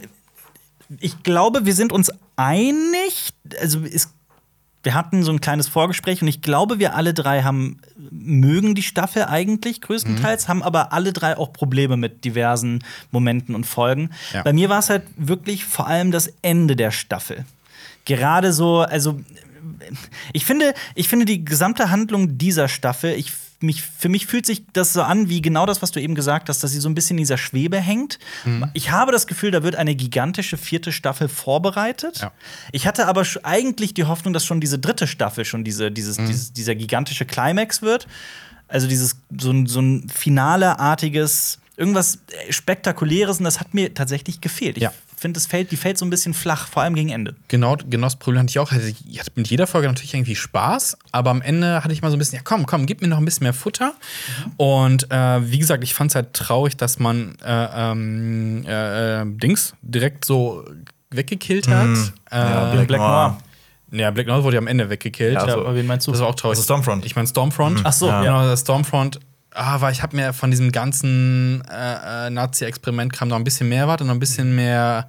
[1.00, 3.30] ich glaube, wir sind uns einig.
[3.60, 4.14] Also es,
[4.86, 7.80] wir hatten so ein kleines Vorgespräch und ich glaube, wir alle drei haben
[8.12, 13.64] mögen die Staffel eigentlich größtenteils, haben aber alle drei auch Probleme mit diversen Momenten und
[13.64, 14.10] Folgen.
[14.32, 14.44] Ja.
[14.44, 17.44] Bei mir war es halt wirklich vor allem das Ende der Staffel.
[18.04, 19.18] Gerade so, also
[20.32, 24.64] ich finde, ich finde die gesamte Handlung dieser Staffel, ich, mich, für mich fühlt sich
[24.72, 26.94] das so an, wie genau das, was du eben gesagt hast, dass sie so ein
[26.94, 28.18] bisschen in dieser Schwebe hängt.
[28.44, 28.70] Mhm.
[28.74, 32.18] Ich habe das Gefühl, da wird eine gigantische vierte Staffel vorbereitet.
[32.18, 32.32] Ja.
[32.72, 36.26] Ich hatte aber eigentlich die Hoffnung, dass schon diese dritte Staffel schon diese, dieses, Mhm.
[36.26, 38.06] dieses, dieser gigantische Climax wird.
[38.68, 42.18] Also dieses so ein, so ein finale-artiges, irgendwas
[42.48, 44.76] äh, Spektakuläres und das hat mir tatsächlich gefehlt.
[44.78, 44.92] Ich Ja.
[45.16, 47.34] finde, es fällt, die fällt so ein bisschen flach, vor allem gegen Ende.
[47.48, 48.72] Genau, genau das Problem hatte ich auch.
[48.72, 52.10] Also, Ich hatte mit jeder Folge natürlich irgendwie Spaß, aber am Ende hatte ich mal
[52.10, 53.94] so ein bisschen, ja komm, komm, gib mir noch ein bisschen mehr Futter.
[54.56, 59.24] Und äh, wie gesagt, ich fand es halt traurig, dass man äh, ähm, äh, äh,
[59.26, 60.64] Dings direkt so
[61.10, 61.88] weggekillt hat.
[62.30, 63.38] Äh, Ja, Black Noir.
[63.92, 65.34] Ja, Black Noir wurde ja am Ende weggekillt.
[65.34, 66.10] Ja, also- aber wen meinst du?
[66.12, 66.56] das war auch traurig.
[66.58, 67.04] Also Stormfront.
[67.06, 67.80] Ich meine Stormfront.
[67.84, 68.20] Ach so, ja.
[68.22, 69.20] Genau, das Stormfront.
[69.58, 73.80] Ah, weil ich habe mir von diesem ganzen äh, äh, Nazi-Experiment-Kram noch ein bisschen mehr
[73.80, 75.08] erwartet, noch ein bisschen mehr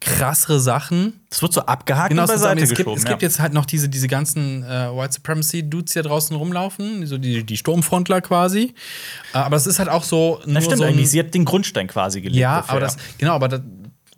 [0.00, 1.20] krassere Sachen.
[1.30, 2.98] Es wird so abgehakt Genau, und beiseite es, gibt, geschoben.
[2.98, 3.10] es ja.
[3.10, 7.18] gibt jetzt halt noch diese, diese ganzen äh, White Supremacy-Dudes, die da draußen rumlaufen, so
[7.18, 8.74] die, die Sturmfrontler quasi.
[9.32, 10.40] Äh, aber es ist halt auch so.
[10.44, 11.10] Nur stimmt so eigentlich.
[11.10, 12.40] Sie hat den Grundstein quasi gelegt.
[12.40, 13.60] ja, dafür, aber das, genau, aber das,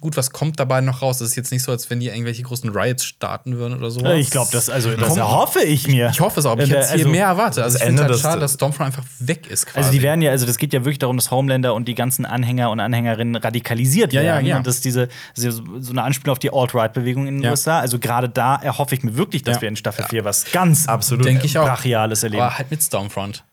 [0.00, 1.18] gut, was kommt dabei noch raus?
[1.18, 4.12] Das ist jetzt nicht so, als wenn die irgendwelche großen Riots starten würden oder sowas.
[4.12, 6.10] Äh, Ich glaube, das, also, das Kommt- erhoffe ich mir.
[6.10, 7.64] Ich hoffe es auch, aber ich hätte hier also- mehr erwartet.
[7.64, 9.78] Also, ich finde Ende halt schade, dass Stormfront einfach weg ist quasi.
[9.78, 12.26] Also die werden ja, also das geht ja wirklich darum, dass Homelander und die ganzen
[12.26, 14.46] Anhänger und Anhängerinnen radikalisiert Ja, ja, werden.
[14.46, 14.56] ja.
[14.58, 17.50] Und dass diese also so eine Anspielung auf die Alt-Right-Bewegung in den Ja.
[17.50, 17.80] USA.
[17.80, 19.62] Also gerade da erhoffe ich mir wirklich, dass Ja.
[19.62, 21.26] wir in Staffel 4 was ganz Absolut.
[21.26, 21.64] Auch.
[21.64, 22.42] Brachiales erleben.
[22.42, 23.44] Aber halt mit Stormfront.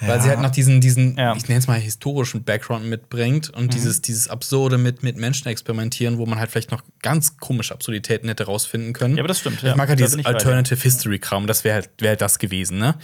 [0.00, 1.34] Weil sie halt noch diesen, diesen Ja.
[1.36, 6.18] ich nenne es mal historischen Background mitbringt und dieses, dieses Absurde mit, mit Menschen experimentieren,
[6.18, 9.16] wo man halt vielleicht noch ganz komische Absurditäten hätte rausfinden können.
[9.16, 9.76] Ja, aber das stimmt, Ich ja.
[9.76, 10.26] mag halt Da dieses ich.
[10.26, 12.94] Alternative History Kram, das wäre halt, wär halt das gewesen, ne?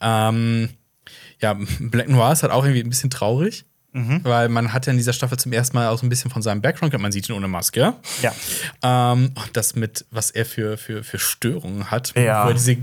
[0.00, 0.70] Ähm,
[1.40, 3.64] ja, Black Noir ist halt auch irgendwie ein bisschen traurig.
[3.92, 6.42] Weil man hat ja in dieser Staffel zum ersten Mal auch so ein bisschen von
[6.42, 7.94] seinem Background, man sieht ihn ohne Maske.
[8.22, 8.32] Ja.
[8.84, 12.44] Ähm, das mit, was er für, für, für Störungen hat, Ja.
[12.44, 12.76] wo er diese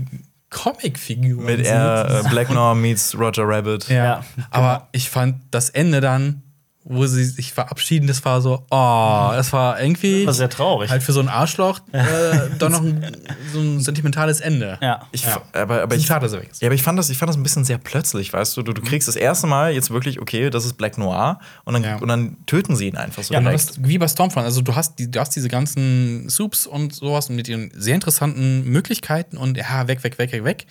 [0.50, 3.88] Comic-Figuren Mit er, äh, Black Noir meets Roger Rabbit.
[3.88, 4.04] Ja.
[4.04, 4.24] Ja.
[4.50, 6.42] Aber ich fand das Ende dann,
[6.90, 10.24] wo sie sich verabschieden, das war so, oh, das war irgendwie.
[10.26, 10.90] war sehr traurig.
[10.90, 13.14] Halt für so ein Arschloch äh, doch noch ein,
[13.52, 14.78] so ein sentimentales Ende.
[14.80, 15.06] Ja.
[15.12, 15.42] Ich, Ja.
[15.52, 16.62] aber, aber ich, schade, dass er weg ist.
[16.62, 18.62] ja, aber ich fand das, ich fand das ein bisschen sehr plötzlich, weißt du.
[18.62, 21.84] Du, du kriegst das erste Mal jetzt wirklich, okay, das ist Black Noir und dann,
[21.84, 21.96] Ja.
[21.96, 24.46] und dann töten sie ihn einfach so Ja, genau, das, wie bei Stormfront.
[24.46, 28.64] Also du hast, die, du hast diese ganzen Soups und sowas mit ihren sehr interessanten
[28.64, 30.66] Möglichkeiten und ja, weg, weg, weg, weg, weg.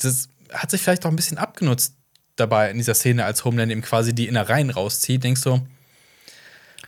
[0.00, 1.94] Das hat sich vielleicht auch ein bisschen abgenutzt
[2.36, 5.24] dabei in dieser Szene, als Homeland ihm quasi die Innereien rauszieht.
[5.24, 5.60] Denkst du,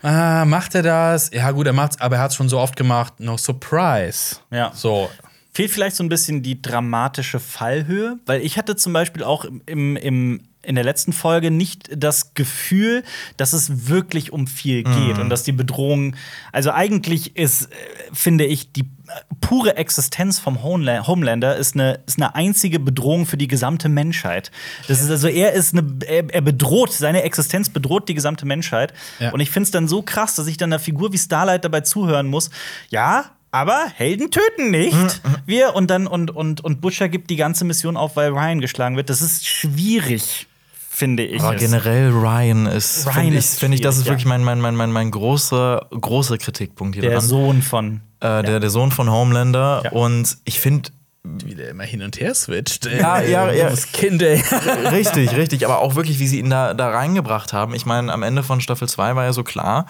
[0.03, 1.31] ah, macht er das?
[1.33, 3.15] Ja, gut, er macht's, aber er hat's schon so oft gemacht.
[3.19, 4.37] No surprise.
[4.51, 4.73] Ja.
[4.75, 5.11] So.
[5.59, 9.97] Fehlt vielleicht so ein bisschen die dramatische Fallhöhe, weil ich hatte zum Beispiel auch im,
[9.97, 13.03] im, in der letzten Folge nicht das Gefühl,
[13.39, 16.15] dass es wirklich um viel geht und dass die Bedrohung,
[16.53, 17.77] also eigentlich ist, äh,
[18.13, 18.85] finde ich, die
[19.41, 24.53] pure Existenz vom Homela- Homelander ist eine, ist eine einzige Bedrohung für die gesamte Menschheit.
[24.87, 28.93] Das ist also, er ist eine, er, er bedroht, seine Existenz bedroht die gesamte Menschheit.
[29.19, 29.33] Ja.
[29.33, 31.81] Und ich finde es dann so krass, dass ich dann einer Figur wie Starlight dabei
[31.81, 32.51] zuhören muss.
[32.91, 35.21] Ja, aber Helden töten nicht.
[35.47, 38.97] Wir und dann und, und, und Butcher gibt die ganze Mission auf, weil Ryan geschlagen
[38.97, 39.11] wird.
[39.11, 40.47] Das ist schwierig,
[40.91, 41.43] finde ich.
[41.43, 44.45] Aber generell Ryan ist, Ryan finde ich, ist find ich, das ist schwierig, wirklich mein,
[44.45, 47.21] mein, mein, mein, mein großer, großer Kritikpunkt hier der dran.
[47.23, 48.01] Sohn von.
[48.21, 49.83] äh, der, der Sohn von Homelander.
[49.85, 49.91] Ja.
[49.93, 50.91] Und ich finde,
[51.23, 52.87] Wie der immer hin und her switcht.
[52.87, 53.71] Ja, ja, ja.
[53.71, 54.43] Das Kind, ey.
[54.91, 57.75] richtig, richtig, aber auch wirklich, wie sie ihn da, da reingebracht haben.
[57.75, 59.87] Ich meine, am Ende von Staffel 2 war ja so klar,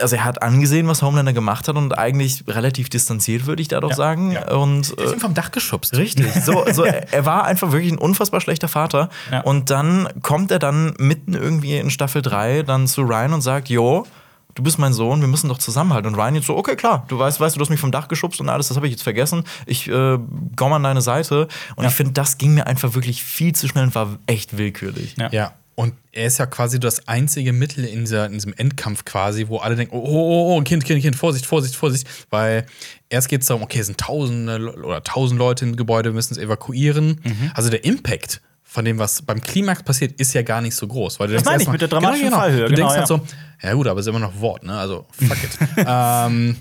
[0.00, 3.80] also er hat angesehen, was Homelander gemacht hat und eigentlich relativ distanziert, würde ich da
[3.80, 4.36] doch sagen.
[4.36, 5.96] Und Ich äh, bin vom Dach geschubst.
[5.96, 6.32] Richtig.
[6.44, 9.08] So, so, er er war einfach wirklich ein unfassbar schlechter Vater.
[9.30, 9.40] Ja.
[9.40, 13.68] Und dann kommt er dann mitten irgendwie in Staffel 3 dann zu Ryan und sagt,
[13.68, 14.06] jo,
[14.54, 16.12] du bist mein Sohn, wir müssen doch zusammenhalten.
[16.12, 18.08] Und Ryan jetzt so, okay, klar, du weißt, weißt du, du hast mich vom Dach
[18.08, 19.44] geschubst und alles, das habe ich jetzt vergessen.
[19.66, 20.18] Ich äh,
[20.56, 21.48] komme an deine Seite.
[21.76, 25.14] Und ich finde, das ging mir einfach wirklich viel zu schnell und war echt willkürlich.
[25.16, 25.28] Ja.
[25.30, 25.52] Ja.
[25.78, 29.58] Und er ist ja quasi das einzige Mittel in, dieser, in diesem Endkampf quasi, wo
[29.58, 32.08] alle denken, oh, oh, oh, Kind, Kind, Kind, Vorsicht, Vorsicht, Vorsicht.
[32.30, 32.66] Weil
[33.08, 36.34] erst geht es darum, okay, es sind tausende oder tausend Leute im Gebäude, wir müssen
[36.34, 37.20] es evakuieren.
[37.54, 41.20] Also der Impact von dem, was beim Klimax passiert, ist ja gar nicht so groß.
[41.20, 42.42] Weil du Das denkst meine ich erstmal- mit der dramatischen genau, genau.
[42.48, 43.28] Fallhöhe, Du genau, denkst halt ja.
[43.60, 44.76] so, ja gut, aber es ist immer noch Wort, ne?
[44.76, 45.58] Also fuck it.
[45.86, 46.56] ähm,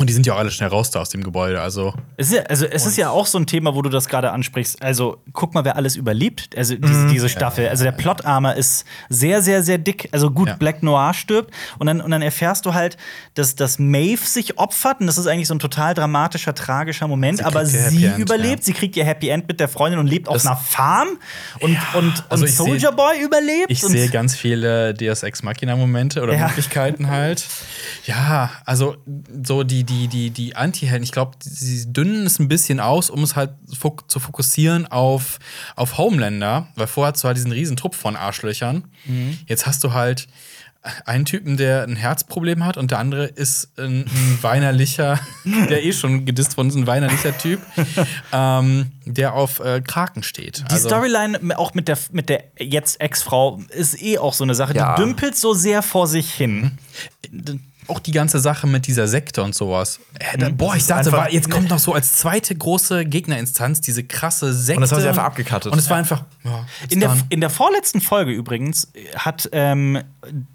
[0.00, 1.60] und die sind ja auch alle schnell raus da aus dem Gebäude.
[1.60, 4.08] Also Es ist ja, also es ist ja auch so ein Thema, wo du das
[4.08, 4.82] gerade ansprichst.
[4.82, 6.56] Also guck mal, wer alles überlebt.
[6.56, 7.68] Also diese, diese Staffel.
[7.68, 10.08] Also der Plotarmer ist sehr, sehr, sehr dick.
[10.12, 10.54] Also gut, Ja.
[10.56, 12.96] Black Noir stirbt und dann, und dann erfährst du halt,
[13.34, 17.38] dass, dass Maeve sich opfert und das ist eigentlich so ein total dramatischer, tragischer Moment.
[17.38, 18.60] Sie aber sie End, überlebt.
[18.60, 18.64] ja.
[18.64, 21.08] Sie kriegt ihr Happy End mit der Freundin und lebt auf Das- einer Farm
[21.60, 23.66] und, und, also und ich seh- Soldier Boy überlebt.
[23.68, 26.46] Ich und sehe ganz viele Deus Ex Machina-Momente oder Ja.
[26.46, 27.44] Möglichkeiten halt.
[28.06, 28.96] Ja, also
[29.44, 33.22] so die, die, die, die Anti-Helden, ich glaube, sie dünnen es ein bisschen aus, um
[33.22, 35.38] es halt fok zu fokussieren auf,
[35.76, 38.84] auf Homelander, weil vorher hast du halt diesen riesen Trupp von Arschlöchern.
[39.04, 39.38] Mhm.
[39.46, 40.28] Jetzt hast du halt
[41.04, 45.92] einen Typen, der ein Herzproblem hat und der andere ist ein, ein weinerlicher, der eh
[45.92, 47.60] schon gedisst worden ist, ein weinerlicher Typ,
[48.32, 50.60] ähm, der auf äh, Kraken steht.
[50.60, 54.54] Die Also- Storyline auch mit der, mit der jetzt Ex-Frau ist eh auch so eine
[54.54, 54.74] Sache.
[54.74, 54.94] Ja.
[54.96, 56.78] Die dümpelt so sehr vor sich hin.
[57.90, 60.00] Auch die ganze Sache mit dieser Sekte und sowas.
[60.18, 64.04] Äh, da, boah, ich dachte, war, jetzt kommt noch so als zweite große Gegnerinstanz diese
[64.04, 64.76] krasse Sekte.
[64.78, 65.72] Und das haben sie einfach abgecuttet.
[65.72, 66.24] Und es war einfach.
[66.44, 70.02] Ja, In der, in der vorletzten Folge übrigens hat ähm,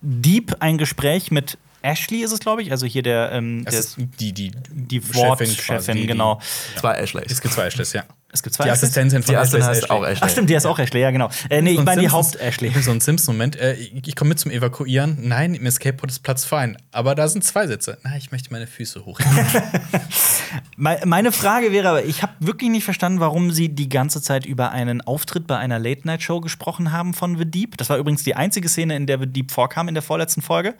[0.01, 2.71] Deep ein Gespräch mit Ashley, ist es, glaube ich.
[2.71, 6.41] Also hier der, ähm, der ist die, die, die Chefin Wortchefin, quasi, die- genau.
[6.79, 7.31] Zwei Ashleys.
[7.31, 8.03] Es gibt zwei Ashleys, ja.
[8.35, 8.71] Es gibt zwei Die?
[8.71, 10.11] Assistentin von Die Ashley Assistentin ist heißt auch Ashley.
[10.11, 10.25] Ashley.
[10.25, 11.29] Ach stimmt, die ist auch Ashley, ja genau.
[11.49, 12.71] Äh, nee, ich So ein meine die Haupt-Ashley.
[12.81, 13.55] So ein Sims-Moment.
[13.55, 15.17] Äh, ich ich komme mit zum Evakuieren.
[15.21, 16.77] Nein, im Escape-Pod ist Platz fein.
[16.91, 17.97] Aber da sind zwei Sätze.
[18.03, 19.19] Nein, ich möchte meine Füße hoch.
[20.77, 24.45] Me- Meine Frage wäre aber, ich habe wirklich nicht verstanden, warum sie die ganze Zeit
[24.45, 27.77] über einen Auftritt bei einer Late-Night-Show gesprochen haben von The Deep.
[27.77, 30.75] Das war übrigens die einzige Szene, in der The Deep vorkam in der vorletzten Folge.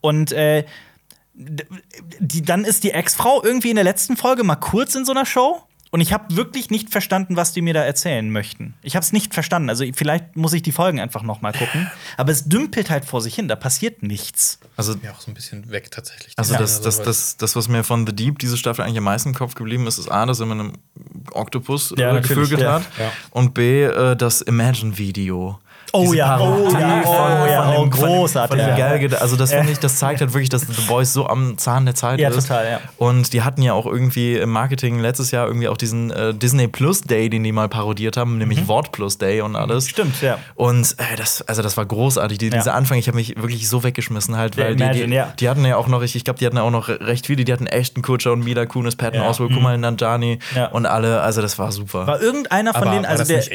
[0.00, 0.64] Und äh,
[1.34, 5.24] die, dann ist die Ex-Frau irgendwie in der letzten Folge mal kurz in so einer
[5.26, 5.62] Show.
[5.92, 8.74] Und ich habe wirklich nicht verstanden, was die mir da erzählen möchten.
[8.80, 9.68] Ich habe es nicht verstanden.
[9.70, 11.90] Also vielleicht muss ich die Folgen einfach noch mal gucken.
[12.16, 13.48] Aber es dümpelt halt vor sich hin.
[13.48, 14.60] Da passiert nichts.
[14.76, 16.34] Also, ja, auch so ein bisschen weg tatsächlich.
[16.36, 19.04] also Ja, das, das, das, das, was mir von The Deep diese Staffel eigentlich am
[19.04, 20.72] meisten im Kopf geblieben ist, ist A, dass er mit einem
[21.32, 22.74] Oktopus Ja, äh, gevögelt ja.
[22.74, 22.82] hat.
[22.96, 23.12] Ja.
[23.30, 25.58] Und B, äh, das Imagine-Video.
[25.92, 29.18] Oh ja, oh Parodie ja, oh ja, von dem- oh, dem- großartig, ja.
[29.18, 31.94] Also das finde ich, das zeigt halt wirklich, dass The Boys so am Zahn der
[31.94, 32.46] Zeit Ja, ist.
[32.46, 32.80] total, ja.
[32.96, 36.68] Und die hatten ja auch irgendwie im Marketing letztes Jahr irgendwie auch diesen äh, Disney
[36.68, 39.86] Plus Day, den die mal parodiert haben, nämlich Wort Plus Day und alles.
[39.86, 39.88] Mhm.
[39.90, 40.38] Stimmt, ja.
[40.54, 42.38] Und äh, das, also das war großartig.
[42.38, 42.56] Die, Ja.
[42.58, 45.32] Dieser Anfang, ich habe mich wirklich so weggeschmissen halt, weil die, Imagine, die, ja.
[45.38, 47.44] die hatten ja auch noch, ich glaube, die hatten ja auch noch recht viele.
[47.44, 49.28] Die hatten Ashton Kutscher und Mila Kunis, Patton Ja.
[49.28, 50.66] Oswalt, Kumail Nanjiani Ja.
[50.66, 51.20] und alle.
[51.20, 52.06] Also das war super.
[52.06, 53.36] War irgendeiner von aber denen, war also das der.
[53.38, 53.52] nicht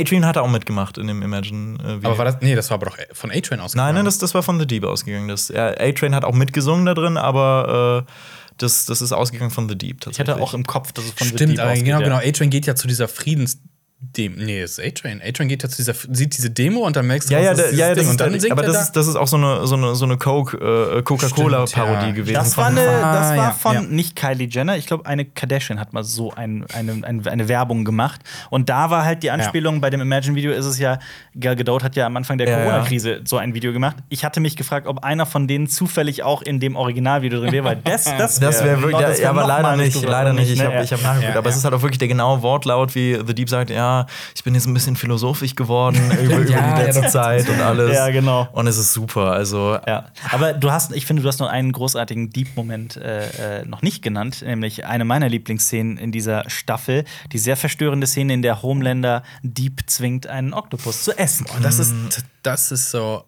[0.00, 0.16] A-Train?
[0.16, 2.08] Adrian hat auch mitgemacht in dem Imagine-Video.
[2.08, 2.36] Aber war das.
[2.40, 3.88] Nee, das war aber doch von A-Train ausgegangen.
[3.88, 5.28] Nein, nein, das, das war von The Deep ausgegangen.
[5.28, 8.12] Das, ja, A-Train hat auch mitgesungen da drin, aber äh,
[8.58, 10.34] das, das ist ausgegangen von The Deep Ich tatsächlich.
[10.34, 12.04] hatte auch im Kopf, dass es von The Stimmt, Deep aber ausgeht, genau, ja.
[12.04, 12.16] genau.
[12.18, 13.58] A-Train geht ja zu dieser Friedens.
[13.98, 15.22] Dem, nee, das ist A-Train.
[15.26, 17.58] A-Train geht ja zu dieser, sieht diese Demo und dann merkst du, Ja, ja, was
[17.58, 18.02] ist da- dieses ja, ja, Ding.
[18.04, 18.82] das und dann ist, singt aber er das da.
[18.82, 22.10] ist, das ist auch so eine, so eine, so eine Coke, äh, Coca-Cola-Parodie Stimmt, ja.
[22.12, 22.34] gewesen.
[22.34, 23.80] Das war, eine, das Ah, war ja, von ja.
[23.80, 27.86] nicht Kylie Jenner, ich glaube, eine Kardashian hat mal so ein, eine, eine, eine Werbung
[27.86, 28.20] gemacht.
[28.50, 30.98] Und da war halt die Anspielung, bei dem Imagine-Video ist es ja,
[31.40, 32.64] Gal Gadot hat ja am Anfang der Ja, ja.
[32.66, 33.96] Corona-Krise so ein Video gemacht.
[34.10, 37.64] Ich hatte mich gefragt, ob einer von denen zufällig auch in dem Originalvideo drin wäre,
[37.64, 40.50] weil das, das Das wäre wirklich, das ja, wär aber leider nicht, leider nicht.
[40.52, 40.66] Ich ne?
[40.66, 41.36] habe hab nachgeguckt.
[41.38, 43.85] Aber es ist halt auch wirklich der genaue Wortlaut, wie The Deep sagt, ja,
[44.34, 47.10] ich bin jetzt ein bisschen philosophisch geworden über, über Ja, die ja, letzte doch.
[47.10, 47.94] Zeit und alles.
[47.94, 48.48] Ja, genau.
[48.52, 49.32] Und es ist super.
[49.32, 53.64] Also, Ja, aber du hast, ich finde, du hast noch einen großartigen Deep-Moment äh, äh,
[53.64, 58.42] noch nicht genannt, nämlich eine meiner Lieblingsszenen in dieser Staffel, die sehr verstörende Szene, in
[58.42, 61.46] der Homelander Deep zwingt, einen Oktopus zu essen.
[61.54, 61.94] Und das ist,
[62.42, 63.24] das ist so.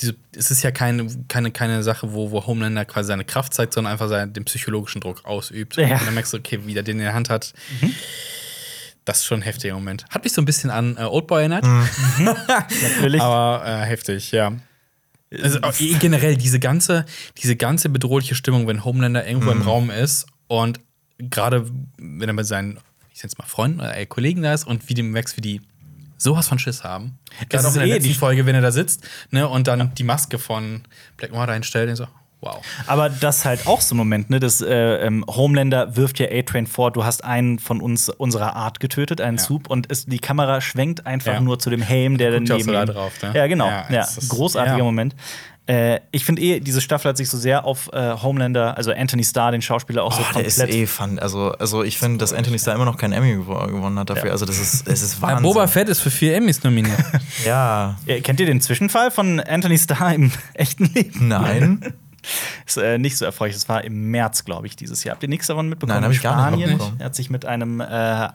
[0.00, 3.74] Diese, es ist ja keine, keine, keine Sache, wo, wo Homelander quasi seine Kraft zeigt,
[3.74, 5.76] sondern einfach seinen, den psychologischen Druck ausübt.
[5.76, 5.98] Ja.
[5.98, 7.52] Und dann merkst du, okay, wie der den in der Hand hat.
[9.04, 10.04] Das ist schon ein heftiger Moment.
[10.10, 11.64] Hat mich so ein bisschen an äh, Oldboy erinnert.
[12.18, 13.20] Natürlich.
[13.20, 14.52] Aber äh, heftig, ja.
[15.42, 17.04] Also eh generell diese ganze,
[17.38, 20.80] diese ganze bedrohliche Stimmung, wenn Homelander irgendwo im Raum ist und
[21.18, 22.78] gerade wenn er mit seinen,
[23.14, 25.60] ich nenne mal Freunden oder äh, Kollegen da ist und wie dem wächst, wie die
[26.18, 27.18] sowas von Schiss haben.
[27.48, 29.68] Gerade ist auch in der eh letzten die- Folge, wenn er da sitzt ne, und
[29.68, 30.82] dann die Maske von
[31.16, 32.08] Black Noir reinstellt und so,
[32.40, 32.56] wow.
[32.86, 34.40] Aber das ist halt auch so ein Moment, ne?
[34.40, 38.80] Das äh, ähm, Homelander wirft ja A-Train vor, du hast einen von uns unserer Art
[38.80, 39.42] getötet, einen Ja.
[39.44, 41.40] Soup, und es, die Kamera schwenkt einfach Ja.
[41.40, 43.32] nur zu dem Helm, der auch daneben so da drauf, ne?
[43.34, 43.66] Ja, genau.
[43.68, 44.84] Ja, Ja, großartiger ja.
[44.84, 45.14] Moment.
[45.66, 49.22] Äh, ich finde eh, diese Staffel hat sich so sehr auf äh, Homelander, also Anthony
[49.22, 50.76] Starr, den Schauspieler, auch so Oh, der ist komplett.
[50.76, 51.18] eh fun.
[51.20, 54.32] Also, also ich finde, dass Anthony Starr immer noch keinen Emmy gewo- gewonnen hat dafür.
[54.32, 55.42] Also das ist, es ist Wahnsinn.
[55.44, 56.98] Boba Fett ist für vier Emmys nominiert.
[57.46, 57.96] Ja.
[58.06, 61.28] Ja, kennt ihr den Zwischenfall von Anthony Starr im echten Leben?
[61.28, 61.94] Nein.
[62.66, 63.54] Ist äh, nicht so erfreulich.
[63.56, 65.14] Das war im März, glaube ich, dieses Jahr.
[65.14, 65.96] Habt ihr nichts davon mitbekommen?
[66.00, 66.68] Nein, hab ich gar nicht Spanien.
[66.70, 66.96] mitbekommen.
[67.00, 68.28] Er hat sich mit einem äh,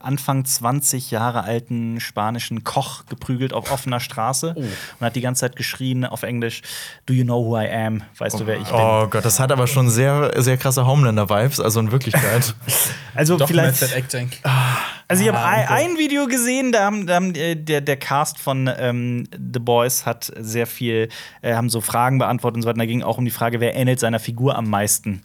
[0.00, 4.60] Anfang 20 Jahre alten spanischen Koch geprügelt auf offener Straße Oh.
[4.60, 6.62] und hat die ganze Zeit geschrien auf Englisch:
[7.06, 8.02] Do you know who I am?
[8.18, 8.74] Weißt du, wer ich bin?
[8.74, 12.54] Oh Gott, das hat aber schon sehr, sehr krasse Homelander-Vibes, also in Wirklichkeit.
[13.14, 13.80] Also Doch, vielleicht.
[13.80, 14.30] Method Acting.
[15.08, 15.72] Also ich habe Ah, ein, okay.
[15.90, 20.06] ein Video gesehen, da haben, da haben äh, der, der Cast von ähm, The Boys
[20.06, 21.08] hat sehr viel,
[21.42, 22.74] äh, haben so Fragen beantwortet und so weiter.
[22.76, 25.22] Und Da ging auch um die Frage, wer ähnelt seiner Figur am meisten.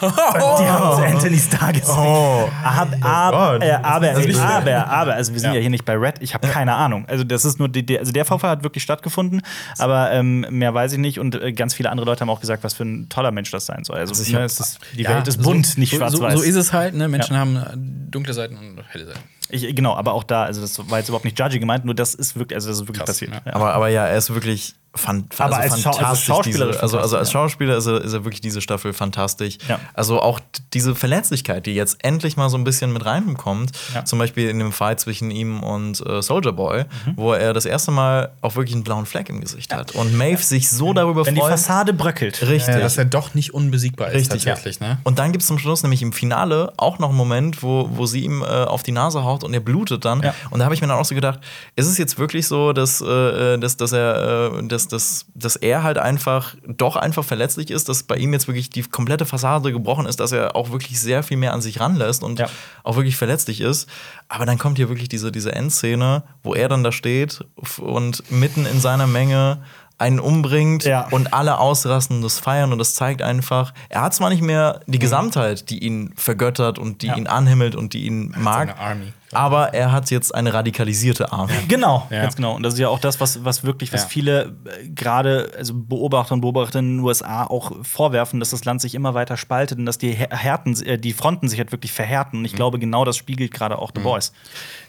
[0.00, 1.96] Und die haben so Anthony Starr gesagt.
[1.96, 2.48] Oh.
[2.64, 3.62] Ab, ab, Gott.
[3.62, 4.10] äh, aber,
[4.42, 5.60] aber, aber, also wir sind ja, Ja.
[5.60, 7.06] hier nicht bei Red, ich habe keine Ahnung.
[7.06, 9.42] Also das ist nur, die, die, also der Vorfall hat wirklich stattgefunden,
[9.78, 12.64] aber ähm, mehr weiß ich nicht und äh, ganz viele andere Leute haben auch gesagt,
[12.64, 13.98] was für ein toller Mensch das sein soll.
[13.98, 16.32] Also, ich ne, ist, die Ja, Welt ist bunt, so, nicht schwarz-weiß.
[16.32, 17.06] So, so ist es halt, ne?
[17.06, 17.62] Menschen haben äh,
[18.10, 19.20] dunkle Seiten und helle Seiten.
[19.50, 22.14] Ich, genau, aber auch da, also das war jetzt überhaupt nicht judgy gemeint, nur das
[22.14, 23.30] ist wirklich, also das ist wirklich Krass, passiert.
[23.32, 23.42] ja.
[23.46, 23.54] Ja.
[23.54, 26.26] Aber, aber ja, er ist wirklich fan Aber also als Schau- also fantastisch.
[26.26, 29.58] schauspielerisch diese, also, also als Schauspieler ist er, ist er wirklich diese Staffel fantastisch.
[29.68, 29.80] Ja.
[29.92, 30.40] Also auch
[30.72, 34.04] diese Verletzlichkeit, die jetzt endlich mal so ein bisschen mit reinkommt, Ja.
[34.04, 37.12] zum Beispiel in dem Fight zwischen ihm und äh, Soldier Boy, Mhm.
[37.16, 39.92] wo er das erste Mal auch wirklich einen blauen Fleck im Gesicht hat.
[39.92, 41.50] Und Maeve sich so darüber Wenn die freut.
[41.50, 42.40] Fassade bröckelt.
[42.42, 42.74] Richtig.
[42.74, 44.98] Ja, dass er doch nicht unbesiegbar ist, Richtig, tatsächlich, ne?
[45.04, 48.06] Und dann gibt es zum Schluss nämlich im Finale auch noch einen Moment, wo, wo
[48.06, 50.22] sie ihm äh, auf die Nase haut und er blutet dann.
[50.22, 50.34] Ja.
[50.50, 51.40] Und da habe ich mir dann auch so gedacht,
[51.76, 55.82] ist es jetzt wirklich so, dass, äh, dass, dass, er, äh, dass, dass, dass er
[55.82, 60.06] halt einfach doch einfach verletzlich ist, dass bei ihm jetzt wirklich die komplette Fassade gebrochen
[60.06, 62.46] ist, dass er auch wirklich sehr viel mehr an sich ranlässt und Ja.
[62.82, 63.88] auch wirklich verletzlich ist.
[64.28, 67.44] Aber dann kommt hier wirklich diese, diese Endszene, wo er dann da steht
[67.78, 69.62] und mitten in seiner Menge
[69.96, 71.06] einen umbringt Ja.
[71.10, 74.98] und alle ausrasten, das feiern und das zeigt einfach, er hat zwar nicht mehr die
[74.98, 77.16] Gesamtheit, die ihn vergöttert und die Ja.
[77.16, 79.12] ihn anhimmelt und die ihn mag, seine Army.
[79.34, 81.52] Aber er hat jetzt eine radikalisierte Arme.
[81.68, 82.22] Genau, Ja.
[82.22, 82.54] ganz genau.
[82.54, 84.08] Und das ist ja auch das, was, was wirklich, was Ja.
[84.08, 88.80] viele äh, gerade, also Beobachter und Beobachterinnen in den USA auch vorwerfen, dass das Land
[88.80, 92.38] sich immer weiter spaltet und dass die Härten, äh, die Fronten sich halt wirklich verhärten.
[92.38, 94.32] Und ich glaube, genau das spiegelt gerade auch The Boys.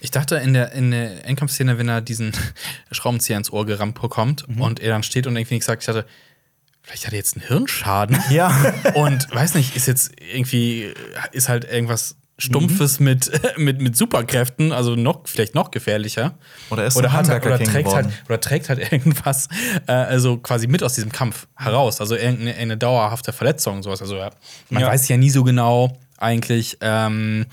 [0.01, 2.31] Ich dachte in der, in der Endkampfszene, wenn er diesen
[2.91, 4.61] Schraubenzieher ins Ohr gerammt bekommt Mhm.
[4.61, 6.05] und er dann steht und irgendwie nichts sagt, ich dachte,
[6.81, 8.17] vielleicht hat er jetzt einen Hirnschaden.
[8.29, 8.51] Ja.
[8.93, 10.93] Und weiß nicht, ist jetzt irgendwie,
[11.31, 16.37] ist halt irgendwas Stumpfes mit, mit, mit Superkräften, also noch, vielleicht noch gefährlicher.
[16.69, 19.47] Oder ist oder, hat er, Handwerker oder, trägt halt, oder trägt halt irgendwas,
[19.87, 22.01] äh, also quasi mit aus diesem Kampf heraus.
[22.01, 24.01] Also irgendeine eine dauerhafte Verletzung, sowas.
[24.01, 24.17] Also
[24.69, 24.87] man Ja.
[24.87, 27.45] weiß ja nie so genau eigentlich, ähm,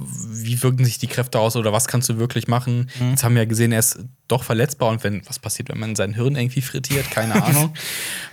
[0.00, 2.90] wie wirken sich die Kräfte aus oder was kannst du wirklich machen.
[2.98, 3.10] Mhm.
[3.10, 3.98] Jetzt haben wir ja gesehen, er ist
[4.28, 7.10] doch verletzbar und wenn, was passiert, wenn man sein Hirn irgendwie frittiert?
[7.10, 7.74] Keine Ahnung.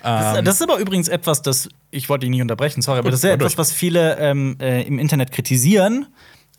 [0.03, 3.19] Das, das ist aber übrigens etwas, das, ich wollte dich nicht unterbrechen, sorry, aber das
[3.19, 6.07] ist ja etwas, was viele ähm, äh, im Internet kritisieren.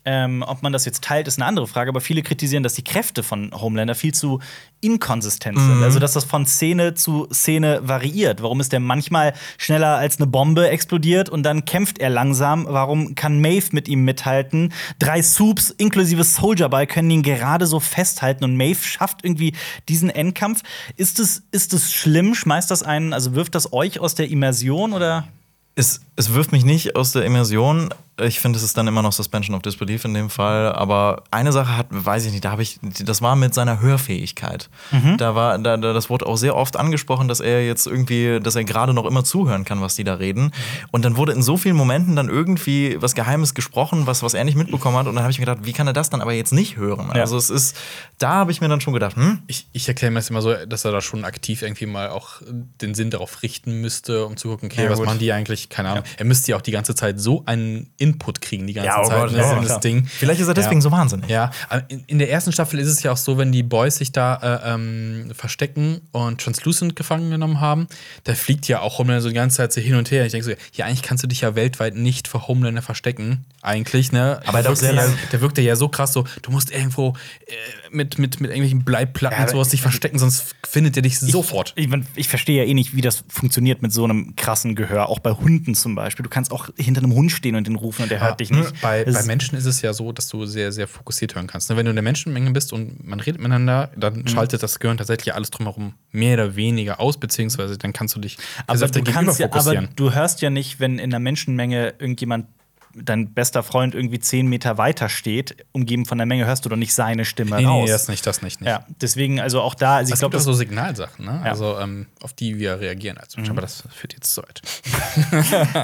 [0.05, 2.83] Ähm, ob man das jetzt teilt, ist eine andere Frage, aber viele kritisieren, dass die
[2.83, 4.39] Kräfte von Homelander viel zu
[4.81, 5.83] inkonsistent sind.
[5.83, 8.41] Also, dass das von Szene zu Szene variiert.
[8.41, 12.65] Warum ist der manchmal schneller als eine Bombe explodiert und dann kämpft er langsam?
[12.69, 14.71] Warum kann Maeve mit ihm mithalten?
[14.99, 19.53] Drei Soups inklusive Soldier Boy können ihn gerade so festhalten und Maeve schafft irgendwie
[19.89, 20.63] diesen Endkampf.
[20.95, 22.35] Ist es, ist es schlimm?
[22.35, 25.27] Schmeißt das einen, also wirft das euch aus der Immersion oder?
[25.75, 27.89] Es, es wirft mich nicht aus der Immersion.
[28.21, 30.73] Ich finde, es ist dann immer noch Suspension of Disbelief in dem Fall.
[30.73, 34.69] Aber eine Sache hat, weiß ich nicht, da habe ich, das war mit seiner Hörfähigkeit.
[35.17, 38.55] Da war, da, da, das wurde auch sehr oft angesprochen, dass er jetzt irgendwie, dass
[38.55, 40.51] er gerade noch immer zuhören kann, was die da reden.
[40.91, 44.43] Und dann wurde in so vielen Momenten dann irgendwie was Geheimes gesprochen, was, was er
[44.43, 45.07] nicht mitbekommen hat.
[45.07, 47.11] Und dann habe ich mir gedacht, wie kann er das dann aber jetzt nicht hören?
[47.13, 47.21] Ja.
[47.21, 47.77] Also es ist,
[48.17, 50.53] da habe ich mir dann schon gedacht, hm, Ich, ich erkläre mir das immer so,
[50.65, 52.41] dass er da schon aktiv irgendwie mal auch
[52.81, 55.07] den Sinn darauf richten müsste, um zu gucken, okay, Ja, was gut.
[55.07, 55.69] machen die eigentlich?
[55.69, 56.03] Keine Ahnung.
[56.17, 59.07] Er müsste ja auch die ganze Zeit so einen Input kriegen, die ganze Ja, oh
[59.07, 59.19] Zeit.
[59.29, 59.79] Gott, ja, in das.
[59.79, 60.05] Ding.
[60.07, 60.81] vielleicht ist er deswegen Ja.
[60.81, 61.29] so wahnsinnig.
[61.29, 61.51] Ja,
[61.87, 64.35] in, in der ersten Staffel ist es ja auch so, wenn die Boys sich da
[64.65, 67.87] äh, ähm, verstecken und Translucent gefangen genommen haben,
[68.23, 70.25] da fliegt ja auch Homelander so die ganze Zeit so hin und her.
[70.25, 74.11] Ich denke so, ja, eigentlich kannst du dich ja weltweit nicht vor Homelander verstecken, eigentlich,
[74.11, 74.41] ne?
[74.45, 77.13] Aber der wirkt sehr ja, lang- der wirkt ja so krass so, du musst irgendwo
[77.47, 77.53] äh,
[77.91, 81.73] mit, mit, mit irgendwelchen Bleiplatten Ja, und sowas dich verstecken, sonst findet er dich sofort.
[81.75, 85.19] Ich, ich verstehe ja eh nicht, wie das funktioniert mit so einem krassen Gehör, auch
[85.19, 86.23] bei Hunden zum Beispiel.
[86.23, 87.98] Du kannst auch hinter einem Hund stehen und den rufen.
[87.99, 88.81] Rufen und er hört dich nicht.
[88.81, 91.69] Bei, bei Menschen ist es ja so, dass du sehr, sehr fokussiert hören kannst.
[91.69, 91.77] ne?
[91.77, 94.27] Wenn du in der Menschenmenge bist und man redet miteinander, dann Mhm.
[94.27, 98.37] schaltet das Gehirn tatsächlich alles drumherum mehr oder weniger aus, beziehungsweise dann kannst du dich
[98.67, 99.89] aber auf du kannst ja, aber fokussieren.
[99.95, 102.47] du hörst ja nicht, wenn in der Menschenmenge irgendjemand
[102.95, 106.75] dein bester Freund irgendwie zehn Meter weiter steht, umgeben von der Menge, hörst du doch
[106.75, 107.85] nicht seine Stimme nee, raus.
[107.85, 108.61] nee, das nicht, das nicht.
[108.61, 108.67] nicht.
[108.69, 111.41] ja, deswegen, also auch da, also ich glaube, das so Signalsachen, ne?
[111.43, 111.51] Ja.
[111.51, 113.49] also ähm, auf die wir reagieren als Mensch.
[113.49, 114.61] Aber das führt jetzt zu weit.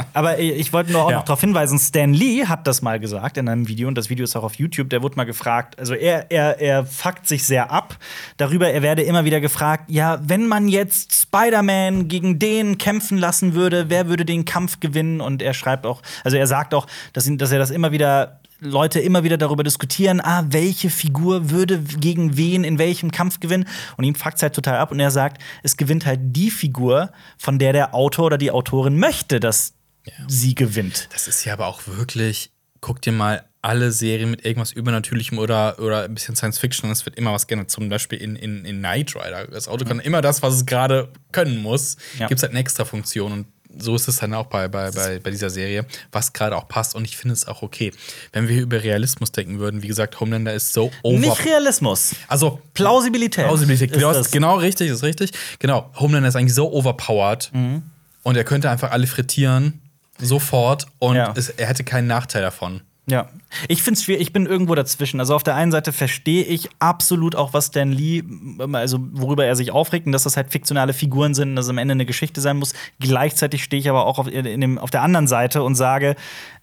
[0.13, 1.17] Aber ich wollte nur auch Ja.
[1.17, 4.23] noch darauf hinweisen, Stan Lee hat das mal gesagt in einem Video und das Video
[4.23, 4.89] ist auch auf YouTube.
[4.89, 7.97] Der wurde mal gefragt, also er, er, er fuckt sich sehr ab
[8.37, 13.53] darüber, er werde immer wieder gefragt, ja, wenn man jetzt Spider-Man gegen den kämpfen lassen
[13.53, 15.21] würde, wer würde den Kampf gewinnen?
[15.21, 18.41] Und er schreibt auch, also er sagt auch, dass, ihn, dass er das immer wieder
[18.59, 23.67] Leute immer wieder darüber diskutieren, ah, welche Figur würde gegen wen in welchem Kampf gewinnen.
[23.97, 27.59] Und ihn fuckt halt total ab und er sagt, es gewinnt halt die Figur, von
[27.59, 29.73] der der Autor oder die Autorin möchte, dass
[30.27, 31.09] sie gewinnt.
[31.11, 35.79] Das ist ja aber auch wirklich, guck dir mal alle Serien mit irgendwas Übernatürlichem oder,
[35.79, 37.65] oder ein bisschen Science Fiction, es wird immer was gerne.
[37.65, 39.47] Zum Beispiel in, in, in Knight Rider.
[39.47, 41.97] Das Auto kann immer das, was es gerade können muss.
[42.19, 42.27] Ja.
[42.27, 43.31] Gibt es halt eine extra Funktion.
[43.31, 46.67] Und so ist es dann auch bei, bei, bei, bei dieser Serie, was gerade auch
[46.67, 46.95] passt.
[46.95, 47.91] Und ich finde es auch okay.
[48.33, 51.17] Wenn wir über Realismus denken würden, wie gesagt, Homelander ist so over.
[51.19, 52.15] Nicht Realismus.
[52.27, 53.45] also Plausibilität.
[53.45, 53.91] Plausibilität.
[53.91, 54.27] ist Genau, das.
[54.27, 55.31] ist genau richtig, ist richtig.
[55.59, 57.83] Genau, Homelander ist eigentlich so overpowered Mhm.
[58.23, 59.81] und er könnte einfach alle frittieren
[60.19, 61.33] sofort und Ja.
[61.35, 62.81] es, er hätte keinen Nachteil davon.
[63.07, 63.29] Ja,
[63.67, 64.21] ich finde es schwierig.
[64.23, 65.19] Ich bin irgendwo dazwischen.
[65.19, 68.23] Also auf der einen Seite verstehe ich absolut auch, was Stan Lee,
[68.73, 71.77] also worüber er sich aufregt, und dass das halt fiktionale Figuren sind, dass es am
[71.77, 72.73] Ende eine Geschichte sein muss.
[72.99, 76.15] Gleichzeitig stehe ich aber auch auf, dem, auf der anderen Seite und sage,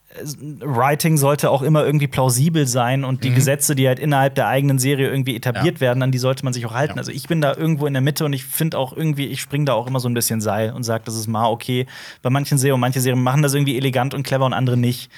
[0.09, 0.24] äh,
[0.60, 4.81] Writing sollte auch immer irgendwie plausibel sein und die Gesetze, die halt innerhalb der eigenen
[4.81, 5.81] Serie irgendwie etabliert Ja.
[5.81, 6.94] werden, an die sollte man sich auch halten.
[6.94, 6.98] Ja.
[6.98, 9.66] Also ich bin da irgendwo in der Mitte und ich finde auch irgendwie, ich springe
[9.66, 11.86] da auch immer so ein bisschen Seil und sage, das ist mal okay.
[12.20, 15.09] Bei manchen Serien, manche Serien machen das irgendwie elegant und clever und andere nicht.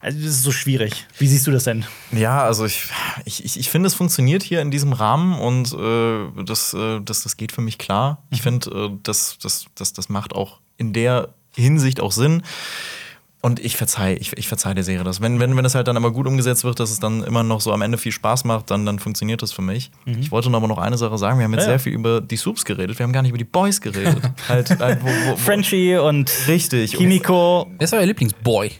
[0.00, 1.06] Also das ist so schwierig.
[1.18, 1.84] Wie siehst du das denn?
[2.12, 2.84] Ja, also ich,
[3.24, 7.36] ich, ich, finde, es funktioniert hier in diesem Rahmen und äh, das, äh, das, das
[7.36, 8.22] geht für mich klar.
[8.30, 12.42] Ich finde, äh, das, das, das, das macht auch in der Hinsicht auch Sinn.
[13.40, 15.20] Und ich verzeih, ich, ich verzeih der Serie das.
[15.20, 17.60] Wenn, wenn, wenn es halt dann aber gut umgesetzt wird, dass es dann immer noch
[17.60, 19.92] so am Ende viel Spaß macht, dann, dann funktioniert das für mich.
[20.06, 21.38] Ich wollte noch aber noch eine Sache sagen.
[21.38, 21.78] Wir haben jetzt Ja, ja.
[21.78, 22.98] sehr viel über die Soups geredet.
[22.98, 24.22] Wir haben gar nicht über die Boys geredet.
[24.48, 26.94] halt, halt, wo, wo, wo, Frenchie und Richtig.
[26.94, 27.70] Kimiko.
[27.78, 28.72] Wer ist euer Lieblingsboy?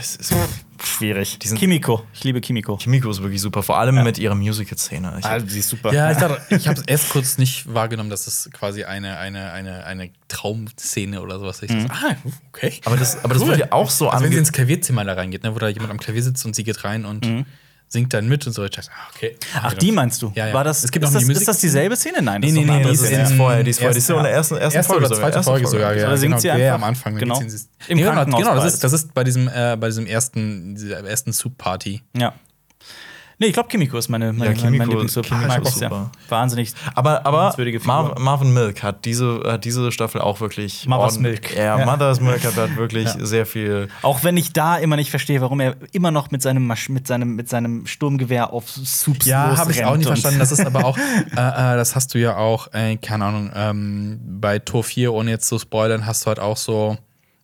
[0.00, 0.34] Es ist,
[0.82, 1.38] Schwierig.
[1.44, 2.04] sind- Kimiko.
[2.14, 2.76] Ich liebe Kimiko.
[2.76, 5.20] Kimiko ist wirklich super, vor allem mit ihrer Musical-Szene.
[5.22, 5.92] Also, sie ist super.
[5.92, 9.52] Ja, ich, dachte, ich habe es erst kurz nicht wahrgenommen, dass es quasi eine, eine,
[9.52, 11.70] eine, eine Traumszene oder sowas ist.
[11.70, 12.16] So, ah,
[12.48, 12.80] okay.
[12.84, 13.48] Aber das, aber das Cool.
[13.50, 15.90] wird ja auch so also, wenn sie ins Klavierzimmer da reingeht, ne, wo da jemand
[15.90, 17.24] am Klavier sitzt und sie geht rein und
[17.92, 18.64] singt dann mit und so.
[18.64, 19.36] Ich dachte, ah, okay.
[19.54, 20.32] Ach, die meinst du?
[20.34, 20.54] Ja, ja.
[20.54, 22.22] War das, Es gibt ist, das, ist das dieselbe Szene?
[22.22, 24.08] Nein, Nee, ist nee, nee, andere das ist- ist vorher, die ist vorher, die ist
[24.10, 26.06] in der ersten, ersten erste Folge oder sogar, zweite erste Folge sogar, ja.
[26.06, 26.40] Oder singt genau.
[26.40, 26.74] sie ja, ja, einfach?
[26.82, 27.16] am Anfang.
[27.16, 27.38] Genau.
[27.38, 27.50] Genau,
[27.88, 30.74] Im nee, genau, Krankenhaus genau das, ist, das ist bei diesem, äh, bei diesem ersten,
[30.74, 32.02] dieser ersten Soup-Party.
[32.16, 32.32] Ja.
[33.42, 35.26] Nee, ich glaube, Kimiko ist meine, meine, Ja, Kimiko- mein Lieblingssuppe.
[35.30, 36.12] Kimiko Mag ich super.
[36.28, 36.72] Wahnsinnig.
[36.94, 37.52] Aber, aber.
[37.82, 40.86] Mar Marvin Milk hat diese, hat diese Staffel auch wirklich.
[40.86, 41.56] Mother's Milk.
[41.56, 41.84] Ja, Ja.
[41.84, 43.88] Mother's Milk hat, hat wirklich sehr viel.
[44.02, 47.34] Auch wenn ich da immer nicht verstehe, warum er immer noch mit seinem, mit seinem,
[47.34, 50.38] mit seinem Sturmgewehr auf Soups Ja, habe ich auch nicht verstanden.
[50.38, 50.96] Das ist aber auch,
[51.36, 55.32] äh, äh, das hast du ja auch, äh, keine Ahnung, ähm, bei Tor 4, ohne
[55.32, 56.96] jetzt zu spoilern, hast du halt auch so,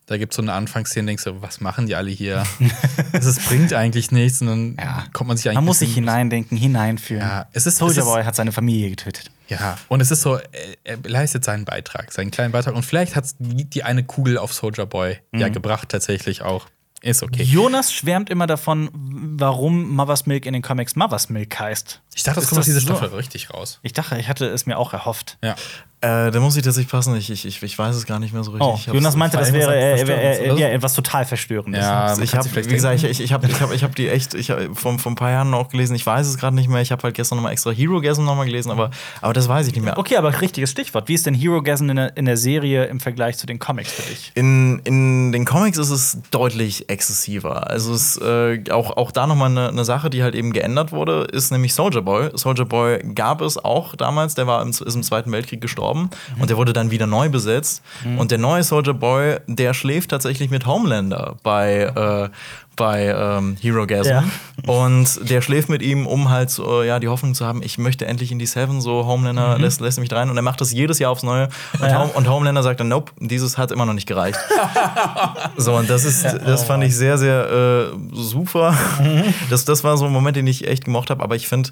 [0.09, 2.45] da gibt es so eine Anfangsszene, denkst du, was machen die alle hier?
[3.13, 5.05] das ist, bringt eigentlich nichts und dann Ja.
[5.13, 5.55] kommt man sich eigentlich.
[5.57, 7.23] Man muss sich hineindenken, hineinführen.
[7.23, 9.31] Ja, es ist- Soldier es ist- Boy hat seine Familie getötet.
[9.49, 10.39] Ja, und es ist so,
[10.85, 12.75] er, leistet seinen Beitrag, seinen kleinen Beitrag.
[12.75, 15.39] Und vielleicht hat die, die eine Kugel auf Soldier Boy Mhm.
[15.41, 16.67] ja gebracht, tatsächlich auch.
[17.01, 17.45] Ist okay.
[17.45, 22.01] Jonas schwärmt immer davon, warum Mother's Milk in den Comics Mother's Milk heißt.
[22.15, 22.89] Ich dachte, das Ist kommt aus dieser so?
[22.89, 23.79] Staffel richtig raus.
[23.83, 25.39] Ich dachte, ich hatte es mir auch erhofft.
[25.43, 25.55] Ja.
[26.01, 27.17] Äh, da muss ich tatsächlich passen.
[27.17, 28.69] Ich, ich, ich, ich weiß es gar nicht mehr so richtig.
[28.69, 31.83] Oh, Ich Jonas meinte, das wäre äh, äh, ja, etwas total Verstörendes.
[31.83, 33.97] Ja, man ich kann habe, wie gesagt, ich, ich, ich habe ich hab, ich hab
[33.97, 36.55] die echt, ich hab vor, vor ein paar Jahren auch gelesen, ich weiß es gerade
[36.55, 39.49] nicht mehr, ich habe halt gestern nochmal extra Hero Gasm nochmal gelesen, aber, aber das
[39.49, 39.99] weiß ich nicht mehr.
[39.99, 41.09] Okay, aber richtiges Stichwort.
[41.09, 43.91] Wie ist denn Hero Gasm in der, in der Serie im Vergleich zu den Comics
[43.91, 44.31] für dich?
[44.37, 47.69] In, in den Comics ist es deutlich exzessiver.
[47.69, 51.27] Also es äh, auch, auch da nochmal eine, eine Sache, die halt eben geändert wurde,
[51.33, 52.31] ist nämlich Soldier Boy.
[52.35, 56.51] Soldier Boy gab es auch damals, der war im, ist im Zweiten Weltkrieg gestorben und
[56.51, 57.83] der wurde dann wieder neu besetzt.
[58.17, 62.29] Und der neue Soldier Boy, der schläft tatsächlich mit Homelander bei, äh,
[62.77, 64.09] bei ähm, Hero Gasm.
[64.09, 64.25] Ja.
[64.67, 68.07] Und der schläft mit ihm, um halt so, ja, die Hoffnung zu haben, ich möchte
[68.07, 70.31] endlich in die Seven, so Homelander lässt, lässt mich rein.
[70.31, 71.49] Und er macht das jedes Jahr aufs Neue.
[71.81, 72.01] Und, Ja.
[72.03, 74.39] Home, und Homelander sagt dann, nope, dieses hat immer noch nicht gereicht.
[75.57, 78.77] so, und das ist, das fand ich sehr, sehr äh, super.
[79.51, 81.23] Das, das war so ein Moment, den ich echt gemocht habe.
[81.23, 81.71] Aber ich finde,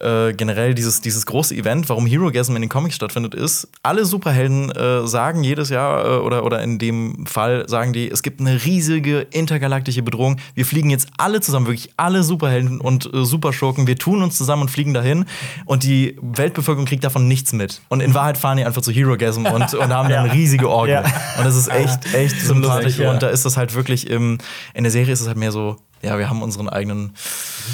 [0.00, 4.70] äh, generell dieses, dieses große Event, warum Herogasm in den Comics stattfindet, ist, alle Superhelden
[4.72, 8.64] äh, sagen jedes Jahr äh, oder, oder in dem Fall sagen die, es gibt eine
[8.64, 10.38] riesige intergalaktische Bedrohung.
[10.54, 13.86] Wir fliegen jetzt alle zusammen, wirklich alle Superhelden und äh, Superschurken.
[13.86, 15.26] Wir tun uns zusammen und fliegen dahin.
[15.64, 17.80] Und die Weltbevölkerung kriegt davon nichts mit.
[17.88, 20.92] Und in Wahrheit fahren die einfach zu Herogasm und, und haben dann eine riesige Orgie.
[20.92, 21.04] Ja.
[21.38, 22.98] Und das ist echt, echt sympathisch.
[22.98, 23.10] ja.
[23.10, 24.38] Und da ist das halt wirklich im,
[24.74, 27.14] in der Serie ist es halt mehr so, ja, wir haben unseren eigenen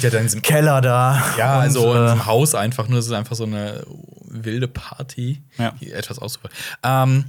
[0.01, 1.23] Ja, dann in diesem Keller da.
[1.37, 3.83] Ja, Und, also in äh, diesem Haus einfach nur, es ist einfach so eine
[4.25, 5.73] wilde Party, Ja.
[5.79, 6.53] die etwas auszuführen.
[6.83, 7.25] Ähm,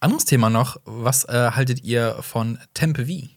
[0.00, 3.28] anderes Thema noch, was äh, haltet ihr von Tempe V?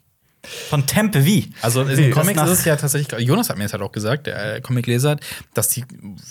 [0.70, 1.52] Von Tempe wie?
[1.62, 4.28] Also in den Comics ist es ja tatsächlich, Jonas hat mir jetzt halt auch gesagt,
[4.28, 5.18] der äh, Comicleser,
[5.54, 5.84] dass die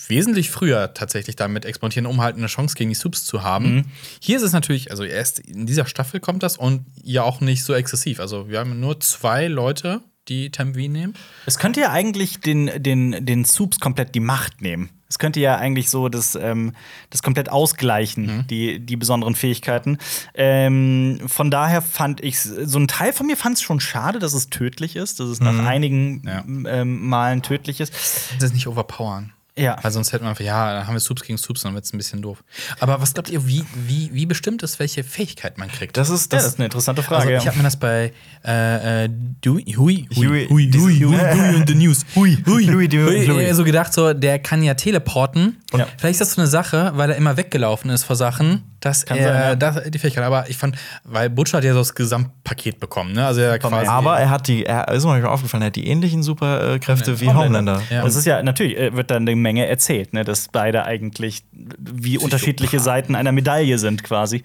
[0.09, 3.91] wesentlich früher tatsächlich damit exportieren, um halt eine Chance gegen die Subs zu haben.
[4.21, 7.63] Hier ist es natürlich, also erst in dieser Staffel kommt das und ja auch nicht
[7.65, 8.21] so exzessiv.
[8.21, 11.15] Also wir haben nur zwei Leute, die V nehmen.
[11.47, 14.91] Es könnte ja eigentlich den, den, den Soups komplett die Macht nehmen.
[15.09, 16.73] Es könnte ja eigentlich so das, ähm,
[17.11, 19.99] das komplett ausgleichen, die, die besonderen Fähigkeiten.
[20.35, 24.35] Ähm, von daher fand ich, so ein Teil von mir fand es schon schade, dass
[24.35, 26.45] es tödlich ist, dass es nach einigen Ja.
[26.47, 27.93] ähm, Malen tödlich ist.
[28.41, 29.33] Das nicht overpowern.
[29.59, 29.79] Ja.
[29.83, 31.93] Weil sonst hätten wir einfach, ja, dann haben wir Subs gegen Subs, dann wird es
[31.93, 32.45] ein bisschen doof.
[32.79, 35.97] Aber was glaubt ihr, wie, wie, wie bestimmt ist, welche Fähigkeit man kriegt?
[35.97, 36.45] das ist Ja, das.
[36.45, 37.37] das ist eine interessante also, Frage.
[37.37, 38.13] ich habe mir das bei
[38.45, 39.09] äh, äh,
[39.45, 41.01] Dewey, Hui, Huey, Hui, Hui, Huey.
[41.01, 42.05] Hui, Hui und the News.
[42.15, 43.45] Hui, Hui, Hui, Hui, Hui.
[43.45, 45.57] äh, so gedacht, so, der kann ja teleporten.
[45.73, 45.87] Und Ja.
[45.99, 49.19] vielleicht ist das so eine Sache, weil er immer weggelaufen ist vor Sachen, dass Kann
[49.19, 49.57] er sein, ja.
[49.57, 50.25] das, die Fähigkeit.
[50.25, 53.27] Aber ich fand, weil Butcher hat ja so das Gesamtpaket bekommen, ne?
[53.27, 53.87] Also er quasi.
[53.87, 57.77] aber er hat die, er ist mir aufgefallen, er hat die ähnlichen Superkräfte wie Homelander.
[57.77, 57.83] Homelander.
[57.91, 58.03] Ja.
[58.03, 62.19] Das ist ja natürlich äh, wird dann eine Menge erzählt, ne, dass beide eigentlich wie
[62.19, 64.43] unterschiedliche Seiten einer Medaille sind quasi.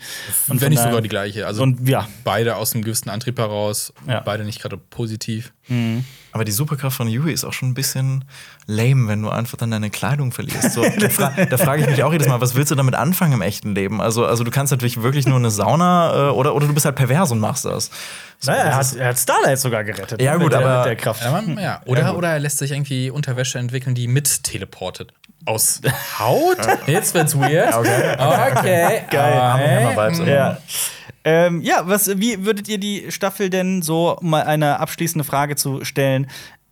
[0.47, 1.45] wenn von nicht sogar die gleiche.
[1.47, 4.19] Also und ja, beide aus einem gewissen Antrieb heraus, Ja.
[4.21, 5.53] beide nicht gerade positiv.
[6.33, 8.23] Aber die Superkraft von Yui ist auch schon ein bisschen
[8.65, 10.71] lame, wenn du einfach dann deine Kleidung verlierst.
[10.73, 13.33] So, da fra da frage ich mich auch jedes Mal, was willst du damit anfangen
[13.33, 14.01] im echten Leben?
[14.01, 16.95] Also, also du kannst natürlich wirklich nur eine Sauna äh, oder, oder du bist halt
[16.95, 17.91] pervers und machst das.
[18.39, 20.21] So, naja, er hat, er hat Starlight sogar gerettet.
[20.21, 21.21] Ja, ne, gut, mit der, aber- mit der Kraft.
[21.21, 21.81] Ja, man, ja.
[21.85, 22.17] Oder, Ja, gut.
[22.19, 25.13] oder er lässt sich irgendwie Unterwäsche entwickeln, die mit teleportet.
[25.45, 25.81] Aus
[26.19, 26.57] Haut?
[26.87, 27.73] Jetzt wird's weird.
[27.75, 28.15] Okay.
[28.57, 29.01] Okay.
[29.09, 29.41] Geil.
[29.41, 30.27] Hammer-Vibes immer.
[30.29, 30.57] Ja.
[31.23, 35.55] Ähm, ja, was, wie würdet ihr die Staffel denn so, um mal eine abschließende Frage
[35.55, 36.27] zu stellen,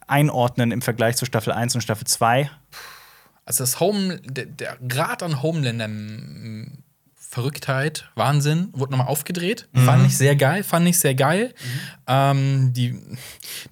[0.07, 2.49] einordnen im Vergleich zu Staffel 1 und Staffel 2?
[3.45, 5.87] Also das Home, der, der Grad an Homelander
[7.31, 9.69] Verrücktheit, Wahnsinn, wurde nochmal aufgedreht.
[9.75, 11.53] Fand ich sehr geil, fand ich sehr geil.
[12.07, 12.99] Ähm, die,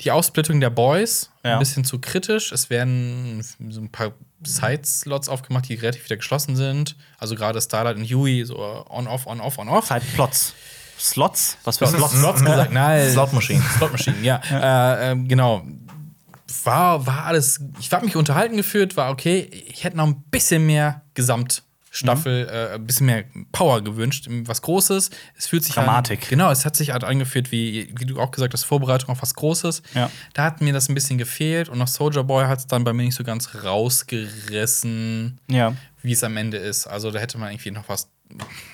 [0.02, 1.54] die Ausblittung der Boys, Ja.
[1.54, 2.52] ein bisschen zu kritisch.
[2.52, 4.12] Es werden so ein paar
[4.46, 6.96] Side-Slots aufgemacht, die relativ wieder geschlossen sind.
[7.18, 8.58] Also gerade Starlight und Huey, so
[8.90, 9.88] on-off, on-off, on-off.
[9.88, 10.54] Zeitplots.
[11.00, 11.58] Slots?
[11.64, 12.14] Was für Slots?
[12.14, 12.72] Slots gesagt?
[12.72, 13.10] Nein.
[13.12, 13.64] Slot Machine.
[13.78, 14.40] Slot Machine, ja.
[14.52, 15.64] Äh, ähm, genau.
[16.64, 17.60] War, war alles.
[17.80, 19.50] Ich habe mich unterhalten gefühlt, war okay.
[19.68, 21.02] Ich hätte noch ein bisschen mehr
[22.02, 25.10] Gesamtstaffel, äh, ein bisschen mehr Power gewünscht, was Großes.
[25.38, 26.24] Es fühlt sich Dramatik.
[26.24, 29.22] An, genau, es hat sich halt angefühlt, wie, wie du auch gesagt hast, Vorbereitung auf
[29.22, 29.82] was Großes.
[29.94, 30.10] Ja.
[30.34, 32.94] Da hat mir das ein bisschen gefehlt und noch Soldier Boy hat es dann bei
[32.94, 35.74] mir nicht so ganz rausgerissen, Ja.
[36.02, 36.88] wie es am Ende ist.
[36.88, 38.10] Also da hätte man irgendwie noch was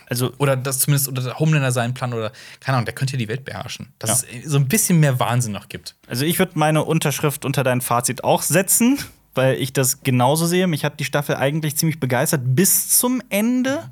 [0.10, 3.20] Also, oder das zumindest oder der Homelander seinen Plan oder keine Ahnung, der könnte ja
[3.20, 3.94] die Welt beherrschen.
[4.00, 4.28] Dass Ja.
[4.44, 5.95] es so ein bisschen mehr Wahnsinn noch gibt.
[6.08, 8.98] also ich würde meine Unterschrift unter dein Fazit auch setzen,
[9.35, 10.68] weil ich das genauso sehe.
[10.68, 13.89] Mich hat die Staffel eigentlich ziemlich begeistert bis zum Ende.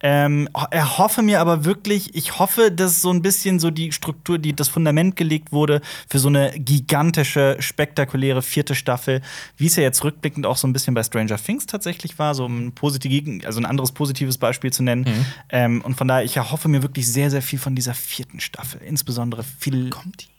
[0.00, 4.54] Ähm, erhoffe mir aber wirklich, ich hoffe, dass so ein bisschen so die Struktur, die
[4.54, 9.22] das Fundament gelegt wurde für so eine gigantische, spektakuläre vierte Staffel,
[9.56, 12.46] wie es ja jetzt rückblickend auch so ein bisschen bei Stranger Things tatsächlich war, so
[12.46, 15.04] ein positiv, also ein anderes positives Beispiel zu nennen.
[15.50, 18.80] Ähm, und von daher, ich erhoffe mir wirklich sehr, sehr viel von dieser vierten Staffel,
[18.82, 19.90] insbesondere viel.
[19.90, 20.37] Kommt die?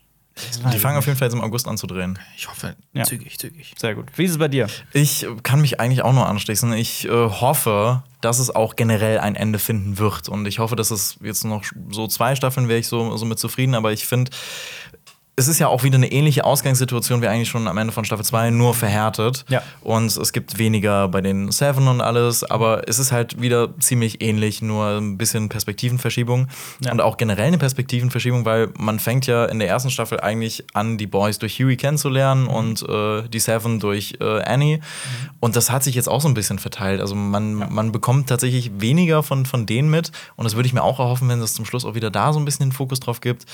[0.74, 2.18] Die fangen auf jeden Fall jetzt im August an zu drehen.
[2.38, 3.04] Ich hoffe, Ja.
[3.04, 3.74] zügig, zügig.
[3.78, 4.06] Sehr gut.
[4.16, 4.68] Wie ist es bei dir?
[4.94, 6.74] Ich kann mich eigentlich auch nur anschließen.
[6.74, 10.28] Ich äh, hoffe, dass es auch generell ein Ende finden wird.
[10.30, 13.40] Und ich hoffe, dass es jetzt noch so zwei Staffeln wäre ich so, so mit
[13.40, 13.76] zufrieden.
[13.76, 14.32] Aber ich finde,
[15.40, 18.26] es ist ja auch wieder eine ähnliche Ausgangssituation wie eigentlich schon am Ende von Staffel
[18.26, 19.46] 2, nur verhärtet.
[19.48, 19.64] Ja.
[19.80, 24.22] Und es gibt weniger bei den Seven und alles, aber es ist halt wieder ziemlich
[24.22, 26.48] ähnlich, nur ein bisschen Perspektivenverschiebung.
[26.84, 26.92] Ja.
[26.92, 30.98] Und auch generell eine Perspektivenverschiebung, weil man fängt ja in der ersten Staffel eigentlich an,
[30.98, 34.82] die Boys durch Huey kennenzulernen und äh, die Seven durch äh, Annie.
[35.40, 37.00] Und das hat sich jetzt auch so ein bisschen verteilt.
[37.00, 40.12] Also man, man bekommt tatsächlich weniger von, von denen mit.
[40.36, 42.40] Und das würde ich mir auch erhoffen, wenn es zum Schluss auch wieder da so
[42.40, 43.46] ein bisschen den Fokus drauf gibt.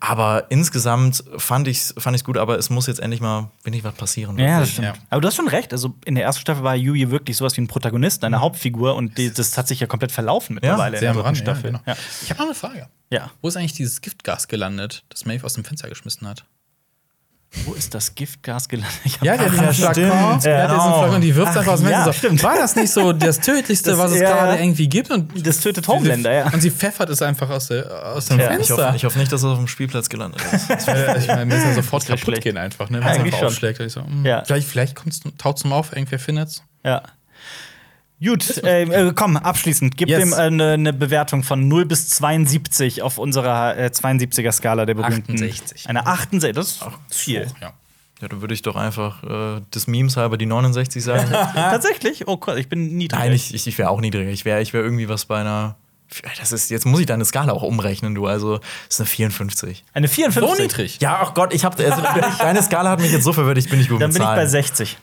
[0.00, 3.84] Aber insgesamt fand ich es fand ich's gut, aber es muss jetzt endlich mal wenig
[3.84, 4.38] was passieren.
[4.38, 4.88] Ja, das stimmt.
[4.88, 4.94] Ja.
[5.08, 5.72] Aber du hast schon recht.
[5.72, 8.96] Also in der ersten Staffel war Yui wirklich sowas wie ein Protagonist, eine Hauptfigur.
[8.96, 11.70] Und die, das hat sich ja komplett verlaufen mittlerweile Sehr in der dritten ja, Staffel.
[11.70, 11.82] genau.
[11.86, 11.96] Ja.
[12.22, 12.88] Ich habe noch eine Frage.
[13.10, 13.30] Ja.
[13.40, 16.44] Wo ist eigentlich dieses Giftgas gelandet, das Maeve aus dem Fenster geschmissen hat?
[17.66, 18.92] Wo ist das Giftgas gelandet?
[19.04, 20.06] Ich Ja, der hat grad- diesen stimmt.
[20.12, 20.98] Flakon, der diesen Genau.
[20.98, 22.42] Flakon und die wirft einfach aus dem ja, Fenster.
[22.48, 25.10] War das nicht so das Tödlichste, Das- was es ja, gerade irgendwie gibt?
[25.10, 26.46] Und Das tötet Homelander, ja.
[26.52, 28.86] Und sie pfeffert es einfach aus, der, aus dem Ja, Ich Fenster.
[28.88, 30.68] hoffe, ich hoffe nicht, dass es auf dem Spielplatz gelandet ist.
[31.18, 32.42] Ich meine, müssen ja sofort kaputt schlecht.
[32.42, 32.98] gehen einfach, ne?
[33.00, 33.46] Wenn es einfach schon.
[33.48, 33.80] aufschlägt.
[33.80, 34.42] Ich so, hm, Ja.
[34.44, 34.96] Vielleicht, vielleicht
[35.38, 36.62] taut es mal auf, irgendwer findet's.
[36.84, 37.02] Ja.
[38.22, 39.96] Gut, äh, äh, komm, abschließend.
[39.96, 40.20] Gib Yes.
[40.20, 45.32] dem eine äh, ne Bewertung von 0 bis 72 auf unserer äh, 72er-Skala der berühmten.
[45.34, 45.88] 68.
[45.88, 46.68] Eine 68, das
[47.10, 47.46] ist viel.
[47.60, 47.72] Ja.
[48.22, 51.28] Ja, dann würde ich doch einfach äh, des Memes halber die 69 sagen.
[51.54, 52.28] Tatsächlich?
[52.28, 53.18] Oh Gott, ich bin niedrig.
[53.18, 54.30] Nein, ich, ich, ich wäre auch niedriger.
[54.30, 55.76] Ich wäre ich wär irgendwie was bei einer.
[56.38, 58.26] Das ist, jetzt muss ich deine Skala auch umrechnen, du.
[58.26, 59.84] Also, das ist eine 54.
[59.94, 60.56] Eine 54.
[60.56, 60.98] So niedrig.
[61.00, 62.02] Ja, ach Gott, ich hab, also,
[62.38, 64.28] deine Skala hat mich jetzt so verwirrt, ich bin nicht gut Dann mit bin ich
[64.28, 64.48] bei Zahlen.
[64.50, 64.96] 60.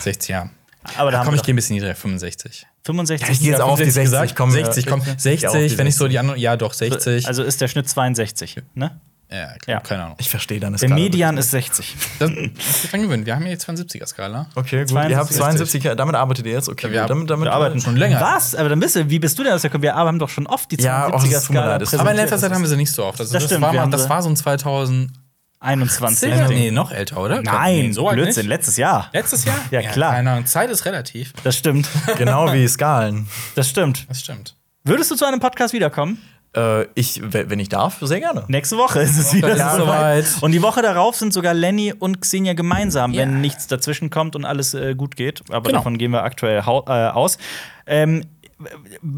[0.00, 0.50] 60, ja.
[0.96, 2.66] Aber da haben Komm, wir ich gehe ein bisschen niedriger, 65.
[2.84, 3.30] 65.
[3.30, 4.02] ich gehe jetzt auch auf die 60.
[4.04, 6.56] gesagt, komm, 60, komm, ich- 60, ja, auf die wenn ich so die anderen, ja
[6.56, 7.26] doch, 60.
[7.26, 9.00] Also ist der Schnitt 62, ne?
[9.30, 9.80] ja, Ja.
[9.80, 10.16] keine Ahnung.
[10.18, 10.94] Ich verstehe deine Der Skala.
[11.00, 11.94] Median ist 60.
[12.18, 13.24] Das, das wird dann gewöhnen.
[13.24, 14.46] Wir haben ja jetzt 72er-Skala.
[14.56, 14.88] Okay, gut.
[14.90, 15.10] 62.
[15.10, 16.68] Ihr habt 72, ja, damit arbeitet ihr jetzt.
[16.68, 17.00] Okay, wir gut.
[17.02, 18.20] haben- damit, damit, wir arbeiten schon länger.
[18.20, 18.54] Was?
[18.54, 20.70] Aber dann bist du, wie bist du denn aus der Wir haben doch schon oft
[20.70, 21.98] die 72er Ja, oh.
[21.98, 23.20] Aber in letzter Zeit haben wir sie nicht so oft.
[23.20, 25.10] Also Das das, stimmt, war wir mal, das war so ein 2000.
[25.62, 26.48] 21.
[26.48, 27.40] Nee, noch älter, oder?
[27.42, 28.48] Nein, nee, so alt Blödsinn, nicht.
[28.50, 29.08] letztes Jahr.
[29.12, 29.56] Letztes Jahr?
[29.70, 30.12] Ja, klar.
[30.12, 31.32] Keine Ahnung, Zeit ist relativ.
[31.44, 31.88] Das stimmt.
[32.18, 33.28] Genau wie Skalen.
[33.54, 34.06] Das stimmt.
[34.08, 34.56] Das stimmt.
[34.84, 36.18] Würdest du zu einem Podcast wiederkommen?
[36.54, 38.44] Äh, ich, wenn ich darf, sehr gerne.
[38.48, 40.26] Nächste Woche ist es wieder ist soweit.
[40.42, 43.22] Und die Woche darauf sind sogar Lenny und Xenia gemeinsam, Ja.
[43.22, 45.42] wenn nichts dazwischen kommt und alles äh, gut geht.
[45.48, 45.78] Aber Genau.
[45.78, 47.38] davon gehen wir aktuell äh, aus.
[47.86, 48.24] Ähm,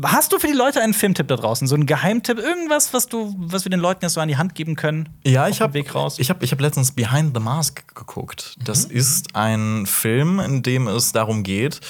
[0.04, 1.66] hast du für die Leute einen Filmtipp da draußen?
[1.66, 2.38] So einen Geheimtipp?
[2.38, 5.08] Irgendwas, was, du, was wir den Leuten jetzt so an die Hand geben können?
[5.24, 6.18] Ja, ich habe Weg raus.
[6.18, 8.56] ich hab, ich hab letztens Behind the Mask geguckt.
[8.64, 11.80] Das ist ein Film, in dem es darum geht,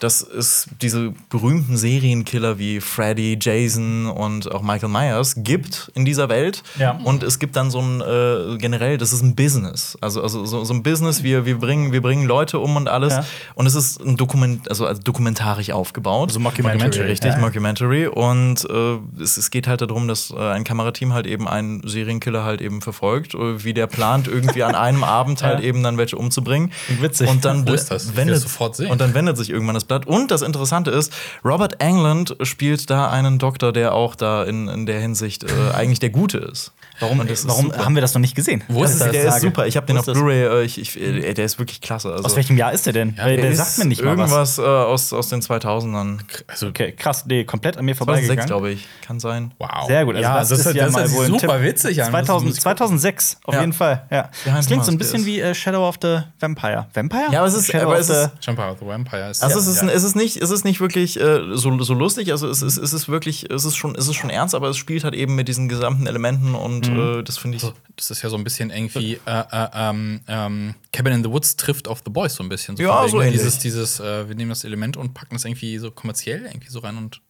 [0.00, 6.28] dass es diese berühmten Serienkiller wie Freddy, Jason und auch Michael Myers gibt in dieser
[6.28, 6.62] Welt.
[6.78, 6.98] Ja.
[7.04, 9.96] Und es gibt dann so ein äh, generell, das ist ein Business.
[10.00, 13.12] Also, also so, so ein Business, wir, wir, bringen, wir bringen Leute um und alles.
[13.12, 13.24] Ja.
[13.54, 16.30] Und es ist ein Dokument, also, also dokumentarisch aufgebaut.
[16.30, 16.89] Also Mockumentary.
[16.98, 17.38] Richtig, Ja.
[17.38, 18.06] Mockumentary.
[18.06, 22.44] Und äh, es, es geht halt darum, dass äh, ein Kamerateam halt eben einen Serienkiller
[22.44, 25.66] halt eben verfolgt, äh, wie der plant, irgendwie an einem Abend halt Ja.
[25.66, 26.72] eben dann welche umzubringen.
[27.00, 27.28] Witzig.
[27.28, 28.16] Und dann Wo ist das?
[28.16, 28.90] Wendet sofort sehen.
[28.90, 30.06] Und dann wendet sich irgendwann das Blatt.
[30.06, 31.12] Und das Interessante ist,
[31.44, 36.00] Robert Englund spielt da einen Doktor, der auch da in, in der Hinsicht äh, eigentlich
[36.00, 36.72] der Gute ist.
[37.00, 38.62] Warum, Und das ist warum haben wir das noch nicht gesehen?
[38.68, 39.12] Wo Das ist ist, das?
[39.12, 39.66] der ist super.
[39.66, 40.18] Ich habe den auf ist das?
[40.18, 40.44] Blu-ray.
[40.62, 42.12] äh, Ich, ich, äh, der ist wirklich klasse.
[42.12, 43.16] Also, Aus welchem Jahr ist der denn?
[43.18, 44.58] Weil der der sagt ist mir nicht mal was.
[44.58, 46.18] irgendwas äh, aus, aus den 2000ern.
[46.46, 48.46] Also, Okay, krass, nee, komplett an mir 2006, vorbeigegangen.
[48.46, 48.86] glaube ich.
[49.06, 49.52] Kann sein.
[49.58, 49.86] wow.
[49.86, 50.14] Sehr gut.
[50.16, 51.62] Also ja, das, das, ist ist ja das mal sich wohl ein super Tipp.
[51.62, 52.10] witzig an.
[52.10, 53.60] 2000, Das ist- 2006, auf Ja.
[53.60, 54.06] jeden Fall.
[54.10, 54.28] Ja.
[54.44, 56.86] Das klingt so ein bisschen ist- wie äh, Shadow of the Vampire.
[56.94, 57.22] Vampire?
[57.32, 59.56] Ja, aber es ist- Shadow aber of es the ist- Vampire the Vampire ist Also
[59.56, 59.88] ja, es, ist, ja.
[59.88, 61.18] es, ist nicht, es ist nicht wirklich
[61.54, 64.30] so, so lustig, also es ist, es ist wirklich, es ist, schon, es ist schon
[64.30, 67.64] ernst, aber es spielt halt eben mit diesen gesamten Elementen und äh, das finde ich.
[67.96, 71.56] Das ist ja so ein bisschen irgendwie äh, äh, ähm, ähm, Cabin in the Woods
[71.56, 72.76] trifft auf The Boys so ein bisschen.
[72.76, 73.36] Ja, von so ähnlich.
[73.40, 76.78] Dieses, dieses äh, wir nehmen das Element und packen das irgendwie so kommerziell irgendwie so
[76.78, 77.20] rein und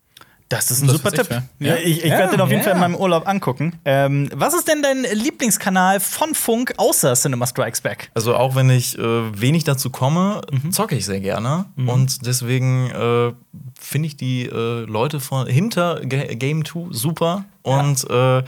[0.48, 1.28] Das ist ein Das super Tipp.
[1.30, 1.76] Ja, Ja.
[1.76, 2.64] ich ich Ja, werde den auf jeden ja.
[2.64, 3.78] Fall in meinem Urlaub angucken.
[3.84, 8.10] Ähm, was ist denn dein Lieblingskanal von Funk außer Cinema Strikes Back?
[8.14, 10.72] Also auch wenn ich äh, wenig dazu komme, Mhm.
[10.72, 13.32] zocke ich sehr gerne und deswegen äh,
[13.80, 18.42] finde ich die äh, Leute von hinter Ga Game 2 super und äh,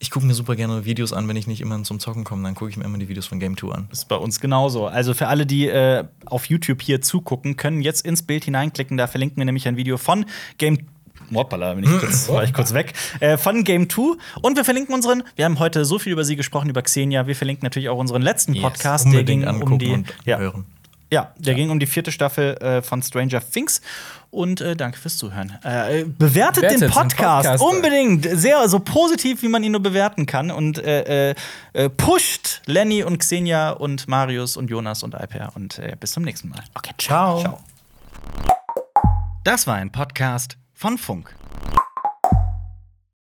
[0.00, 2.54] ich gucke mir super gerne Videos an, wenn ich nicht immer zum Zocken komme, dann
[2.54, 3.86] gucke ich mir immer die Videos von Game 2 an.
[3.90, 4.86] Das ist bei uns genauso.
[4.86, 8.96] Also für alle, die äh, auf YouTube hier zugucken, können jetzt ins Bild hineinklicken.
[8.96, 10.24] Da verlinken wir nämlich ein Video von
[10.58, 10.78] Game
[11.34, 12.94] Hoppala, bin ich kurz, war ich kurz weg.
[13.20, 14.16] Äh, von Game 2.
[14.40, 17.26] Und wir verlinken unseren, wir haben heute so viel über sie gesprochen, über Xenia.
[17.26, 18.62] Wir verlinken natürlich auch unseren letzten Yes.
[18.62, 20.04] Podcast, der Unbedingt ging um die.
[20.24, 20.64] ja, hören.
[21.10, 23.80] Ja, der ging um die vierte Staffel äh, von Stranger Things.
[24.30, 25.58] Und äh, danke fürs Zuhören.
[25.62, 28.28] Äh, bewertet, Bewertet den den Podcast, unbedingt.
[28.30, 30.50] Sehr so positiv, wie man ihn nur bewerten kann.
[30.50, 31.34] Und äh, äh,
[31.72, 35.52] äh, pusht Lenny und Xenia und Marius und Jonas und Alper.
[35.54, 36.62] Und bis zum nächsten Mal.
[36.74, 37.40] Okay, Ciao.
[37.40, 37.58] ciao.
[39.44, 41.34] Das war ein Podcast von Funk.